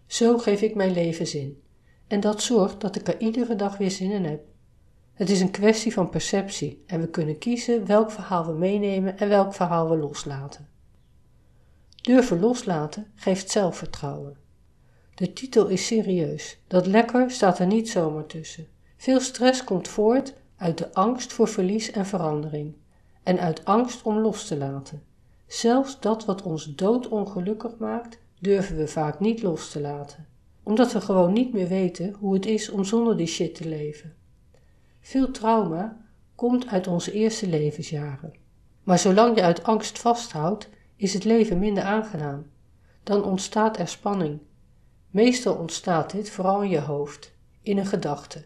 Zo 0.06 0.38
geef 0.38 0.60
ik 0.62 0.74
mijn 0.74 0.92
leven 0.92 1.26
zin. 1.26 1.62
En 2.06 2.20
dat 2.20 2.42
zorgt 2.42 2.80
dat 2.80 2.96
ik 2.96 3.08
er 3.08 3.20
iedere 3.20 3.56
dag 3.56 3.76
weer 3.76 3.90
zin 3.90 4.10
in 4.10 4.24
heb. 4.24 4.44
Het 5.12 5.30
is 5.30 5.40
een 5.40 5.50
kwestie 5.50 5.92
van 5.92 6.08
perceptie 6.08 6.82
en 6.86 7.00
we 7.00 7.08
kunnen 7.08 7.38
kiezen 7.38 7.86
welk 7.86 8.10
verhaal 8.10 8.46
we 8.46 8.52
meenemen 8.52 9.18
en 9.18 9.28
welk 9.28 9.54
verhaal 9.54 9.90
we 9.90 9.96
loslaten. 9.96 10.68
Durven 12.02 12.40
loslaten 12.40 13.12
geeft 13.14 13.50
zelfvertrouwen. 13.50 14.36
De 15.14 15.32
titel 15.32 15.66
is 15.66 15.86
serieus. 15.86 16.58
Dat 16.66 16.86
lekker 16.86 17.30
staat 17.30 17.58
er 17.58 17.66
niet 17.66 17.88
zomaar 17.88 18.26
tussen. 18.26 18.66
Veel 18.96 19.20
stress 19.20 19.64
komt 19.64 19.88
voort 19.88 20.42
uit 20.64 20.78
de 20.78 20.94
angst 20.94 21.32
voor 21.32 21.48
verlies 21.48 21.90
en 21.90 22.06
verandering 22.06 22.74
en 23.22 23.38
uit 23.38 23.64
angst 23.64 24.02
om 24.02 24.18
los 24.18 24.46
te 24.46 24.56
laten. 24.56 25.02
Zelfs 25.46 26.00
dat 26.00 26.24
wat 26.24 26.42
ons 26.42 26.74
doodongelukkig 26.74 27.76
maakt, 27.78 28.18
durven 28.40 28.76
we 28.76 28.88
vaak 28.88 29.20
niet 29.20 29.42
los 29.42 29.70
te 29.70 29.80
laten, 29.80 30.26
omdat 30.62 30.92
we 30.92 31.00
gewoon 31.00 31.32
niet 31.32 31.52
meer 31.52 31.68
weten 31.68 32.12
hoe 32.12 32.34
het 32.34 32.46
is 32.46 32.70
om 32.70 32.84
zonder 32.84 33.16
die 33.16 33.26
shit 33.26 33.54
te 33.54 33.68
leven. 33.68 34.14
Veel 35.00 35.30
trauma 35.30 36.00
komt 36.34 36.66
uit 36.66 36.86
onze 36.86 37.12
eerste 37.12 37.48
levensjaren. 37.48 38.32
Maar 38.82 38.98
zolang 38.98 39.36
je 39.36 39.42
uit 39.42 39.62
angst 39.62 39.98
vasthoudt, 39.98 40.68
is 40.96 41.14
het 41.14 41.24
leven 41.24 41.58
minder 41.58 41.82
aangenaam. 41.82 42.46
dan 43.02 43.24
ontstaat 43.24 43.78
er 43.78 43.88
spanning. 43.88 44.40
Meestal 45.10 45.54
ontstaat 45.54 46.10
dit 46.10 46.30
vooral 46.30 46.62
in 46.62 46.70
je 46.70 46.80
hoofd, 46.80 47.32
in 47.62 47.78
een 47.78 47.86
gedachte. 47.86 48.44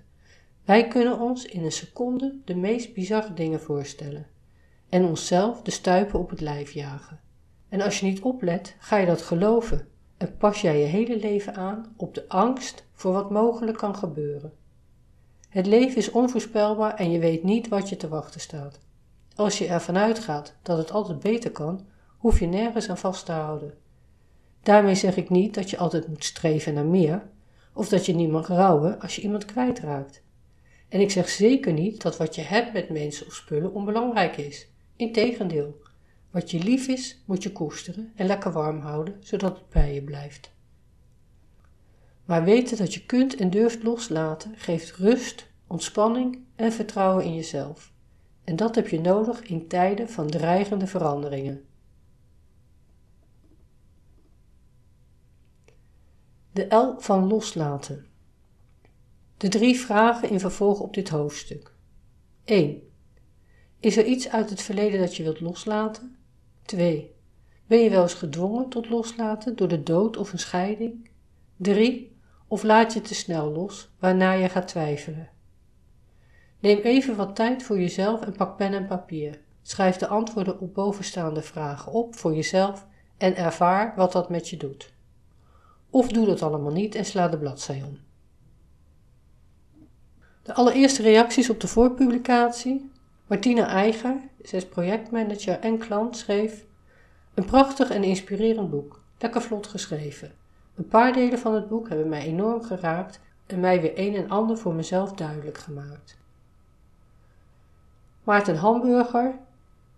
Wij 0.69 0.89
kunnen 0.89 1.21
ons 1.21 1.45
in 1.45 1.64
een 1.64 1.73
seconde 1.73 2.39
de 2.45 2.55
meest 2.55 2.95
bizarre 2.95 3.35
dingen 3.35 3.61
voorstellen 3.61 4.27
en 4.89 5.05
onszelf 5.05 5.62
de 5.62 5.71
stuipen 5.71 6.19
op 6.19 6.31
het 6.31 6.41
lijf 6.41 6.71
jagen. 6.71 7.21
En 7.69 7.81
als 7.81 8.01
je 8.01 8.07
niet 8.07 8.21
oplet, 8.21 8.77
ga 8.79 8.97
je 8.97 9.07
dat 9.07 9.23
geloven 9.23 9.89
en 10.16 10.37
pas 10.37 10.61
jij 10.61 10.81
je 10.81 10.85
hele 10.85 11.19
leven 11.19 11.55
aan 11.55 11.95
op 11.97 12.14
de 12.14 12.29
angst 12.29 12.85
voor 12.93 13.12
wat 13.12 13.31
mogelijk 13.31 13.79
kan 13.79 13.97
gebeuren. 13.97 14.53
Het 15.49 15.66
leven 15.66 15.97
is 15.97 16.11
onvoorspelbaar 16.11 16.95
en 16.95 17.11
je 17.11 17.19
weet 17.19 17.43
niet 17.43 17.69
wat 17.69 17.89
je 17.89 17.97
te 17.97 18.09
wachten 18.09 18.41
staat. 18.41 18.79
Als 19.35 19.59
je 19.59 19.66
ervan 19.66 19.97
uitgaat 19.97 20.55
dat 20.62 20.79
het 20.79 20.93
altijd 20.93 21.21
beter 21.21 21.51
kan, 21.51 21.87
hoef 22.19 22.41
je 22.41 22.47
nergens 22.47 22.89
aan 22.89 22.99
vast 22.99 23.27
te 23.27 23.33
houden. 23.33 23.75
Daarmee 24.62 24.95
zeg 24.95 25.16
ik 25.16 25.31
niet 25.31 25.55
dat 25.55 25.71
je 25.71 25.79
altijd 25.79 26.09
moet 26.09 26.25
streven 26.25 26.75
naar 26.75 26.87
meer, 26.87 27.23
of 27.73 27.89
dat 27.89 28.07
je 28.07 28.14
niet 28.14 28.31
mag 28.31 28.47
rouwen 28.47 29.01
als 29.01 29.16
je 29.16 29.23
iemand 29.23 29.45
kwijtraakt. 29.45 30.27
En 30.89 31.01
ik 31.01 31.11
zeg 31.11 31.28
zeker 31.28 31.72
niet 31.72 32.03
dat 32.03 32.16
wat 32.16 32.34
je 32.34 32.43
hebt 32.43 32.72
met 32.72 32.91
mensen 32.91 33.26
of 33.26 33.34
spullen 33.34 33.72
onbelangrijk 33.72 34.36
is. 34.36 34.68
Integendeel, 34.97 35.80
wat 36.30 36.51
je 36.51 36.59
lief 36.59 36.89
is, 36.89 37.22
moet 37.24 37.43
je 37.43 37.53
koesteren 37.53 38.12
en 38.14 38.26
lekker 38.26 38.53
warm 38.53 38.80
houden, 38.80 39.16
zodat 39.20 39.57
het 39.59 39.68
bij 39.68 39.95
je 39.95 40.03
blijft. 40.03 40.51
Maar 42.24 42.45
weten 42.45 42.76
dat 42.76 42.95
je 42.95 43.07
kunt 43.07 43.36
en 43.36 43.51
durft 43.51 43.82
loslaten 43.82 44.57
geeft 44.57 44.91
rust, 44.91 45.47
ontspanning 45.66 46.39
en 46.57 46.72
vertrouwen 46.72 47.24
in 47.24 47.34
jezelf. 47.34 47.93
En 48.45 48.57
dat 48.57 48.74
heb 48.74 48.89
je 48.89 49.01
nodig 49.01 49.43
in 49.43 49.68
tijden 49.68 50.09
van 50.09 50.26
dreigende 50.26 50.86
veranderingen. 50.86 51.64
De 56.53 56.74
L 56.74 56.95
van 56.99 57.26
loslaten. 57.26 58.08
De 59.39 59.49
drie 59.49 59.80
vragen 59.80 60.30
in 60.30 60.41
vervolg 60.41 60.80
op 60.80 60.95
dit 60.95 61.09
hoofdstuk. 61.09 61.72
1. 62.45 62.82
Is 63.80 63.97
er 63.97 64.05
iets 64.05 64.28
uit 64.28 64.51
het 64.51 64.62
verleden 64.62 65.01
dat 65.01 65.16
je 65.16 65.22
wilt 65.22 65.41
loslaten? 65.41 66.16
2. 66.62 67.14
Ben 67.66 67.78
je 67.78 67.91
wel 67.91 68.03
eens 68.03 68.14
gedwongen 68.14 68.68
tot 68.68 68.89
loslaten 68.89 69.57
door 69.57 69.68
de 69.68 69.82
dood 69.82 70.16
of 70.16 70.32
een 70.32 70.39
scheiding? 70.39 71.11
3. 71.57 72.16
Of 72.49 72.62
laat 72.62 72.93
je 72.93 73.01
te 73.01 73.14
snel 73.14 73.53
los, 73.53 73.91
waarna 73.99 74.32
je 74.32 74.49
gaat 74.49 74.68
twijfelen? 74.68 75.30
Neem 76.61 76.78
even 76.78 77.16
wat 77.16 77.36
tijd 77.36 77.62
voor 77.62 77.78
jezelf 77.78 78.20
en 78.22 78.32
pak 78.32 78.57
pen 78.57 78.72
en 78.72 78.86
papier. 78.86 79.41
Schrijf 79.62 79.97
de 79.97 80.07
antwoorden 80.07 80.61
op 80.61 80.74
bovenstaande 80.74 81.43
vragen 81.43 81.93
op 81.93 82.16
voor 82.16 82.34
jezelf 82.34 82.86
en 83.16 83.36
ervaar 83.36 83.93
wat 83.97 84.12
dat 84.12 84.30
met 84.30 84.49
je 84.49 84.57
doet. 84.57 84.93
Of 85.91 86.09
doe 86.09 86.26
dat 86.26 86.43
allemaal 86.43 86.72
niet 86.72 86.95
en 86.95 87.05
sla 87.05 87.28
de 87.28 87.39
bladzij 87.39 87.82
om. 87.82 88.07
De 90.49 90.55
allereerste 90.55 91.03
reacties 91.03 91.51
op 91.51 91.61
de 91.61 91.67
voorpublicatie. 91.67 92.91
Martina 93.27 93.67
Eiger, 93.67 94.17
zij 94.43 94.67
projectmanager 94.67 95.59
en 95.59 95.79
klant, 95.79 96.17
schreef: 96.17 96.65
Een 97.35 97.45
prachtig 97.45 97.91
en 97.91 98.05
inspirerend 98.05 98.71
boek, 98.71 99.01
lekker 99.19 99.43
vlot 99.43 99.67
geschreven. 99.67 100.33
Een 100.75 100.89
paar 100.89 101.13
delen 101.13 101.39
van 101.39 101.55
het 101.55 101.69
boek 101.69 101.89
hebben 101.89 102.09
mij 102.09 102.23
enorm 102.23 102.63
geraakt 102.63 103.21
en 103.47 103.61
mij 103.61 103.81
weer 103.81 103.93
een 103.95 104.15
en 104.15 104.31
ander 104.31 104.59
voor 104.59 104.75
mezelf 104.75 105.13
duidelijk 105.13 105.59
gemaakt. 105.59 106.19
Maarten 108.25 108.57
Hamburger, 108.57 109.35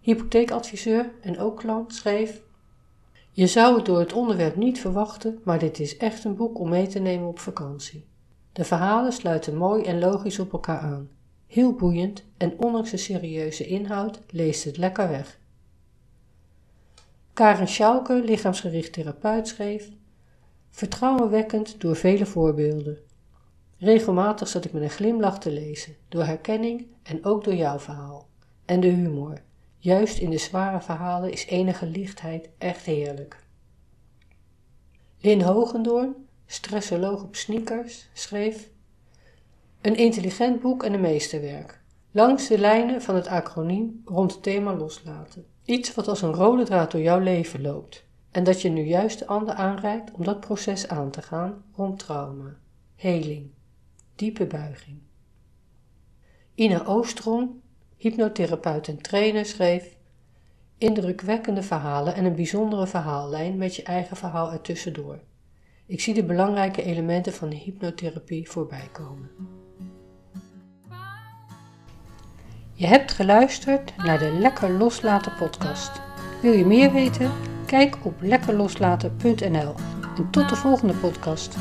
hypotheekadviseur 0.01 1.11
en 1.21 1.39
ook 1.39 1.59
klant, 1.59 1.95
schreef: 1.95 2.41
Je 3.31 3.47
zou 3.47 3.77
het 3.77 3.85
door 3.85 3.99
het 3.99 4.13
onderwerp 4.13 4.57
niet 4.57 4.81
verwachten, 4.81 5.41
maar 5.45 5.59
dit 5.59 5.81
is 5.81 5.97
echt 5.97 6.25
een 6.25 6.37
boek 6.37 6.59
om 6.59 6.69
mee 6.69 6.87
te 6.87 6.99
nemen 6.99 7.29
op 7.29 7.39
vakantie. 7.39 8.09
De 8.53 8.65
verhalen 8.65 9.13
sluiten 9.13 9.57
mooi 9.57 9.83
en 9.85 9.99
logisch 9.99 10.39
op 10.39 10.53
elkaar 10.53 10.81
aan. 10.81 11.11
Heel 11.47 11.73
boeiend 11.73 12.25
en 12.37 12.59
ondanks 12.59 12.91
de 12.91 12.97
serieuze 12.97 13.67
inhoud 13.67 14.21
leest 14.31 14.65
het 14.65 14.77
lekker 14.77 15.09
weg. 15.09 15.39
Karen 17.33 17.69
Schauke, 17.69 18.23
lichaamsgericht 18.25 18.93
therapeut, 18.93 19.49
schreef: 19.49 19.89
Vertrouwenwekkend 20.71 21.81
door 21.81 21.97
vele 21.97 22.27
voorbeelden. 22.27 22.99
Regelmatig 23.77 24.49
zat 24.49 24.65
ik 24.65 24.73
met 24.73 24.83
een 24.83 24.91
glimlach 24.91 25.39
te 25.39 25.53
lezen, 25.53 25.97
door 26.09 26.25
herkenning 26.25 26.87
en 27.03 27.25
ook 27.25 27.45
door 27.45 27.55
jouw 27.55 27.79
verhaal. 27.79 28.29
En 28.65 28.81
de 28.81 28.89
humor. 28.89 29.43
Juist 29.79 30.19
in 30.19 30.31
de 30.31 30.39
zware 30.39 30.81
verhalen 30.81 31.33
is 31.33 31.47
enige 31.47 31.87
lichtheid 31.87 32.49
echt 32.59 32.85
heerlijk. 32.85 33.45
Lin 35.21 35.43
Hogendoorn, 35.43 36.15
stressoloog 36.51 37.23
op 37.23 37.37
sneakers, 37.37 38.09
schreef: 38.13 38.71
Een 39.81 39.97
intelligent 39.97 40.61
boek 40.61 40.83
en 40.83 40.93
een 40.93 41.01
meesterwerk. 41.01 41.81
Langs 42.11 42.49
de 42.49 42.59
lijnen 42.59 43.03
van 43.03 43.15
het 43.15 43.27
acroniem 43.27 44.03
rond 44.05 44.33
het 44.33 44.43
thema 44.43 44.75
loslaten. 44.75 45.47
Iets 45.65 45.95
wat 45.95 46.09
als 46.09 46.23
een 46.23 46.33
rode 46.33 46.65
draad 46.65 46.91
door 46.91 47.01
jouw 47.01 47.19
leven 47.19 47.61
loopt. 47.61 48.05
En 48.31 48.45
dat 48.45 48.63
je 48.63 48.69
nu 48.69 48.83
juist 48.83 49.19
de 49.19 49.27
ander 49.27 49.55
aanreikt 49.55 50.13
om 50.13 50.25
dat 50.25 50.41
proces 50.41 50.89
aan 50.89 51.11
te 51.11 51.23
gaan 51.23 51.65
rond 51.77 51.99
trauma, 51.99 52.57
heling, 52.97 53.51
diepe 54.15 54.47
buiging. 54.47 54.99
Ina 56.55 56.85
Oostrom, 56.85 57.61
hypnotherapeut 57.97 58.89
en 58.89 59.03
trainer, 59.03 59.45
schreef: 59.45 59.97
Indrukwekkende 60.79 61.63
verhalen 61.63 62.15
en 62.15 62.25
een 62.25 62.35
bijzondere 62.35 62.87
verhaallijn 62.87 63.57
met 63.57 63.77
je 63.77 63.83
eigen 63.83 64.17
verhaal 64.17 64.53
ertussendoor. 64.53 65.21
Ik 65.91 66.01
zie 66.01 66.14
de 66.14 66.24
belangrijke 66.24 66.82
elementen 66.82 67.32
van 67.32 67.49
de 67.49 67.57
hypnotherapie 67.57 68.51
voorbij 68.51 68.88
komen. 68.93 69.30
Je 72.72 72.86
hebt 72.86 73.12
geluisterd 73.12 73.97
naar 73.97 74.18
de 74.18 74.30
Lekker 74.30 74.70
Loslaten 74.70 75.32
podcast. 75.38 76.01
Wil 76.43 76.53
je 76.53 76.66
meer 76.66 76.93
weten? 76.93 77.30
Kijk 77.66 77.97
op 78.05 78.14
lekkerloslaten.nl 78.20 79.74
en 80.16 80.30
tot 80.30 80.49
de 80.49 80.57
volgende 80.57 80.95
podcast. 80.95 81.57